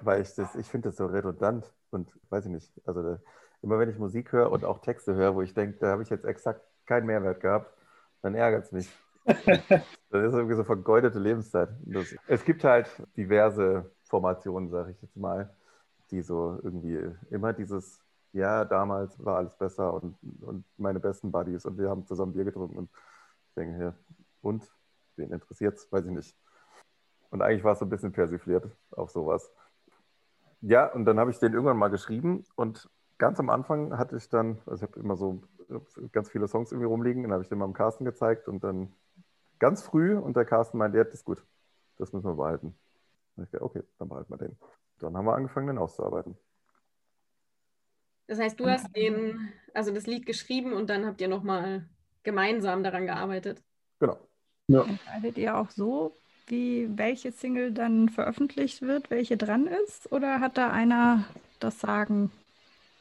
weil 0.02 0.22
ich 0.22 0.34
das, 0.36 0.56
ich 0.56 0.68
finde 0.68 0.90
das 0.90 0.98
so 0.98 1.06
redundant 1.06 1.72
und 1.92 2.12
weiß 2.30 2.46
ich 2.46 2.52
nicht. 2.52 2.72
Also 2.86 3.04
da, 3.04 3.20
immer 3.62 3.80
wenn 3.80 3.90
ich 3.90 3.98
Musik 3.98 4.32
höre 4.32 4.52
und 4.52 4.66
auch 4.66 4.80
Texte 4.80 5.16
höre, 5.16 5.36
wo 5.36 5.42
ich 5.42 5.54
denke, 5.54 5.78
da 5.80 5.92
habe 5.92 6.04
ich 6.04 6.10
jetzt 6.10 6.26
exakt 6.26 6.62
keinen 6.86 7.06
Mehrwert 7.06 7.42
gehabt, 7.42 7.74
dann 8.22 8.36
ärgert 8.36 8.66
es 8.66 8.72
mich. 8.72 8.90
das 9.26 9.44
ist 9.46 10.34
irgendwie 10.34 10.56
so 10.56 10.64
vergeudete 10.64 11.20
Lebenszeit. 11.20 11.70
Das, 11.86 12.16
es 12.28 12.44
gibt 12.44 12.64
halt 12.64 12.90
diverse 13.16 13.92
Formationen, 14.04 14.70
sage 14.70 14.92
ich 14.92 15.02
jetzt 15.02 15.16
mal, 15.16 15.54
die 16.10 16.22
so 16.22 16.60
irgendwie 16.64 17.00
immer 17.30 17.54
dieses, 17.54 18.02
ja, 18.34 18.66
damals 18.66 19.24
war 19.24 19.38
alles 19.38 19.56
besser 19.56 19.94
und, 19.94 20.18
und 20.42 20.66
meine 20.78 21.00
besten 21.00 21.32
Buddies 21.32 21.66
und 21.66 21.78
wir 21.78 21.90
haben 21.90 22.06
zusammen 22.06 22.34
Bier 22.34 22.46
getrunken 22.46 22.78
und 22.78 22.90
ich 23.52 23.56
denke, 23.56 23.84
ja, 23.84 23.94
und 24.42 24.64
wen 25.18 25.32
interessiert 25.32 25.78
es, 25.78 25.92
weiß 25.92 26.06
ich 26.06 26.12
nicht. 26.12 26.38
Und 27.32 27.42
eigentlich 27.42 27.64
war 27.66 27.74
es 27.74 27.80
so 27.80 27.86
ein 27.86 27.90
bisschen 27.90 28.14
persifliert 28.14 28.66
auf 28.92 29.12
sowas. 29.12 29.52
Ja, 30.62 30.92
und 30.92 31.06
dann 31.06 31.20
habe 31.20 31.32
ich 31.32 31.40
den 31.40 31.54
irgendwann 31.54 31.78
mal 31.78 31.90
geschrieben 31.90 32.46
und 32.56 32.90
ganz 33.18 33.40
am 33.40 33.50
Anfang 33.50 33.98
hatte 33.98 34.16
ich 34.16 34.30
dann, 34.30 34.60
also 34.66 34.76
ich 34.76 34.90
habe 34.90 35.00
immer 35.00 35.18
so 35.18 35.42
ganz 36.12 36.30
viele 36.30 36.48
Songs 36.48 36.72
irgendwie 36.72 36.88
rumliegen, 36.88 37.24
dann 37.24 37.34
habe 37.34 37.44
ich 37.44 37.50
den 37.50 37.58
mal 37.58 37.66
am 37.66 37.74
Carsten 37.74 38.06
gezeigt 38.06 38.48
und 38.48 38.64
dann 38.64 38.94
ganz 39.60 39.82
früh 39.82 40.18
und 40.18 40.38
der 40.38 40.46
Carsten 40.46 40.78
meinte, 40.78 40.98
ja, 40.98 41.04
das 41.04 41.16
ist 41.16 41.26
gut, 41.26 41.46
das 41.98 42.14
müssen 42.14 42.28
wir 42.28 42.36
behalten. 42.36 42.76
Und 43.36 43.44
ich 43.44 43.50
dachte, 43.50 43.66
okay, 43.66 43.84
dann 44.00 44.08
behalten 44.08 44.32
wir 44.32 44.38
den. 44.38 44.58
Dann 45.00 45.18
haben 45.18 45.26
wir 45.26 45.36
angefangen, 45.36 45.68
den 45.68 45.78
auszuarbeiten. 45.78 46.38
Das 48.28 48.40
heißt, 48.40 48.60
du 48.60 48.68
hast 48.68 48.96
den, 48.96 49.52
also 49.74 49.92
das 49.94 50.08
Lied 50.08 50.26
geschrieben 50.26 50.74
und 50.74 50.90
dann 50.90 51.06
habt 51.06 51.20
ihr 51.20 51.28
nochmal 51.28 51.90
gemeinsam 52.24 52.84
daran 52.84 53.06
gearbeitet. 53.06 53.62
Genau. 54.00 54.18
Ja. 54.68 54.84
Entscheidet 54.84 55.38
ihr 55.38 55.58
auch 55.58 55.70
so, 55.70 56.16
wie 56.48 56.90
welche 56.96 57.32
Single 57.32 57.72
dann 57.72 58.10
veröffentlicht 58.10 58.82
wird, 58.82 59.10
welche 59.10 59.38
dran 59.38 59.68
ist? 59.68 60.12
Oder 60.12 60.40
hat 60.40 60.58
da 60.58 60.72
einer 60.72 61.26
das 61.60 61.80
Sagen? 61.80 62.32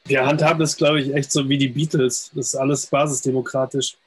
Wir 0.05 0.25
handhaben 0.25 0.59
das, 0.59 0.77
glaube 0.77 0.99
ich, 0.99 1.13
echt 1.13 1.31
so 1.31 1.47
wie 1.47 1.57
die 1.57 1.67
Beatles. 1.67 2.31
Das 2.33 2.47
ist 2.47 2.55
alles 2.55 2.87
basisdemokratisch. 2.87 3.97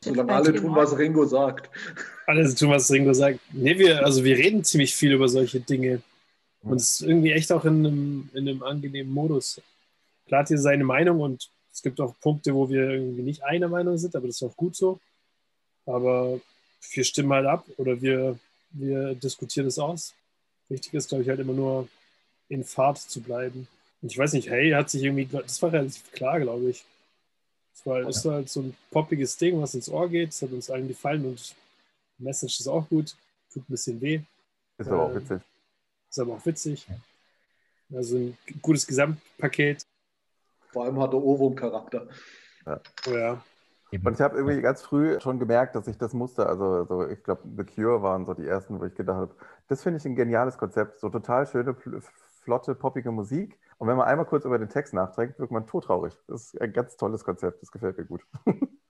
Solange 0.00 0.32
alle 0.32 0.54
tun, 0.54 0.74
was 0.74 0.96
Ringo 0.98 1.24
sagt. 1.24 1.70
Alle 2.26 2.52
tun, 2.54 2.70
was 2.70 2.90
Ringo 2.90 3.12
sagt. 3.12 3.40
Nee, 3.52 3.78
wir, 3.78 4.04
also 4.04 4.24
wir 4.24 4.36
reden 4.36 4.64
ziemlich 4.64 4.94
viel 4.94 5.12
über 5.12 5.28
solche 5.28 5.60
Dinge. 5.60 6.02
Und 6.62 6.76
es 6.76 6.92
ist 6.92 7.02
irgendwie 7.02 7.32
echt 7.32 7.52
auch 7.52 7.64
in 7.64 7.86
einem, 7.86 8.30
in 8.34 8.48
einem 8.48 8.62
angenehmen 8.62 9.12
Modus. 9.12 9.60
Klar 10.26 10.40
hat 10.40 10.50
jeder 10.50 10.62
seine 10.62 10.84
Meinung 10.84 11.20
und 11.20 11.50
es 11.72 11.82
gibt 11.82 12.00
auch 12.00 12.14
Punkte, 12.20 12.54
wo 12.54 12.68
wir 12.68 12.90
irgendwie 12.90 13.22
nicht 13.22 13.42
einer 13.44 13.68
Meinung 13.68 13.96
sind, 13.96 14.14
aber 14.14 14.26
das 14.26 14.36
ist 14.36 14.42
auch 14.42 14.56
gut 14.56 14.76
so. 14.76 15.00
Aber 15.86 16.40
wir 16.92 17.04
stimmen 17.04 17.32
halt 17.32 17.46
ab 17.46 17.64
oder 17.76 18.00
wir, 18.00 18.38
wir 18.70 19.14
diskutieren 19.14 19.66
es 19.66 19.78
aus. 19.78 20.14
Wichtig 20.68 20.94
ist, 20.94 21.08
glaube 21.08 21.22
ich, 21.22 21.28
halt 21.28 21.40
immer 21.40 21.54
nur 21.54 21.88
in 22.48 22.64
Fahrt 22.64 22.98
zu 22.98 23.20
bleiben. 23.20 23.66
Und 24.02 24.12
ich 24.12 24.18
weiß 24.18 24.34
nicht, 24.34 24.50
hey, 24.50 24.70
hat 24.70 24.90
sich 24.90 25.02
irgendwie, 25.02 25.26
das 25.26 25.62
war 25.62 25.72
relativ 25.72 26.12
klar, 26.12 26.40
glaube 26.40 26.70
ich. 26.70 26.84
Es 27.74 27.86
war, 27.86 28.02
das 28.02 28.24
war 28.24 28.34
halt 28.34 28.50
so 28.50 28.60
ein 28.60 28.76
poppiges 28.90 29.36
Ding, 29.38 29.60
was 29.60 29.74
ins 29.74 29.88
Ohr 29.88 30.08
geht. 30.08 30.30
Es 30.30 30.42
hat 30.42 30.52
uns 30.52 30.70
allen 30.70 30.88
gefallen 30.88 31.24
und 31.24 31.54
die 32.18 32.24
Message 32.24 32.60
ist 32.60 32.68
auch 32.68 32.86
gut. 32.88 33.16
Tut 33.52 33.62
ein 33.62 33.72
bisschen 33.72 34.00
weh. 34.00 34.20
Ist 34.78 34.88
aber 34.88 35.04
auch 35.04 35.14
witzig. 35.14 35.40
Ist 36.10 36.18
aber 36.18 36.34
auch 36.34 36.46
witzig. 36.46 36.86
Also 37.92 38.16
ein 38.16 38.38
gutes 38.60 38.86
Gesamtpaket. 38.86 39.86
Vor 40.72 40.84
allem 40.84 41.00
hat 41.00 41.12
er 41.12 41.22
Ohrwurm-Charakter. 41.22 42.08
Ja. 42.66 42.80
Ja. 43.06 43.42
Und 43.92 44.14
ich 44.14 44.20
habe 44.22 44.36
irgendwie 44.36 44.62
ganz 44.62 44.80
früh 44.80 45.20
schon 45.20 45.38
gemerkt, 45.38 45.76
dass 45.76 45.86
ich 45.86 45.98
das 45.98 46.14
musste. 46.14 46.46
Also, 46.46 46.86
so, 46.86 47.06
ich 47.06 47.22
glaube, 47.22 47.42
The 47.56 47.64
Cure 47.64 48.02
waren 48.02 48.24
so 48.24 48.32
die 48.32 48.46
ersten, 48.46 48.80
wo 48.80 48.84
ich 48.84 48.94
gedacht 48.94 49.18
habe, 49.18 49.34
das 49.68 49.82
finde 49.82 49.98
ich 49.98 50.04
ein 50.06 50.16
geniales 50.16 50.56
Konzept. 50.56 50.98
So 50.98 51.10
total 51.10 51.46
schöne, 51.46 51.76
flotte, 52.42 52.74
poppige 52.74 53.10
Musik. 53.10 53.58
Und 53.76 53.88
wenn 53.88 53.96
man 53.96 54.08
einmal 54.08 54.24
kurz 54.24 54.46
über 54.46 54.58
den 54.58 54.70
Text 54.70 54.94
nachdenkt, 54.94 55.38
wird 55.38 55.50
man 55.50 55.66
todtraurig. 55.66 56.14
Das 56.26 56.44
ist 56.44 56.60
ein 56.60 56.72
ganz 56.72 56.96
tolles 56.96 57.22
Konzept. 57.22 57.60
Das 57.60 57.70
gefällt 57.70 57.98
mir 57.98 58.06
gut. 58.06 58.22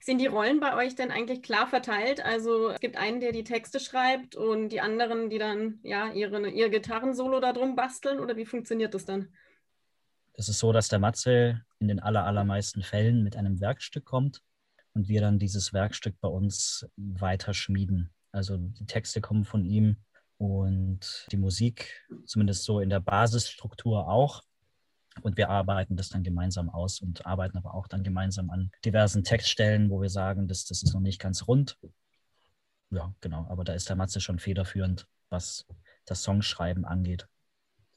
Sind 0.00 0.20
die 0.20 0.26
Rollen 0.26 0.60
bei 0.60 0.76
euch 0.76 0.94
denn 0.94 1.10
eigentlich 1.10 1.42
klar 1.42 1.66
verteilt? 1.66 2.24
Also 2.24 2.70
es 2.70 2.80
gibt 2.80 2.96
einen, 2.96 3.20
der 3.20 3.32
die 3.32 3.44
Texte 3.44 3.80
schreibt 3.80 4.36
und 4.36 4.68
die 4.68 4.80
anderen, 4.80 5.28
die 5.28 5.38
dann 5.38 5.80
ja 5.82 6.08
ihre, 6.12 6.48
ihr 6.48 6.68
Gitarrensolo 6.68 7.40
da 7.40 7.52
drum 7.52 7.74
basteln? 7.74 8.20
Oder 8.20 8.36
wie 8.36 8.46
funktioniert 8.46 8.94
das 8.94 9.04
dann? 9.04 9.32
Es 10.38 10.48
ist 10.48 10.60
so, 10.60 10.70
dass 10.72 10.86
der 10.86 11.00
Matze 11.00 11.62
in 11.80 11.88
den 11.88 11.98
aller, 11.98 12.24
allermeisten 12.24 12.84
Fällen 12.84 13.24
mit 13.24 13.34
einem 13.34 13.60
Werkstück 13.60 14.04
kommt 14.04 14.40
und 14.94 15.08
wir 15.08 15.20
dann 15.20 15.40
dieses 15.40 15.72
Werkstück 15.72 16.14
bei 16.20 16.28
uns 16.28 16.86
weiter 16.96 17.52
schmieden. 17.54 18.10
Also 18.30 18.56
die 18.56 18.86
Texte 18.86 19.20
kommen 19.20 19.44
von 19.44 19.64
ihm 19.64 19.96
und 20.36 21.26
die 21.32 21.38
Musik, 21.38 22.06
zumindest 22.24 22.62
so 22.62 22.78
in 22.78 22.88
der 22.88 23.00
Basisstruktur 23.00 24.08
auch. 24.08 24.44
Und 25.22 25.36
wir 25.36 25.50
arbeiten 25.50 25.96
das 25.96 26.10
dann 26.10 26.22
gemeinsam 26.22 26.70
aus 26.70 27.00
und 27.00 27.26
arbeiten 27.26 27.58
aber 27.58 27.74
auch 27.74 27.88
dann 27.88 28.04
gemeinsam 28.04 28.50
an 28.50 28.70
diversen 28.84 29.24
Textstellen, 29.24 29.90
wo 29.90 30.00
wir 30.00 30.08
sagen, 30.08 30.46
das, 30.46 30.66
das 30.66 30.84
ist 30.84 30.94
noch 30.94 31.00
nicht 31.00 31.20
ganz 31.20 31.48
rund. 31.48 31.76
Ja, 32.90 33.12
genau. 33.20 33.44
Aber 33.48 33.64
da 33.64 33.72
ist 33.72 33.88
der 33.88 33.96
Matze 33.96 34.20
schon 34.20 34.38
federführend, 34.38 35.08
was 35.30 35.66
das 36.04 36.22
Songschreiben 36.22 36.84
angeht. 36.84 37.26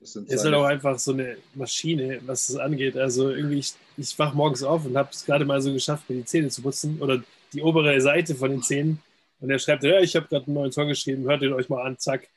Das 0.02 0.16
ist 0.16 0.44
halt 0.44 0.56
auch 0.56 0.66
einfach 0.66 0.98
so 0.98 1.14
eine 1.14 1.38
Maschine, 1.54 2.20
was 2.26 2.48
das 2.48 2.58
angeht. 2.58 2.98
Also 2.98 3.30
irgendwie, 3.30 3.60
ich, 3.60 3.74
ich 3.98 4.18
wach 4.18 4.34
morgens 4.34 4.64
auf 4.64 4.84
und 4.84 4.98
habe 4.98 5.10
es 5.12 5.24
gerade 5.26 5.46
mal 5.46 5.62
so 5.62 5.72
geschafft, 5.72 6.10
mir 6.10 6.16
die 6.16 6.26
Zähne 6.26 6.50
zu 6.50 6.64
putzen 6.64 7.00
oder 7.00 7.22
die 7.54 7.62
obere 7.62 8.02
Seite 8.02 8.34
von 8.34 8.50
den 8.50 8.64
Zähnen. 8.64 9.00
Und 9.40 9.52
er 9.52 9.60
schreibt, 9.60 9.84
ja, 9.84 10.00
ich 10.00 10.16
habe 10.16 10.28
gerade 10.28 10.48
einen 10.48 10.56
neuen 10.56 10.72
Song 10.72 10.88
geschrieben, 10.88 11.26
hört 11.26 11.44
ihn 11.44 11.54
euch 11.54 11.70
mal 11.70 11.84
an, 11.84 12.00
zack. 12.00 12.28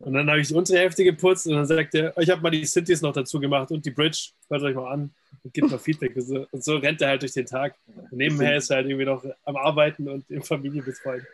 Und 0.00 0.12
dann 0.12 0.28
habe 0.28 0.40
ich 0.40 0.48
die 0.48 0.54
untere 0.54 0.78
Hälfte 0.78 1.02
geputzt 1.02 1.46
und 1.46 1.54
dann 1.54 1.66
sagt 1.66 1.94
er, 1.94 2.16
ich 2.18 2.28
habe 2.28 2.42
mal 2.42 2.50
die 2.50 2.64
Synthes 2.64 3.00
noch 3.00 3.14
dazu 3.14 3.40
gemacht 3.40 3.70
und 3.70 3.84
die 3.84 3.90
Bridge, 3.90 4.28
hört 4.50 4.62
euch 4.62 4.74
mal 4.74 4.92
an 4.92 5.10
und 5.42 5.54
gibt 5.54 5.70
mal 5.70 5.78
Feedback. 5.78 6.14
Und 6.14 6.62
so 6.62 6.76
rennt 6.76 7.00
er 7.00 7.08
halt 7.08 7.22
durch 7.22 7.32
den 7.32 7.46
Tag. 7.46 7.74
Und 7.86 8.12
nebenher 8.12 8.58
ist 8.58 8.70
er 8.70 8.76
halt 8.76 8.86
irgendwie 8.86 9.06
noch 9.06 9.24
am 9.44 9.56
Arbeiten 9.56 10.08
und 10.08 10.30
im 10.30 10.42
Familie 10.42 10.82
betreuen. 10.82 11.26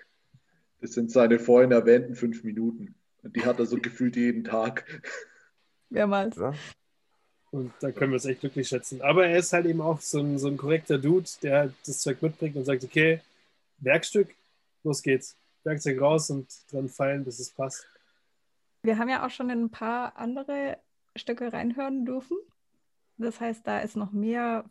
Das 0.80 0.92
sind 0.92 1.10
seine 1.10 1.40
vorhin 1.40 1.72
erwähnten 1.72 2.14
fünf 2.14 2.44
Minuten. 2.44 2.94
Und 3.22 3.34
die 3.34 3.44
hat 3.44 3.58
er 3.58 3.66
so 3.66 3.76
gefühlt 3.76 4.16
jeden 4.16 4.44
Tag 4.44 4.84
mehrmals. 5.90 6.36
Ja. 6.36 6.52
Und 7.50 7.72
da 7.80 7.92
können 7.92 8.10
wir 8.10 8.16
es 8.16 8.24
echt 8.24 8.40
glücklich 8.40 8.66
schätzen. 8.66 9.00
Aber 9.00 9.26
er 9.26 9.38
ist 9.38 9.52
halt 9.52 9.66
eben 9.66 9.80
auch 9.80 10.00
so 10.00 10.18
ein, 10.18 10.38
so 10.38 10.48
ein 10.48 10.56
korrekter 10.56 10.98
Dude, 10.98 11.28
der 11.42 11.58
halt 11.58 11.74
das 11.86 12.00
Zeug 12.00 12.20
mitbringt 12.20 12.56
und 12.56 12.64
sagt, 12.64 12.82
okay, 12.82 13.20
Werkstück, 13.78 14.34
los 14.82 15.02
geht's. 15.02 15.36
Werkzeug 15.62 16.00
raus 16.00 16.30
und 16.30 16.46
dran 16.70 16.88
fallen, 16.88 17.24
bis 17.24 17.38
es 17.38 17.50
passt. 17.50 17.86
Wir 18.82 18.98
haben 18.98 19.08
ja 19.08 19.24
auch 19.24 19.30
schon 19.30 19.50
in 19.50 19.64
ein 19.64 19.70
paar 19.70 20.16
andere 20.16 20.78
Stücke 21.16 21.52
reinhören 21.52 22.04
dürfen. 22.04 22.36
Das 23.16 23.40
heißt, 23.40 23.66
da 23.66 23.80
ist 23.80 23.96
noch 23.96 24.12
mehr 24.12 24.64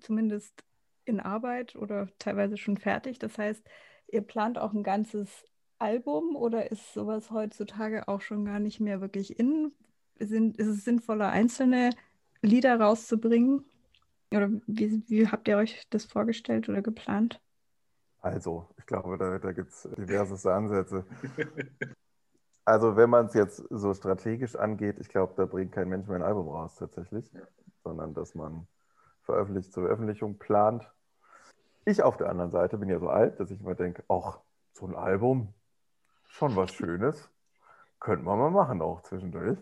zumindest 0.00 0.64
in 1.04 1.20
Arbeit 1.20 1.76
oder 1.76 2.08
teilweise 2.18 2.56
schon 2.56 2.76
fertig. 2.76 3.18
Das 3.18 3.36
heißt, 3.36 3.62
ihr 4.08 4.22
plant 4.22 4.58
auch 4.58 4.72
ein 4.72 4.82
ganzes 4.82 5.44
Album 5.78 6.36
oder 6.36 6.70
ist 6.70 6.94
sowas 6.94 7.30
heutzutage 7.30 8.08
auch 8.08 8.20
schon 8.20 8.44
gar 8.44 8.60
nicht 8.60 8.80
mehr 8.80 9.00
wirklich 9.00 9.38
in? 9.38 9.72
Sind, 10.20 10.56
ist 10.56 10.68
es 10.68 10.84
sinnvoller, 10.84 11.30
einzelne 11.30 11.90
Lieder 12.42 12.78
rauszubringen? 12.78 13.64
Oder 14.32 14.50
wie, 14.66 15.02
wie 15.08 15.28
habt 15.28 15.48
ihr 15.48 15.56
euch 15.56 15.86
das 15.90 16.04
vorgestellt 16.04 16.68
oder 16.68 16.82
geplant? 16.82 17.40
Also, 18.20 18.68
ich 18.78 18.86
glaube, 18.86 19.16
da, 19.18 19.38
da 19.38 19.52
gibt 19.52 19.70
es 19.70 19.88
diverseste 19.96 20.52
Ansätze. 20.52 21.04
Also 22.64 22.96
wenn 22.96 23.10
man 23.10 23.26
es 23.26 23.34
jetzt 23.34 23.64
so 23.70 23.94
strategisch 23.94 24.54
angeht, 24.54 24.98
ich 25.00 25.08
glaube, 25.08 25.32
da 25.36 25.44
bringt 25.44 25.72
kein 25.72 25.88
Mensch 25.88 26.06
mehr 26.06 26.16
ein 26.16 26.22
Album 26.22 26.48
raus 26.48 26.76
tatsächlich, 26.76 27.28
sondern 27.82 28.14
dass 28.14 28.36
man 28.36 28.68
veröffentlicht 29.22 29.72
zur 29.72 29.84
Veröffentlichung 29.84 30.38
plant. 30.38 30.88
Ich 31.84 32.02
auf 32.02 32.16
der 32.16 32.28
anderen 32.28 32.50
Seite 32.50 32.78
bin 32.78 32.88
ja 32.88 33.00
so 33.00 33.08
alt, 33.08 33.40
dass 33.40 33.50
ich 33.50 33.60
immer 33.60 33.74
denke, 33.74 34.04
ach, 34.08 34.38
so 34.72 34.86
ein 34.86 34.94
Album, 34.94 35.52
schon 36.28 36.54
was 36.54 36.72
Schönes, 36.72 37.30
könnte 37.98 38.24
man 38.24 38.38
mal 38.38 38.50
machen 38.50 38.82
auch 38.82 39.02
zwischendurch. 39.02 39.58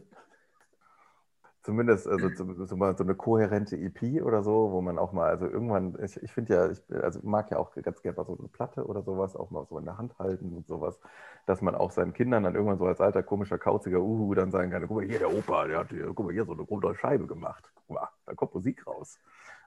Zumindest 1.69 2.09
also, 2.09 2.31
so, 2.64 2.75
eine 3.05 3.14
kohärente 3.14 3.77
EP 3.77 4.23
oder 4.23 4.43
so, 4.43 4.73
wo 4.73 4.81
man 4.81 4.99
auch 4.99 5.12
mal, 5.12 5.29
also 5.29 5.45
irgendwann, 5.45 5.99
ich, 6.03 6.16
ich 6.23 6.33
finde 6.33 6.55
ja, 6.55 6.71
ich 6.71 6.81
also 7.05 7.21
mag 7.23 7.51
ja 7.51 7.59
auch 7.59 7.75
ganz 7.75 8.01
gerne 8.01 8.16
mal 8.16 8.25
so 8.25 8.39
eine 8.39 8.49
Platte 8.49 8.87
oder 8.87 9.03
sowas, 9.03 9.37
auch 9.37 9.51
mal 9.51 9.66
so 9.66 9.79
in 9.79 9.85
der 9.85 9.99
Hand 9.99 10.19
halten 10.19 10.57
und 10.57 10.66
sowas, 10.66 10.99
dass 11.45 11.61
man 11.61 11.75
auch 11.75 11.91
seinen 11.91 12.14
Kindern 12.14 12.45
dann 12.45 12.55
irgendwann 12.55 12.79
so 12.79 12.87
als 12.87 13.03
alter, 13.03 13.23
komischer, 13.23 13.59
kauziger 13.59 14.01
Uhu 14.01 14.33
dann 14.33 14.51
sagen 14.51 14.71
kann, 14.71 14.89
guck 14.89 14.97
mal 14.97 15.05
hier, 15.05 15.19
der 15.19 15.31
Opa, 15.31 15.66
der 15.66 15.81
hat 15.81 15.91
hier, 15.91 16.07
guck 16.07 16.25
mal 16.25 16.33
hier 16.33 16.47
so 16.47 16.53
eine 16.53 16.62
runde 16.62 16.95
Scheibe 16.95 17.27
gemacht. 17.27 17.71
Guck 17.75 17.97
mal, 17.97 18.09
da 18.25 18.33
kommt 18.33 18.55
Musik 18.55 18.87
raus. 18.87 19.19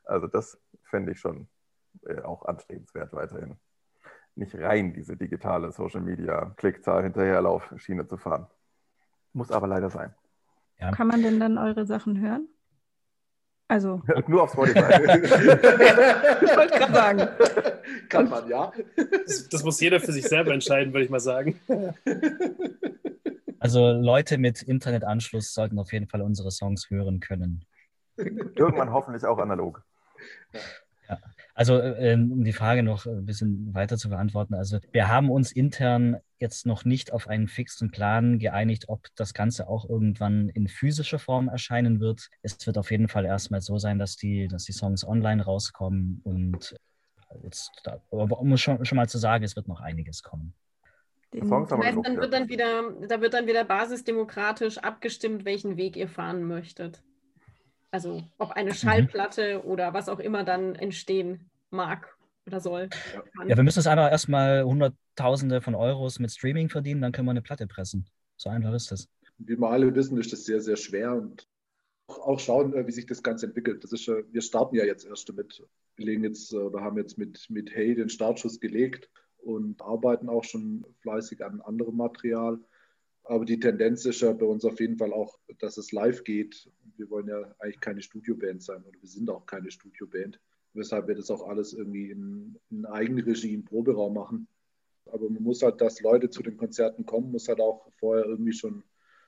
Also 0.04 0.26
das 0.26 0.60
fände 0.82 1.12
ich 1.12 1.20
schon 1.20 1.48
äh, 2.08 2.20
auch 2.22 2.46
anstrebenswert 2.46 3.14
weiterhin. 3.14 3.58
Nicht 4.34 4.56
rein 4.56 4.96
diese 4.96 5.16
digitale 5.16 5.72
Social 5.72 6.02
Media 6.02 6.52
Klickzahl 6.58 7.04
hinterherlauf 7.04 7.72
Schiene 7.76 8.08
zu 8.08 8.18
fahren. 8.18 8.48
Muss 9.34 9.52
aber 9.52 9.68
leider 9.68 9.92
sein. 9.92 10.16
Ja. 10.82 10.92
Kann 10.92 11.08
man 11.08 11.22
denn 11.22 11.40
dann 11.40 11.58
eure 11.58 11.86
Sachen 11.86 12.20
hören? 12.20 12.48
Also, 13.68 14.02
Nur 14.28 14.44
auf 14.44 14.52
Spotify. 14.52 14.80
ich 14.82 16.58
wollte 16.58 16.78
gerade 16.78 16.94
sagen. 16.94 17.28
Kann 18.10 18.30
man, 18.30 18.50
ja. 18.50 18.72
Das, 19.26 19.48
das 19.48 19.64
muss 19.64 19.80
jeder 19.80 20.02
für 20.02 20.12
sich 20.12 20.28
selber 20.28 20.54
entscheiden, 20.54 20.92
würde 20.92 21.06
ich 21.06 21.10
mal 21.10 21.22
sagen. 21.22 21.58
Also 23.60 23.92
Leute 23.92 24.40
mit 24.40 24.64
Internetanschluss 24.64 25.54
sollten 25.54 25.80
auf 25.80 25.94
jeden 25.94 26.08
Fall 26.08 26.22
unsere 26.22 26.52
Songs 26.52 26.90
hören 26.90 27.20
können. 27.20 27.64
Irgendwann 28.18 28.92
hoffentlich 28.92 29.24
auch 29.24 29.38
analog. 29.38 29.84
Also 31.62 31.78
äh, 31.78 32.16
um 32.16 32.44
die 32.44 32.54
Frage 32.54 32.82
noch 32.82 33.06
ein 33.06 33.24
bisschen 33.24 33.72
weiter 33.76 33.96
zu 33.96 34.10
beantworten. 34.10 34.56
Also 34.56 34.80
wir 34.92 35.10
haben 35.10 35.30
uns 35.30 35.52
intern 35.52 36.18
jetzt 36.40 36.66
noch 36.66 36.86
nicht 36.86 37.14
auf 37.14 37.28
einen 37.28 37.48
fixen 37.48 37.92
Plan 37.92 38.40
geeinigt, 38.40 38.86
ob 38.90 39.10
das 39.16 39.36
Ganze 39.36 39.70
auch 39.70 39.88
irgendwann 39.88 40.50
in 40.50 40.68
physischer 40.68 41.20
Form 41.20 41.50
erscheinen 41.50 42.00
wird. 42.00 42.32
Es 42.42 42.66
wird 42.66 42.80
auf 42.80 42.90
jeden 42.90 43.08
Fall 43.08 43.26
erstmal 43.26 43.62
so 43.62 43.78
sein, 43.78 44.00
dass 44.00 44.16
die, 44.16 44.48
dass 44.48 44.64
die 44.64 44.72
Songs 44.72 45.08
online 45.08 45.44
rauskommen 45.44 46.22
und 46.24 46.76
jetzt, 47.44 47.70
da, 47.84 48.02
aber 48.10 48.40
um 48.40 48.58
schon, 48.58 48.84
schon 48.84 48.96
mal 48.96 49.08
zu 49.08 49.20
sagen, 49.20 49.44
es 49.44 49.56
wird 49.56 49.68
noch 49.68 49.82
einiges 49.82 50.24
kommen. 50.24 50.56
Den, 51.32 51.48
Songs 51.48 51.70
haben 51.70 51.84
wir 51.84 51.90
heißt, 51.90 52.00
dann 52.04 52.18
wird 52.18 52.34
dann 52.34 52.50
wieder, 52.50 52.82
da 53.08 53.22
wird 53.22 53.36
dann 53.36 53.46
wieder 53.46 53.66
basisdemokratisch 53.66 54.80
abgestimmt, 54.80 55.46
welchen 55.46 55.78
Weg 55.78 55.96
ihr 55.96 56.08
fahren 56.08 56.44
möchtet. 56.44 57.04
Also 57.92 58.24
ob 58.40 58.54
eine 58.54 58.74
Schallplatte 58.74 59.64
oder 59.64 59.94
was 59.94 60.10
auch 60.10 60.20
immer 60.20 60.44
dann 60.44 60.74
entstehen 60.74 61.51
mag 61.72 62.16
oder 62.48 62.60
soll. 62.60 62.90
Kann. 62.90 63.50
Ja, 63.50 63.56
wir 63.58 63.64
müssen 63.64 63.80
es 63.80 63.88
einfach 63.88 64.12
erstmal 64.12 64.64
Hunderttausende 64.64 65.62
von 65.62 65.76
Euros 65.76 66.20
mit 66.20 66.32
Streaming 66.32 66.70
verdienen, 66.70 67.02
dann 67.02 67.12
können 67.12 67.28
wir 67.28 67.32
eine 67.32 67.42
Platte 67.42 67.68
pressen. 67.68 68.08
So 68.38 68.50
einfach 68.50 68.74
ist 68.74 68.92
das. 68.92 69.08
Wie 69.38 69.58
wir 69.58 69.70
alle 69.70 69.94
wissen, 69.94 70.18
ist 70.18 70.32
das 70.32 70.46
sehr, 70.46 70.62
sehr 70.62 70.78
schwer 70.78 71.14
und 71.14 71.48
auch- 72.08 72.40
schauen, 72.40 72.74
äh, 72.74 72.86
wie 72.88 72.92
sich 72.92 73.06
das 73.06 73.24
Ganze 73.24 73.46
entwickelt. 73.48 73.84
Das 73.84 73.92
ist, 73.92 74.08
äh, 74.08 74.24
wir 74.32 74.42
starten 74.42 74.76
ja 74.76 74.86
jetzt 74.86 75.06
erst 75.06 75.30
damit. 75.30 75.64
Wir 75.96 76.06
legen 76.06 76.24
jetzt 76.24 76.52
äh, 76.54 76.58
oder 76.58 76.82
haben 76.82 76.98
jetzt 76.98 77.18
mit, 77.18 77.50
mit 77.50 77.72
Hey 77.72 77.96
den 77.96 78.10
Startschuss 78.10 78.60
gelegt 78.60 79.10
und 79.38 79.82
arbeiten 79.82 80.30
auch 80.30 80.44
schon 80.44 80.86
fleißig 81.02 81.44
an 81.44 81.62
anderem 81.62 81.98
Material. 81.98 82.60
Aber 83.24 83.46
die 83.46 83.60
Tendenz 83.60 84.06
ist 84.06 84.22
ja 84.22 84.34
bei 84.34 84.46
uns 84.46 84.66
auf 84.66 84.80
jeden 84.80 84.98
Fall 84.98 85.14
auch, 85.14 85.40
dass 85.60 85.78
es 85.78 85.92
live 85.92 86.24
geht. 86.24 86.70
Wir 86.98 87.10
wollen 87.10 87.28
ja 87.28 87.54
eigentlich 87.60 87.80
keine 87.80 88.02
Studioband 88.02 88.62
sein 88.64 88.84
oder 88.84 89.00
wir 89.00 89.10
sind 89.10 89.30
auch 89.30 89.46
keine 89.46 89.72
Studioband, 89.72 90.40
weshalb 90.74 91.08
wir 91.08 91.16
das 91.16 91.32
auch 91.32 91.48
alles 91.48 91.74
irgendwie 91.74 92.12
in, 92.12 92.58
in 92.70 92.86
Eigenregie 92.86 93.54
im 93.54 93.66
Proberaum 93.66 94.14
machen. 94.14 94.48
Aber 95.12 95.30
man 95.30 95.44
muss 95.44 95.62
halt, 95.62 95.82
dass 95.82 96.02
Leute 96.02 96.30
zu 96.30 96.42
den 96.42 96.58
Konzerten 96.58 97.06
kommen, 97.06 97.32
muss 97.32 97.48
halt 97.48 97.60
auch 97.60 97.92
vorher 98.00 98.26
irgendwie 98.26 98.54
schon, 98.54 98.84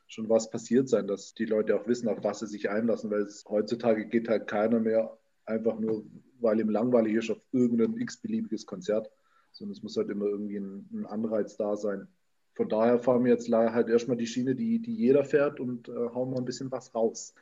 schon 0.08 0.30
was 0.30 0.50
passiert 0.50 0.88
sein, 0.88 1.08
dass 1.08 1.34
die 1.34 1.46
Leute 1.46 1.76
auch 1.76 1.88
wissen, 1.88 2.08
auf 2.08 2.24
was 2.24 2.40
sie 2.40 2.48
sich 2.48 2.70
einlassen, 2.70 3.12
weil 3.12 3.22
es, 3.22 3.44
heutzutage 3.48 4.06
geht 4.06 4.30
halt 4.30 4.48
keiner 4.48 4.80
mehr 4.80 5.18
einfach 5.46 5.78
nur, 5.80 6.06
weil 6.40 6.60
ihm 6.60 6.70
langweilig 6.70 7.16
ist, 7.16 7.32
auf 7.32 7.42
irgendein 7.52 7.98
x-beliebiges 7.98 8.66
Konzert, 8.66 9.10
sondern 9.52 9.74
es 9.74 9.84
muss 9.84 9.98
halt 9.98 10.10
immer 10.10 10.26
irgendwie 10.26 10.58
ein, 10.58 10.88
ein 10.94 11.06
Anreiz 11.06 11.58
da 11.58 11.76
sein. 11.76 12.08
Von 12.56 12.70
daher 12.70 13.00
fahren 13.00 13.24
wir 13.26 13.32
jetzt 13.32 13.52
halt 13.52 13.90
erstmal 13.90 14.18
die 14.18 14.28
Schiene, 14.28 14.56
die, 14.56 14.80
die 14.80 14.96
jeder 14.96 15.26
fährt 15.26 15.60
und 15.60 15.90
äh, 15.90 15.92
hauen 15.92 16.32
mal 16.32 16.38
ein 16.38 16.46
bisschen 16.46 16.72
was 16.72 16.94
raus. 16.94 17.34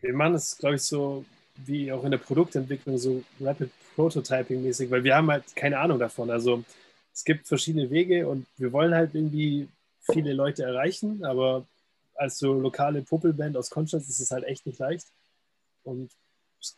Wir 0.00 0.14
machen 0.14 0.34
es, 0.34 0.56
glaube 0.56 0.76
ich, 0.76 0.82
so 0.82 1.24
wie 1.56 1.92
auch 1.92 2.04
in 2.04 2.10
der 2.10 2.18
Produktentwicklung, 2.18 2.98
so 2.98 3.22
Rapid 3.40 3.70
Prototyping-mäßig, 3.96 4.90
weil 4.90 5.04
wir 5.04 5.14
haben 5.14 5.30
halt 5.30 5.54
keine 5.54 5.78
Ahnung 5.78 5.98
davon. 5.98 6.30
Also 6.30 6.64
es 7.12 7.24
gibt 7.24 7.46
verschiedene 7.46 7.90
Wege 7.90 8.26
und 8.26 8.46
wir 8.56 8.72
wollen 8.72 8.94
halt 8.94 9.14
irgendwie 9.14 9.68
viele 10.00 10.32
Leute 10.32 10.64
erreichen, 10.64 11.24
aber 11.24 11.64
als 12.16 12.38
so 12.38 12.52
lokale 12.54 13.02
Puppelband 13.02 13.56
aus 13.56 13.70
Konstanz 13.70 14.08
ist 14.08 14.20
es 14.20 14.30
halt 14.30 14.44
echt 14.44 14.66
nicht 14.66 14.78
leicht. 14.78 15.06
Und 15.84 16.10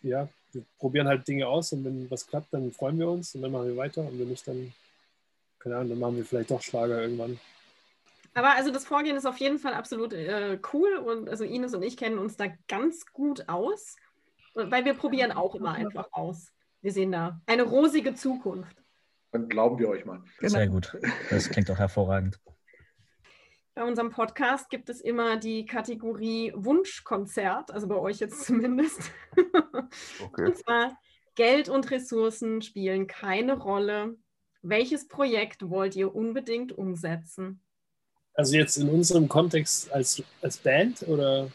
ja, 0.02 0.28
wir 0.52 0.64
probieren 0.78 1.08
halt 1.08 1.26
Dinge 1.26 1.46
aus 1.46 1.72
und 1.72 1.84
wenn 1.84 2.10
was 2.10 2.26
klappt, 2.26 2.52
dann 2.52 2.72
freuen 2.72 2.98
wir 2.98 3.08
uns 3.08 3.34
und 3.34 3.42
dann 3.42 3.52
machen 3.52 3.68
wir 3.68 3.76
weiter 3.76 4.02
und 4.02 4.18
wenn 4.18 4.28
nicht, 4.28 4.46
dann, 4.46 4.72
keine 5.58 5.76
Ahnung, 5.76 5.90
dann 5.90 5.98
machen 5.98 6.16
wir 6.16 6.24
vielleicht 6.24 6.50
doch 6.50 6.62
Schlager 6.62 7.00
irgendwann. 7.00 7.38
Aber 8.34 8.54
also 8.54 8.70
das 8.70 8.84
Vorgehen 8.84 9.16
ist 9.16 9.24
auf 9.24 9.38
jeden 9.38 9.58
Fall 9.58 9.72
absolut 9.72 10.12
äh, 10.12 10.58
cool 10.72 10.96
und 10.96 11.28
also 11.28 11.44
Ines 11.44 11.74
und 11.74 11.82
ich 11.82 11.96
kennen 11.96 12.18
uns 12.18 12.36
da 12.36 12.46
ganz 12.68 13.06
gut 13.12 13.48
aus, 13.48 13.96
weil 14.56 14.84
wir 14.84 14.94
probieren 14.94 15.32
auch 15.32 15.54
immer 15.54 15.72
einfach 15.72 16.08
aus. 16.12 16.52
Wir 16.80 16.92
sehen 16.92 17.12
da 17.12 17.40
eine 17.46 17.62
rosige 17.62 18.14
Zukunft. 18.14 18.76
Dann 19.32 19.48
glauben 19.48 19.78
wir 19.78 19.88
euch 19.88 20.04
mal. 20.04 20.22
Sehr 20.40 20.68
gut. 20.68 20.96
Das 21.30 21.50
klingt 21.50 21.70
auch 21.70 21.78
hervorragend. 21.78 22.40
Bei 23.74 23.84
unserem 23.84 24.10
Podcast 24.10 24.70
gibt 24.70 24.88
es 24.88 25.02
immer 25.02 25.36
die 25.36 25.66
Kategorie 25.66 26.52
Wunschkonzert, 26.56 27.70
also 27.70 27.86
bei 27.86 27.96
euch 27.96 28.20
jetzt 28.20 28.46
zumindest. 28.46 29.10
Okay. 30.18 30.46
Und 30.46 30.56
zwar 30.56 30.98
Geld 31.34 31.68
und 31.68 31.90
Ressourcen 31.90 32.62
spielen 32.62 33.06
keine 33.06 33.58
Rolle. 33.58 34.16
Welches 34.62 35.06
Projekt 35.08 35.68
wollt 35.68 35.94
ihr 35.94 36.14
unbedingt 36.14 36.72
umsetzen? 36.72 37.60
Also 38.32 38.56
jetzt 38.56 38.78
in 38.78 38.88
unserem 38.88 39.28
Kontext 39.28 39.92
als, 39.92 40.22
als 40.40 40.56
Band 40.56 41.02
oder 41.02 41.50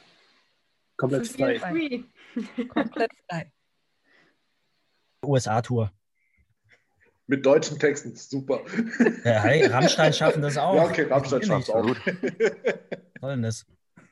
komplett 0.97 1.27
Für 1.27 1.57
frei? 1.57 2.03
Komplett 2.69 3.11
frei. 3.29 3.51
USA-Tour. 5.25 5.91
Mit 7.27 7.45
deutschen 7.45 7.79
Texten, 7.79 8.15
super. 8.15 8.61
Ja, 9.23 9.41
hey, 9.43 9.65
Rammstein 9.65 10.11
schaffen 10.11 10.41
das 10.41 10.57
auch. 10.57 10.75
Ja, 10.75 10.85
okay, 10.85 11.03
Rammstein 11.03 11.43
schafft 11.43 11.69
auch. 11.69 11.85
Was 11.85 11.95
soll 13.21 13.31
denn 13.31 13.41
das? 13.43 13.65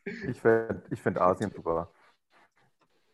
Ich 0.05 0.39
finde 0.39 0.83
ich 0.91 1.01
find 1.01 1.17
Asien 1.19 1.51
super. 1.51 1.91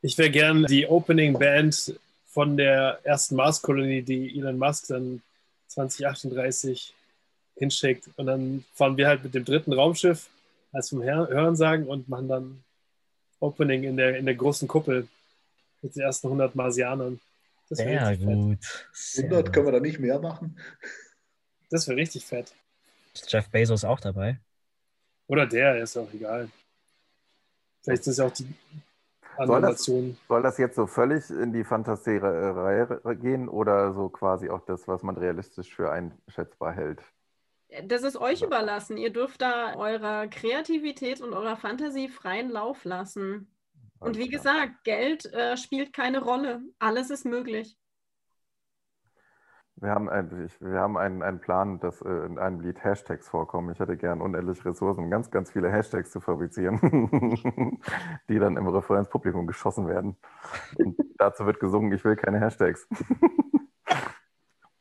Ich 0.02 0.18
wäre 0.18 0.30
gern 0.30 0.66
die 0.66 0.86
Opening 0.86 1.34
Band 1.40 2.00
von 2.28 2.58
der 2.58 3.00
ersten 3.04 3.36
Mars-Kolonie, 3.36 4.04
die 4.04 4.38
Elon 4.38 4.60
Musk 4.60 4.88
dann 4.88 5.22
2038 5.68 6.94
hinschickt. 7.56 8.10
Und 8.18 8.28
dann 8.28 8.66
fahren 8.74 8.98
wir 8.98 9.08
halt 9.08 9.24
mit 9.24 9.34
dem 9.34 9.46
dritten 9.46 9.74
Raumschiff 9.74 10.30
als 10.72 10.90
vom 10.90 11.02
Her- 11.02 11.30
Hörensagen 11.30 11.88
und 11.88 12.10
machen 12.10 12.28
dann 12.28 12.64
Opening 13.46 13.84
in 13.84 13.98
der, 13.98 14.18
in 14.18 14.26
der 14.26 14.36
großen 14.36 14.68
Kuppel 14.68 15.08
mit 15.82 15.96
den 15.96 16.02
ersten 16.04 16.28
100 16.28 16.56
Marsianern. 16.56 17.20
Das 17.70 17.80
wäre 17.80 17.90
Sehr 17.90 18.10
richtig, 18.10 18.28
fett. 18.28 18.36
gut. 18.36 18.90
Sehr 18.94 19.24
100 19.26 19.46
gut. 19.46 19.54
können 19.54 19.66
wir 19.68 19.72
da 19.74 19.80
nicht 19.80 20.00
mehr 20.00 20.20
machen. 20.20 20.60
Das 21.70 21.88
wäre 21.88 21.98
richtig 21.98 22.26
fett. 22.26 22.54
Ist 23.14 23.32
Jeff 23.32 23.50
Bezos 23.50 23.84
auch 23.84 24.00
dabei? 24.00 24.40
Oder 25.28 25.48
der, 25.48 25.78
ist 25.78 25.98
auch 25.98 26.12
egal. 26.14 26.50
Vielleicht 27.84 28.02
ist 28.02 28.08
es 28.08 28.18
ja 28.18 28.26
auch 28.26 28.32
die 28.32 28.44
Soll 29.38 29.48
das- 29.48 29.50
Animation. 29.50 30.18
Soll 30.28 30.42
das 30.44 30.58
jetzt 30.58 30.76
so 30.76 30.88
völlig 30.88 31.30
in 31.30 31.54
die 31.54 31.64
Fantasierei 31.64 32.86
gehen 33.16 33.50
oder 33.50 33.94
so 33.94 34.10
quasi 34.10 34.50
auch 34.50 34.64
das, 34.66 34.88
was 34.88 35.02
man 35.04 35.18
realistisch 35.18 35.74
für 35.76 35.92
einschätzbar 35.92 36.74
hält? 36.74 37.02
Das 37.84 38.04
ist 38.04 38.18
euch 38.18 38.42
überlassen. 38.42 38.98
Ihr 38.98 39.12
dürft 39.12 39.42
da 39.42 39.76
eurer 39.76 40.28
Kreativität 40.28 41.22
und 41.22 41.34
eurer 41.34 41.58
Fantasie 41.58 42.08
freien 42.08 42.50
Lauf 42.50 42.86
lassen. 42.86 43.52
Und 44.00 44.18
wie 44.18 44.30
gesagt, 44.30 44.84
Geld 44.84 45.26
äh, 45.34 45.58
spielt 45.58 45.94
keine 45.94 46.22
Rolle. 46.22 46.62
Alles 46.80 47.10
ist 47.10 47.26
möglich. 47.26 47.78
Wir 49.78 49.90
haben, 49.90 50.10
ein, 50.10 50.46
ich, 50.46 50.62
wir 50.62 50.80
haben 50.80 50.98
einen, 50.98 51.22
einen 51.22 51.42
Plan, 51.42 51.80
dass 51.80 52.02
äh, 52.02 52.10
in 52.10 52.40
einem 52.40 52.62
Lied 52.62 52.82
Hashtags 52.82 53.28
vorkommen. 53.28 53.72
Ich 53.74 53.80
hätte 53.80 53.98
gern 53.98 54.22
unendliche 54.22 54.64
Ressourcen, 54.66 55.10
ganz, 55.10 55.32
ganz 55.32 55.52
viele 55.52 55.70
Hashtags 55.70 56.12
zu 56.12 56.22
fabrizieren, 56.22 56.80
die 58.30 58.40
dann 58.40 58.56
im 58.56 58.68
Refrain 58.68 59.00
ins 59.00 59.10
Publikum 59.10 59.48
geschossen 59.48 59.88
werden. 59.88 60.16
Und 60.78 60.98
dazu 61.18 61.46
wird 61.46 61.60
gesungen, 61.60 61.92
ich 61.92 62.06
will 62.06 62.16
keine 62.16 62.40
Hashtags. 62.40 62.88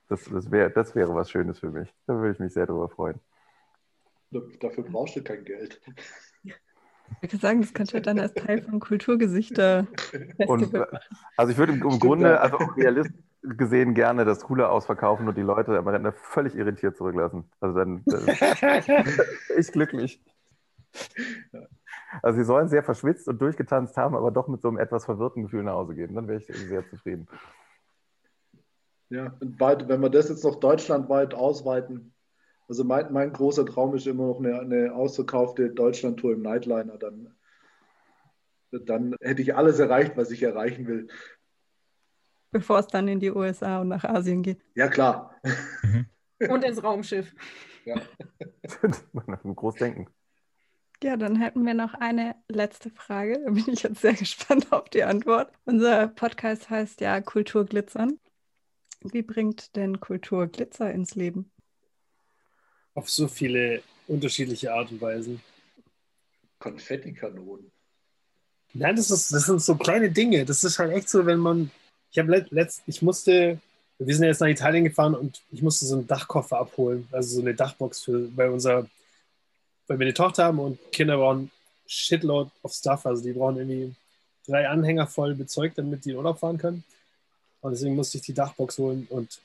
das, 0.08 0.24
das, 0.24 0.50
wär, 0.50 0.70
das 0.70 0.94
wäre 0.94 1.14
was 1.14 1.30
Schönes 1.30 1.58
für 1.58 1.70
mich. 1.70 1.92
Da 2.06 2.14
würde 2.14 2.32
ich 2.32 2.38
mich 2.38 2.52
sehr 2.52 2.66
darüber 2.66 2.88
freuen. 2.88 3.20
Dafür 4.30 4.84
brauchst 4.84 5.16
du 5.16 5.22
kein 5.22 5.44
Geld. 5.44 5.80
Ich 6.42 7.32
würde 7.32 7.36
sagen, 7.36 7.60
das 7.60 7.72
könnte 7.72 8.00
dann 8.00 8.18
als 8.18 8.34
Teil 8.34 8.62
von 8.62 8.80
Kulturgesichter. 8.80 9.86
Und, 10.46 10.74
also 11.36 11.52
ich 11.52 11.58
würde 11.58 11.72
im, 11.72 11.82
im 11.82 11.88
Stimmt, 11.90 12.02
Grunde, 12.02 12.30
ja. 12.30 12.36
also 12.36 12.58
auch 12.58 12.76
realistisch 12.76 13.22
gesehen, 13.42 13.94
gerne 13.94 14.24
das 14.24 14.40
Coole 14.40 14.68
ausverkaufen 14.68 15.28
und 15.28 15.36
die 15.36 15.42
Leute 15.42 15.76
am 15.76 15.86
Ende 15.88 16.12
völlig 16.12 16.54
irritiert 16.54 16.96
zurücklassen. 16.96 17.44
Also 17.60 17.76
dann, 17.76 18.02
dann 18.06 18.26
ich 19.58 19.70
glücklich. 19.72 20.24
Also 22.22 22.38
sie 22.38 22.44
sollen 22.44 22.68
sehr 22.68 22.82
verschwitzt 22.82 23.28
und 23.28 23.40
durchgetanzt 23.40 23.96
haben, 23.96 24.16
aber 24.16 24.30
doch 24.30 24.48
mit 24.48 24.62
so 24.62 24.68
einem 24.68 24.78
etwas 24.78 25.04
verwirrten 25.04 25.42
Gefühl 25.42 25.64
nach 25.64 25.74
Hause 25.74 25.94
gehen. 25.94 26.14
Dann 26.14 26.26
wäre 26.26 26.38
ich 26.38 26.46
sehr 26.46 26.88
zufrieden. 26.88 27.28
Ja, 29.14 29.32
und 29.38 29.60
weit, 29.60 29.88
wenn 29.88 30.00
wir 30.00 30.10
das 30.10 30.28
jetzt 30.28 30.42
noch 30.42 30.56
deutschlandweit 30.56 31.34
ausweiten, 31.34 32.12
also 32.66 32.82
mein, 32.82 33.12
mein 33.12 33.32
großer 33.32 33.64
Traum 33.64 33.94
ist 33.94 34.08
immer 34.08 34.26
noch 34.26 34.40
eine, 34.40 34.58
eine 34.58 34.92
ausverkaufte 34.92 35.70
Deutschlandtour 35.70 36.32
im 36.32 36.42
Nightliner, 36.42 36.98
dann, 36.98 37.32
dann 38.72 39.14
hätte 39.20 39.40
ich 39.40 39.54
alles 39.54 39.78
erreicht, 39.78 40.16
was 40.16 40.32
ich 40.32 40.42
erreichen 40.42 40.88
will. 40.88 41.06
Bevor 42.50 42.80
es 42.80 42.88
dann 42.88 43.06
in 43.06 43.20
die 43.20 43.30
USA 43.30 43.82
und 43.82 43.88
nach 43.88 44.02
Asien 44.02 44.42
geht. 44.42 44.60
Ja, 44.74 44.88
klar. 44.88 45.40
Und 46.40 46.64
ins 46.64 46.82
Raumschiff. 46.82 47.32
Ja. 47.84 47.94
Groß 49.54 49.76
denken. 49.76 50.08
Ja, 51.04 51.16
dann 51.16 51.36
hätten 51.36 51.64
wir 51.64 51.74
noch 51.74 51.94
eine 51.94 52.34
letzte 52.48 52.90
Frage. 52.90 53.40
Da 53.44 53.50
bin 53.52 53.64
ich 53.68 53.84
jetzt 53.84 54.00
sehr 54.00 54.14
gespannt 54.14 54.72
auf 54.72 54.88
die 54.88 55.04
Antwort. 55.04 55.52
Unser 55.66 56.08
Podcast 56.08 56.68
heißt 56.68 57.00
ja 57.00 57.20
Kultur 57.20 57.64
glitzern. 57.64 58.18
Wie 59.04 59.22
bringt 59.22 59.76
denn 59.76 60.00
Kultur 60.00 60.46
Glitzer 60.46 60.90
ins 60.90 61.14
Leben? 61.14 61.50
Auf 62.94 63.10
so 63.10 63.28
viele 63.28 63.82
unterschiedliche 64.06 64.72
Art 64.72 64.90
und 64.90 65.00
Weisen. 65.00 65.42
Konfettikanonen. 66.58 67.70
Nein, 68.72 68.96
das, 68.96 69.10
ist, 69.10 69.30
das 69.32 69.44
sind 69.44 69.60
so 69.60 69.76
kleine 69.76 70.10
Dinge. 70.10 70.44
Das 70.44 70.64
ist 70.64 70.78
halt 70.78 70.92
echt 70.92 71.08
so, 71.08 71.26
wenn 71.26 71.38
man. 71.38 71.70
Ich 72.10 72.18
habe 72.18 72.30
let, 72.30 72.50
letzt, 72.50 72.82
ich 72.86 73.02
musste, 73.02 73.60
wir 73.98 74.14
sind 74.14 74.24
jetzt 74.24 74.40
nach 74.40 74.48
Italien 74.48 74.84
gefahren 74.84 75.14
und 75.14 75.42
ich 75.50 75.62
musste 75.62 75.84
so 75.84 75.96
einen 75.96 76.06
Dachkoffer 76.06 76.58
abholen, 76.58 77.08
also 77.10 77.36
so 77.36 77.40
eine 77.40 77.54
Dachbox 77.54 78.02
für, 78.02 78.34
weil 78.36 78.50
unser, 78.50 78.88
weil 79.88 79.98
wir 79.98 80.06
eine 80.06 80.14
Tochter 80.14 80.44
haben 80.44 80.60
und 80.60 80.78
Kinder 80.92 81.16
brauchen 81.16 81.50
Shitload 81.86 82.50
of 82.62 82.72
Stuff, 82.72 83.04
also 83.04 83.22
die 83.22 83.32
brauchen 83.32 83.56
irgendwie 83.56 83.94
drei 84.46 84.68
Anhänger 84.68 85.08
voll 85.08 85.34
bezeugt, 85.34 85.76
damit 85.76 86.04
die 86.04 86.10
in 86.10 86.16
Urlaub 86.16 86.38
fahren 86.38 86.58
können. 86.58 86.84
Und 87.64 87.70
deswegen 87.70 87.96
musste 87.96 88.18
ich 88.18 88.24
die 88.24 88.34
Dachbox 88.34 88.76
holen 88.76 89.06
und 89.08 89.40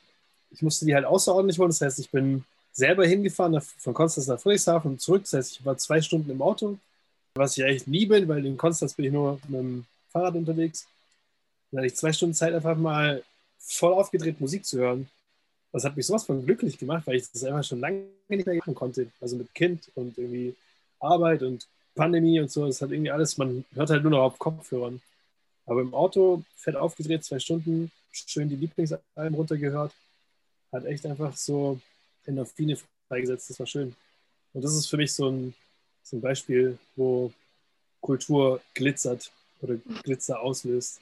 ich 0.52 0.62
musste 0.62 0.86
die 0.86 0.94
halt 0.94 1.06
außerordentlich 1.06 1.58
holen. 1.58 1.70
Das 1.70 1.80
heißt, 1.80 2.00
ich 2.00 2.10
bin 2.10 2.44
selber 2.74 3.08
hingefahren 3.08 3.62
von 3.62 3.94
Konstanz 3.94 4.28
nach 4.28 4.42
Friedrichshafen 4.42 4.92
und 4.92 5.00
zurück. 5.00 5.22
Das 5.22 5.32
heißt, 5.32 5.52
ich 5.54 5.66
war 5.66 5.78
zwei 5.78 6.02
Stunden 6.02 6.30
im 6.30 6.42
Auto, 6.42 6.78
was 7.36 7.58
ich 7.58 7.64
eigentlich 7.64 7.88
nie 7.88 8.06
bin, 8.06 8.28
weil 8.28 8.46
in 8.46 8.58
Konstanz 8.58 8.94
bin 8.94 9.06
ich 9.06 9.14
nur 9.14 9.40
mit 9.48 9.62
dem 9.62 9.86
Fahrrad 10.10 10.36
unterwegs. 10.36 10.86
Dann 11.72 11.78
hatte 11.78 11.88
ich 11.88 11.96
zwei 11.96 12.12
Stunden 12.12 12.36
Zeit, 12.36 12.54
einfach 12.54 12.76
mal 12.76 13.24
voll 13.58 13.94
aufgedreht 13.94 14.42
Musik 14.42 14.66
zu 14.66 14.80
hören. 14.80 15.08
Das 15.72 15.86
hat 15.86 15.96
mich 15.96 16.06
sowas 16.06 16.26
von 16.26 16.46
glücklich 16.46 16.78
gemacht, 16.78 17.08
weil 17.08 17.16
ich 17.16 17.32
das 17.32 17.46
einfach 17.46 17.64
schon 17.64 17.80
lange 17.80 18.04
nicht 18.28 18.46
mehr 18.46 18.58
machen 18.58 18.76
konnte. 18.76 19.08
Also 19.22 19.38
mit 19.38 19.56
Kind 19.56 19.90
und 19.96 20.18
irgendwie 20.18 20.58
Arbeit 21.00 21.42
und 21.42 21.70
Pandemie 21.96 22.42
und 22.42 22.52
so. 22.52 22.66
Das 22.66 22.82
hat 22.82 22.92
irgendwie 22.92 23.12
alles, 23.12 23.38
man 23.38 23.64
hört 23.76 23.92
halt 23.92 24.04
nur 24.04 24.12
noch 24.12 24.24
auf 24.24 24.40
Kopfhörern. 24.40 25.00
Aber 25.66 25.80
im 25.80 25.94
Auto, 25.94 26.44
fett 26.58 26.76
aufgedreht, 26.76 27.24
zwei 27.24 27.40
Stunden, 27.40 27.90
schön 28.12 28.50
die 28.50 28.56
Lieblingsalben 28.56 29.36
runtergehört. 29.36 29.94
Hat 30.72 30.86
echt 30.86 31.06
einfach 31.06 31.36
so 31.36 31.80
Endorphine 32.26 32.78
freigesetzt. 33.08 33.50
Das 33.50 33.60
war 33.60 33.68
schön. 33.68 33.96
Und 34.54 34.64
das 34.64 34.76
ist 34.76 34.88
für 34.88 34.98
mich 34.98 35.14
so 35.14 35.30
ein, 35.30 35.54
so 36.04 36.18
ein 36.18 36.22
Beispiel, 36.22 36.78
wo 36.96 37.32
Kultur 38.02 38.62
glitzert 38.74 39.32
oder 39.62 39.76
Glitzer 40.04 40.40
auslöst. 40.40 41.02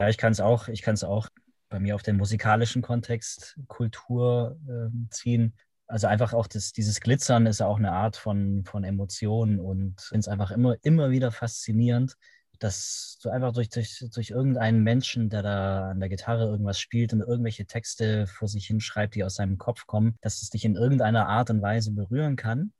Ja, 0.00 0.08
ich 0.08 0.18
kann 0.18 0.32
es 0.32 0.40
auch, 0.40 0.68
ich 0.68 0.82
kann 0.82 0.94
es 0.94 1.04
auch 1.04 1.28
bei 1.68 1.80
mir 1.80 1.94
auf 1.94 2.02
den 2.02 2.16
musikalischen 2.16 2.82
Kontext 2.82 3.58
Kultur 3.66 4.58
ähm, 4.68 5.08
ziehen. 5.10 5.54
Also 5.88 6.06
einfach 6.06 6.32
auch 6.32 6.46
das, 6.46 6.72
dieses 6.72 7.00
Glitzern 7.00 7.46
ist 7.46 7.60
ja 7.60 7.66
auch 7.66 7.78
eine 7.78 7.92
Art 7.92 8.16
von, 8.16 8.64
von 8.64 8.84
Emotion 8.84 9.60
und 9.60 10.00
finde 10.00 10.20
es 10.20 10.28
einfach 10.28 10.50
immer, 10.50 10.76
immer 10.82 11.10
wieder 11.10 11.30
faszinierend, 11.30 12.16
dass 12.58 13.18
du 13.22 13.30
einfach 13.30 13.52
durch, 13.52 13.68
durch, 13.68 14.04
durch 14.12 14.30
irgendeinen 14.30 14.82
Menschen, 14.82 15.28
der 15.28 15.42
da 15.42 15.90
an 15.90 16.00
der 16.00 16.08
Gitarre 16.08 16.46
irgendwas 16.46 16.80
spielt 16.80 17.12
und 17.12 17.20
irgendwelche 17.20 17.66
Texte 17.66 18.26
vor 18.26 18.48
sich 18.48 18.66
hinschreibt, 18.66 19.14
die 19.14 19.24
aus 19.24 19.36
seinem 19.36 19.58
Kopf 19.58 19.86
kommen, 19.86 20.16
dass 20.20 20.42
es 20.42 20.50
dich 20.50 20.64
in 20.64 20.76
irgendeiner 20.76 21.28
Art 21.28 21.50
und 21.50 21.62
Weise 21.62 21.92
berühren 21.92 22.36
kann. 22.36 22.72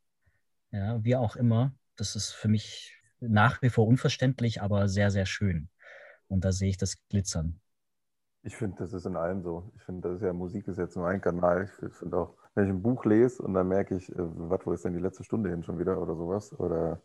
Ja, 0.71 1.03
wie 1.05 1.17
auch 1.17 1.37
immer. 1.37 1.73
Das 1.97 2.17
ist 2.17 2.33
für 2.33 2.49
mich 2.49 2.95
nach 3.21 3.63
wie 3.63 3.71
vor 3.71 3.87
unverständlich, 3.87 4.63
aber 4.63 4.89
sehr, 4.89 5.11
sehr 5.11 5.27
schön. 5.27 5.69
Und 6.29 6.45
da 6.45 6.53
sehe 6.53 6.69
ich 6.69 6.77
das 6.77 6.97
Glitzern. 7.09 7.61
Ich 8.43 8.57
finde, 8.57 8.77
das 8.79 8.93
ist 8.93 9.07
in 9.07 9.17
allem 9.17 9.43
so. 9.43 9.73
Ich 9.77 9.83
finde, 9.83 10.09
das 10.09 10.19
ist 10.19 10.23
ja 10.23 10.33
Musik 10.33 10.69
ist 10.69 10.79
jetzt 10.79 10.97
nur 10.97 11.09
ein 11.09 11.21
Kanal. 11.21 11.69
Ich 11.87 11.95
finde 11.95 12.17
auch, 12.17 12.35
wenn 12.55 12.65
ich 12.65 12.71
ein 12.71 12.83
Buch 12.83 13.05
lese 13.05 13.43
und 13.43 13.55
dann 13.55 13.69
merke 13.69 13.97
ich, 13.97 14.11
äh, 14.11 14.15
was, 14.17 14.65
wo 14.65 14.73
ist 14.73 14.85
denn 14.85 14.93
die 14.93 15.01
letzte 15.01 15.25
Stunde 15.25 15.51
hin 15.51 15.63
schon 15.63 15.79
wieder 15.79 16.01
oder 16.01 16.15
sowas? 16.15 16.53
Oder 16.59 17.01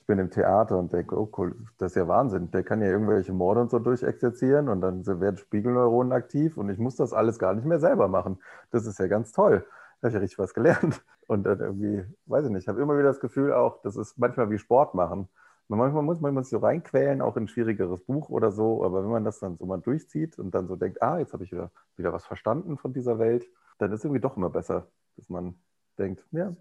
ich 0.00 0.06
bin 0.06 0.18
im 0.18 0.30
Theater 0.30 0.78
und 0.78 0.92
denke, 0.92 1.18
oh 1.18 1.30
cool, 1.38 1.54
das 1.78 1.92
ist 1.92 1.96
ja 1.96 2.08
Wahnsinn. 2.08 2.50
Der 2.50 2.64
kann 2.64 2.80
ja 2.80 2.88
irgendwelche 2.88 3.32
Morde 3.32 3.60
und 3.60 3.70
so 3.70 3.78
durchexerzieren 3.78 4.68
und 4.68 4.80
dann 4.80 5.06
werden 5.06 5.36
Spiegelneuronen 5.36 6.12
aktiv 6.12 6.56
und 6.56 6.68
ich 6.70 6.78
muss 6.78 6.96
das 6.96 7.12
alles 7.12 7.38
gar 7.38 7.54
nicht 7.54 7.64
mehr 7.64 7.78
selber 7.78 8.08
machen. 8.08 8.38
Das 8.70 8.86
ist 8.86 8.98
ja 8.98 9.06
ganz 9.06 9.32
toll. 9.32 9.64
Da 10.00 10.06
habe 10.06 10.08
ich 10.08 10.14
ja 10.14 10.20
richtig 10.20 10.38
was 10.38 10.54
gelernt. 10.54 11.02
Und 11.28 11.44
dann 11.44 11.60
irgendwie, 11.60 12.04
weiß 12.26 12.46
ich 12.46 12.50
nicht, 12.50 12.62
ich 12.62 12.68
habe 12.68 12.82
immer 12.82 12.98
wieder 12.98 13.08
das 13.08 13.20
Gefühl 13.20 13.52
auch, 13.52 13.80
das 13.82 13.96
ist 13.96 14.18
manchmal 14.18 14.50
wie 14.50 14.58
Sport 14.58 14.94
machen. 14.94 15.28
Manchmal 15.68 16.02
muss 16.02 16.20
man 16.20 16.36
sich 16.42 16.50
so 16.50 16.58
reinquälen, 16.58 17.22
auch 17.22 17.36
in 17.36 17.44
ein 17.44 17.48
schwierigeres 17.48 18.02
Buch 18.02 18.28
oder 18.28 18.50
so, 18.50 18.84
aber 18.84 19.02
wenn 19.04 19.10
man 19.10 19.24
das 19.24 19.38
dann 19.38 19.56
so 19.56 19.64
mal 19.64 19.80
durchzieht 19.80 20.38
und 20.38 20.54
dann 20.54 20.66
so 20.66 20.76
denkt, 20.76 21.00
ah, 21.00 21.18
jetzt 21.18 21.32
habe 21.32 21.44
ich 21.44 21.52
wieder, 21.52 21.70
wieder 21.96 22.12
was 22.12 22.26
verstanden 22.26 22.76
von 22.76 22.92
dieser 22.92 23.18
Welt, 23.18 23.46
dann 23.78 23.90
ist 23.92 24.00
es 24.00 24.04
irgendwie 24.04 24.20
doch 24.20 24.36
immer 24.36 24.50
besser, 24.50 24.88
dass 25.16 25.30
man 25.30 25.54
denkt, 25.98 26.26
ja, 26.32 26.54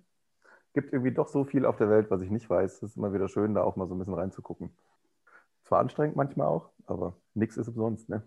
gibt 0.73 0.93
irgendwie 0.93 1.11
doch 1.11 1.27
so 1.27 1.43
viel 1.43 1.65
auf 1.65 1.77
der 1.77 1.89
Welt, 1.89 2.09
was 2.09 2.21
ich 2.21 2.29
nicht 2.29 2.49
weiß. 2.49 2.77
Es 2.77 2.83
ist 2.83 2.97
immer 2.97 3.13
wieder 3.13 3.27
schön, 3.27 3.53
da 3.53 3.63
auch 3.63 3.75
mal 3.75 3.87
so 3.87 3.95
ein 3.95 3.99
bisschen 3.99 4.13
reinzugucken. 4.13 4.69
Zwar 5.63 5.79
anstrengend 5.79 6.15
manchmal 6.15 6.47
auch, 6.47 6.69
aber 6.85 7.15
nichts 7.33 7.57
ist 7.57 7.67
umsonst, 7.67 8.09
ne? 8.09 8.23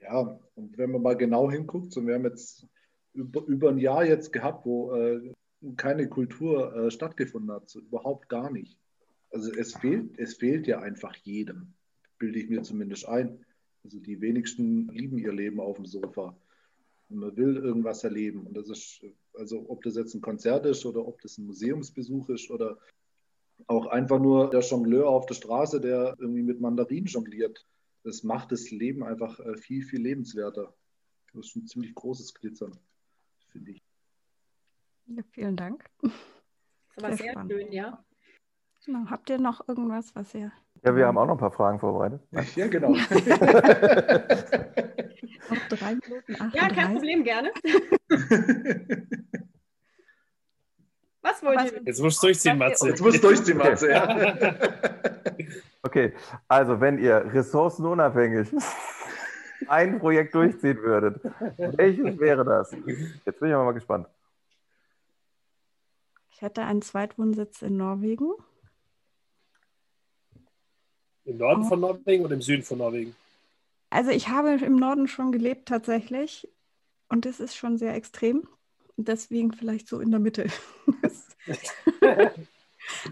Ja, 0.00 0.38
und 0.54 0.76
wenn 0.78 0.90
man 0.90 1.02
mal 1.02 1.16
genau 1.16 1.50
hinguckt, 1.50 1.92
so 1.92 2.04
wir 2.06 2.14
haben 2.14 2.24
jetzt 2.24 2.66
über, 3.14 3.44
über 3.46 3.68
ein 3.70 3.78
Jahr 3.78 4.04
jetzt 4.04 4.32
gehabt, 4.32 4.66
wo 4.66 4.94
äh, 4.94 5.32
keine 5.76 6.08
Kultur 6.08 6.74
äh, 6.74 6.90
stattgefunden 6.90 7.52
hat, 7.52 7.68
so 7.68 7.80
überhaupt 7.80 8.28
gar 8.28 8.50
nicht. 8.50 8.78
Also 9.30 9.52
es 9.52 9.74
fehlt, 9.74 10.18
es 10.18 10.34
fehlt 10.34 10.66
ja 10.66 10.80
einfach 10.80 11.14
jedem, 11.16 11.74
bilde 12.18 12.38
ich 12.38 12.50
mir 12.50 12.62
zumindest 12.62 13.08
ein. 13.08 13.44
Also 13.84 13.98
die 13.98 14.20
wenigsten 14.20 14.88
lieben 14.88 15.18
ihr 15.18 15.32
Leben 15.32 15.60
auf 15.60 15.76
dem 15.76 15.86
Sofa. 15.86 16.36
Und 17.08 17.18
man 17.18 17.36
will 17.36 17.56
irgendwas 17.56 18.04
erleben. 18.04 18.46
Und 18.46 18.56
das 18.56 18.68
ist, 18.68 19.04
also 19.34 19.64
ob 19.68 19.82
das 19.82 19.96
jetzt 19.96 20.14
ein 20.14 20.20
Konzert 20.20 20.66
ist 20.66 20.84
oder 20.86 21.06
ob 21.06 21.20
das 21.22 21.38
ein 21.38 21.46
Museumsbesuch 21.46 22.28
ist 22.30 22.50
oder 22.50 22.78
auch 23.66 23.86
einfach 23.86 24.18
nur 24.18 24.50
der 24.50 24.60
Jongleur 24.60 25.08
auf 25.08 25.26
der 25.26 25.34
Straße, 25.34 25.80
der 25.80 26.16
irgendwie 26.18 26.42
mit 26.42 26.60
Mandarinen 26.60 27.06
jongliert. 27.06 27.66
Das 28.04 28.22
macht 28.24 28.50
das 28.52 28.70
Leben 28.70 29.04
einfach 29.04 29.38
äh, 29.40 29.56
viel, 29.56 29.82
viel 29.84 30.00
lebenswerter. 30.00 30.74
Das 31.32 31.46
ist 31.46 31.56
ein 31.56 31.66
ziemlich 31.66 31.94
großes 31.94 32.34
Glitzern, 32.34 32.76
finde 33.50 33.72
ich. 33.72 33.82
Ja, 35.06 35.22
vielen 35.30 35.56
Dank. 35.56 35.88
Das 36.00 36.12
war 37.04 37.10
Sehr 37.10 37.18
sehr 37.18 37.32
spannend. 37.32 37.52
schön, 37.52 37.72
ja. 37.72 38.04
Genau. 38.84 39.08
Habt 39.08 39.30
ihr 39.30 39.38
noch 39.38 39.66
irgendwas, 39.68 40.14
was 40.16 40.34
ihr 40.34 40.52
Ja, 40.82 40.96
wir 40.96 41.06
haben 41.06 41.16
auch 41.16 41.26
noch 41.26 41.34
ein 41.34 41.38
paar 41.38 41.52
Fragen 41.52 41.78
vorbereitet. 41.78 42.20
Ja, 42.56 42.66
genau. 42.66 42.94
noch 45.50 45.68
drei 45.68 45.94
Minuten 45.94 46.32
Ja, 46.54 46.68
kein 46.68 46.86
38? 46.86 46.92
Problem, 46.94 47.24
gerne. 47.24 47.50
Was 51.22 51.42
wollt 51.42 51.72
ihr? 51.72 51.82
Jetzt 51.84 52.00
musst 52.00 52.22
du 52.22 52.26
durchziehen, 52.26 52.58
Matze. 52.58 52.88
Jetzt 52.88 53.00
muss 53.00 53.20
durchziehen, 53.20 53.58
Matze. 53.58 53.90
Ja. 53.90 54.08
Okay, 55.84 56.14
also 56.46 56.80
wenn 56.80 56.98
ihr 56.98 57.16
ressourcenunabhängig 57.34 58.48
ein 59.68 59.98
Projekt 59.98 60.32
durchziehen 60.32 60.80
würdet, 60.80 61.20
welches 61.56 62.18
wäre 62.20 62.44
das? 62.44 62.70
Jetzt 62.70 63.40
bin 63.40 63.48
ich 63.48 63.54
aber 63.54 63.64
mal 63.64 63.72
gespannt. 63.72 64.06
Ich 66.30 66.40
hätte 66.40 66.62
einen 66.62 66.82
Zweitwohnsitz 66.82 67.62
in 67.62 67.76
Norwegen. 67.76 68.30
Im 71.24 71.36
Norden 71.38 71.64
von 71.64 71.80
Norwegen 71.80 72.24
oder 72.24 72.34
im 72.34 72.42
Süden 72.42 72.62
von 72.62 72.78
Norwegen? 72.78 73.14
Also 73.92 74.10
ich 74.10 74.28
habe 74.28 74.50
im 74.64 74.76
Norden 74.76 75.06
schon 75.06 75.32
gelebt 75.32 75.68
tatsächlich 75.68 76.48
und 77.08 77.26
das 77.26 77.40
ist 77.40 77.54
schon 77.56 77.76
sehr 77.76 77.94
extrem. 77.94 78.48
Deswegen 78.96 79.52
vielleicht 79.52 79.86
so 79.88 80.00
in 80.00 80.10
der 80.10 80.20
Mitte. 80.20 80.46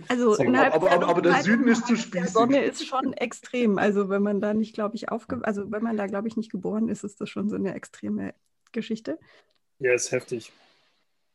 also 0.09 0.35
innerhalb 0.37 0.75
Aber- 0.75 0.91
aber- 0.91 1.09
aber 1.09 1.23
der 1.23 1.43
Süden 1.43 1.69
ist 1.69 1.87
zu 1.87 1.97
spießig. 1.97 2.31
Sonne 2.31 2.63
ist 2.65 2.87
schon 2.87 3.13
extrem. 3.13 3.79
Also 3.79 4.09
wenn 4.09 4.23
man 4.23 4.41
da 4.41 4.55
nicht, 4.55 4.75
glaube 4.75 4.97
ich, 4.97 5.11
aufge 5.11 5.41
also 5.43 5.71
wenn 5.71 5.83
man 5.83 5.97
da, 5.97 6.07
glaube 6.07 6.29
ich, 6.29 6.37
nicht 6.37 6.51
geboren 6.51 6.89
ist, 6.89 7.05
ist 7.05 7.21
das 7.21 7.29
schon 7.29 7.49
so 7.49 7.57
eine 7.57 7.75
extreme 7.75 8.35
Geschichte. 8.73 9.19
Ja, 9.79 9.93
ist 9.93 10.13
heftig. 10.13 10.53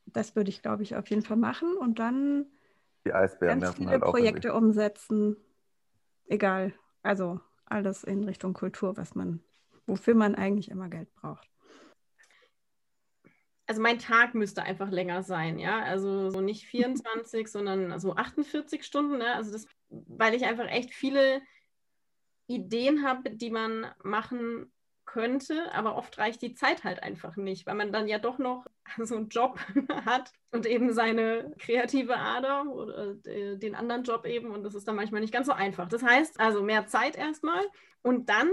das 0.06 0.36
würde 0.36 0.50
ich, 0.50 0.62
glaube 0.62 0.84
ich, 0.84 0.96
auf 0.96 1.08
jeden 1.10 1.24
Fall 1.24 1.38
machen 1.38 1.76
und 1.78 2.00
dann 2.00 2.46
Die 3.06 3.14
Eisbären 3.14 3.60
ganz 3.60 3.78
nerven 3.78 3.78
viele 3.78 3.92
halt 3.92 4.02
Projekte 4.04 4.54
umsetzen. 4.54 5.38
Egal. 6.28 6.74
Also 7.04 7.40
alles 7.66 8.04
in 8.04 8.24
Richtung 8.24 8.54
Kultur, 8.54 8.98
was 8.98 9.16
man, 9.16 9.42
wofür 9.86 10.16
man 10.16 10.36
eigentlich 10.36 10.70
immer 10.70 10.90
Geld 10.90 11.14
braucht. 11.16 11.50
Also 13.68 13.82
mein 13.82 13.98
Tag 13.98 14.36
müsste 14.36 14.62
einfach 14.64 14.92
länger 14.92 15.24
sein, 15.24 15.58
ja. 15.58 15.84
Also 15.84 16.30
so 16.30 16.42
nicht 16.42 16.66
24, 16.68 17.48
sondern 17.48 18.00
so 18.00 18.16
48 18.16 18.84
Stunden, 18.84 19.18
ne? 19.18 19.34
Also 19.34 19.52
das, 19.52 19.68
weil 19.90 20.34
ich 20.36 20.46
einfach 20.46 20.68
echt 20.68 20.94
viele 20.94 21.42
Ideen 22.48 23.04
habe, 23.04 23.32
die 23.32 23.50
man 23.50 23.88
machen 24.04 24.72
könnte, 25.16 25.74
aber 25.74 25.96
oft 25.96 26.18
reicht 26.18 26.42
die 26.42 26.56
Zeit 26.56 26.84
halt 26.84 27.02
einfach 27.02 27.38
nicht, 27.38 27.66
weil 27.66 27.76
man 27.76 27.94
dann 27.94 28.10
ja 28.10 28.20
doch 28.20 28.38
noch 28.38 28.66
so 29.02 29.16
einen 29.16 29.30
Job 29.30 29.58
hat 30.06 30.34
und 30.52 30.66
eben 30.66 30.92
seine 30.92 31.54
kreative 31.58 32.18
Ader 32.18 32.66
oder 32.70 33.16
äh, 33.26 33.58
den 33.58 33.76
anderen 33.76 34.04
Job 34.04 34.26
eben 34.26 34.52
und 34.52 34.64
das 34.64 34.76
ist 34.76 34.86
dann 34.90 34.98
manchmal 34.98 35.22
nicht 35.22 35.32
ganz 35.32 35.48
so 35.48 35.54
einfach. 35.54 35.88
Das 35.88 36.04
heißt 36.04 36.42
also 36.42 36.62
mehr 36.62 36.88
Zeit 36.88 37.16
erstmal 37.16 37.64
und 38.02 38.28
dann 38.30 38.50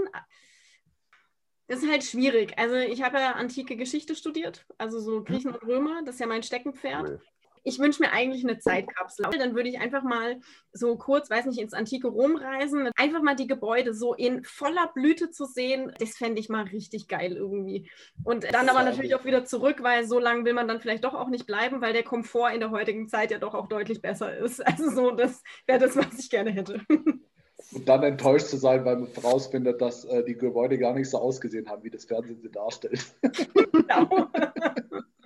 das 1.67 1.83
ist 1.83 1.91
halt 1.91 2.05
schwierig. 2.05 2.57
Also 2.57 2.75
ich 2.75 3.03
habe 3.03 3.17
ja 3.17 3.33
antike 3.33 3.75
Geschichte 3.75 4.15
studiert, 4.15 4.65
also 4.77 5.01
so 5.01 5.21
Griechen 5.21 5.51
und 5.51 5.67
Römer, 5.67 6.01
das 6.05 6.15
ist 6.15 6.21
ja 6.21 6.27
mein 6.27 6.43
Steckenpferd. 6.43 7.19
Ich 7.63 7.79
wünsche 7.79 8.01
mir 8.01 8.11
eigentlich 8.11 8.43
eine 8.43 8.59
Zeitkapsel. 8.59 9.25
Dann 9.37 9.55
würde 9.55 9.69
ich 9.69 9.79
einfach 9.79 10.03
mal 10.03 10.39
so 10.71 10.97
kurz, 10.97 11.29
weiß 11.29 11.45
nicht, 11.45 11.59
ins 11.59 11.73
antike 11.73 12.07
Rom 12.07 12.35
reisen, 12.35 12.89
einfach 12.95 13.21
mal 13.21 13.35
die 13.35 13.47
Gebäude 13.47 13.93
so 13.93 14.13
in 14.13 14.43
voller 14.43 14.91
Blüte 14.93 15.31
zu 15.31 15.45
sehen, 15.45 15.93
das 15.99 16.17
fände 16.17 16.39
ich 16.39 16.49
mal 16.49 16.63
richtig 16.65 17.07
geil 17.07 17.33
irgendwie. 17.33 17.89
Und 18.23 18.51
dann 18.53 18.69
aber 18.69 18.83
natürlich 18.83 19.15
auch 19.15 19.25
wieder 19.25 19.45
zurück, 19.45 19.77
weil 19.81 20.05
so 20.05 20.19
lange 20.19 20.45
will 20.45 20.53
man 20.53 20.67
dann 20.67 20.81
vielleicht 20.81 21.03
doch 21.03 21.13
auch 21.13 21.29
nicht 21.29 21.45
bleiben, 21.45 21.81
weil 21.81 21.93
der 21.93 22.03
Komfort 22.03 22.51
in 22.53 22.59
der 22.59 22.71
heutigen 22.71 23.07
Zeit 23.07 23.31
ja 23.31 23.39
doch 23.39 23.53
auch 23.53 23.67
deutlich 23.67 24.01
besser 24.01 24.35
ist. 24.37 24.61
Also 24.73 24.89
so, 24.89 25.11
das 25.11 25.43
wäre 25.67 25.77
das, 25.77 25.95
was 25.95 26.17
ich 26.17 26.31
gerne 26.31 26.49
hätte. 26.49 26.81
Und 27.71 27.87
dann 27.87 28.03
enttäuscht 28.03 28.47
zu 28.47 28.57
sein, 28.57 28.85
weil 28.85 28.97
man 28.97 29.09
herausfindet, 29.13 29.81
dass 29.81 30.05
äh, 30.05 30.23
die 30.23 30.35
Gebäude 30.35 30.77
gar 30.77 30.93
nicht 30.93 31.09
so 31.09 31.17
ausgesehen 31.17 31.69
haben, 31.69 31.83
wie 31.83 31.89
das 31.89 32.05
Fernsehen 32.05 32.39
sie 32.41 32.51
darstellt. 32.51 33.05
Genau. 33.71 34.29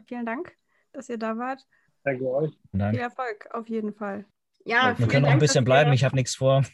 Vielen 0.07 0.25
Dank, 0.25 0.53
dass 0.93 1.09
ihr 1.09 1.17
da 1.17 1.37
wart. 1.37 1.65
Danke 2.07 2.25
euch. 2.25 2.51
Dank. 2.71 2.95
Viel 2.95 3.03
Erfolg, 3.03 3.49
auf 3.51 3.67
jeden 3.67 3.93
Fall. 3.93 4.23
Ja, 4.63 4.97
Wir 4.97 5.07
können 5.07 5.23
noch 5.23 5.29
ein 5.29 5.33
Dank, 5.33 5.41
bisschen 5.41 5.65
bleiben, 5.65 5.91
ich 5.91 6.05
habe 6.05 6.15
nichts 6.15 6.35
vor. 6.35 6.63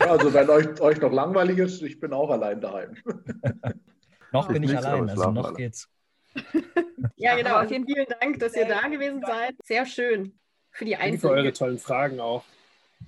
Also 0.00 0.34
wenn 0.34 0.50
euch, 0.50 0.80
euch 0.80 1.00
noch 1.00 1.12
langweilig 1.12 1.56
ist, 1.58 1.80
ich 1.80 1.98
bin 2.00 2.12
auch 2.12 2.28
allein 2.28 2.60
daheim. 2.60 2.96
noch 4.32 4.48
bin 4.48 4.62
ich 4.64 4.76
allein, 4.76 5.08
also 5.08 5.30
noch 5.30 5.46
alle. 5.46 5.56
geht's. 5.56 5.88
Ja, 7.16 7.36
genau. 7.36 7.60
Auf 7.62 7.70
jeden 7.70 7.86
vielen 7.86 8.06
Dank, 8.20 8.40
dass 8.40 8.56
ihr 8.56 8.66
da 8.66 8.88
gewesen 8.88 9.22
seid. 9.24 9.54
Sehr 9.62 9.86
schön 9.86 10.36
für 10.72 10.84
die 10.84 10.92
Danke 10.92 11.18
für 11.18 11.28
eure 11.28 11.36
Einzelnen. 11.38 11.54
tollen 11.54 11.78
Fragen 11.78 12.20
auch. 12.20 12.44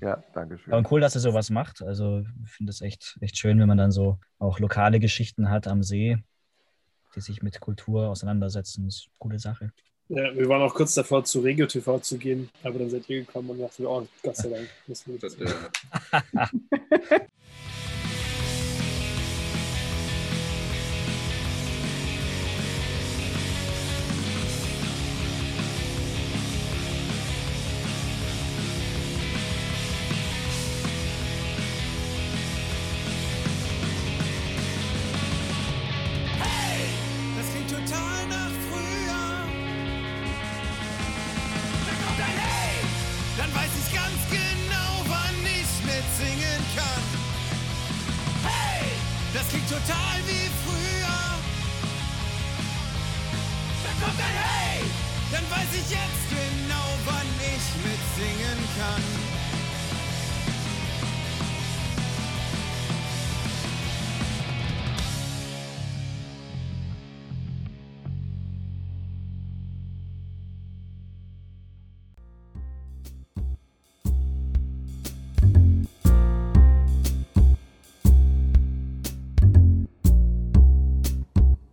Ja, 0.01 0.23
danke 0.33 0.59
schön. 0.59 0.73
Und 0.73 0.91
cool, 0.93 1.01
dass 1.01 1.17
ihr 1.17 1.21
sowas 1.21 1.51
macht. 1.51 1.83
Also 1.83 2.25
ich 2.45 2.51
finde 2.53 2.71
es 2.71 2.81
echt, 2.81 3.19
echt 3.21 3.37
schön, 3.37 3.59
wenn 3.59 3.67
man 3.69 3.79
dann 3.79 3.91
so 3.91 4.19
auch 4.39 4.61
lokale 4.61 5.01
Geschichten 5.01 5.51
hat 5.51 5.67
am 5.67 5.83
See, 5.83 6.17
die 7.17 7.21
sich 7.21 7.43
mit 7.43 7.61
Kultur 7.61 8.09
auseinandersetzen. 8.09 8.85
Das 8.85 8.95
ist 8.95 9.09
eine 9.09 9.19
coole 9.19 9.39
Sache. 9.41 9.73
Ja, 10.09 10.35
wir 10.37 10.49
waren 10.49 10.63
auch 10.63 10.75
kurz 10.75 10.95
davor, 10.95 11.25
zu 11.25 11.41
Regio 11.41 11.67
TV 11.67 11.99
zu 11.99 12.17
gehen, 12.17 12.49
aber 12.63 12.79
dann 12.79 12.91
seid 12.91 13.09
ihr 13.09 13.21
gekommen 13.25 13.51
und 13.51 13.59
dachten 13.61 13.83
wir, 13.83 13.91
oh, 13.91 14.07
Gott 14.23 14.37
sei 14.37 14.49
Dank. 14.51 14.69
müssen 14.87 15.13
wir 15.13 15.19
Das, 15.19 15.37
jetzt- 15.37 15.53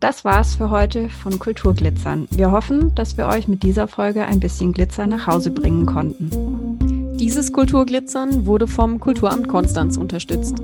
Das 0.04 0.26
war's 0.26 0.56
für 0.56 0.70
heute 0.70 1.08
von 1.08 1.40
Kulturglitzern. 1.40 2.28
Wir 2.30 2.52
hoffen, 2.52 2.94
dass 2.94 3.16
wir 3.16 3.26
euch 3.28 3.48
mit 3.48 3.64
dieser 3.64 3.88
Folge 3.88 4.26
ein 4.26 4.42
bisschen 4.42 4.74
Glitzer 4.74 5.08
nach 5.08 5.28
Hause 5.28 5.50
bringen 5.50 5.86
konnten. 5.86 7.16
Dieses 7.18 7.54
Kulturglitzern 7.54 8.46
wurde 8.46 8.68
vom 8.68 9.00
Kulturamt 9.00 9.48
Konstanz 9.48 9.96
unterstützt. 9.96 10.62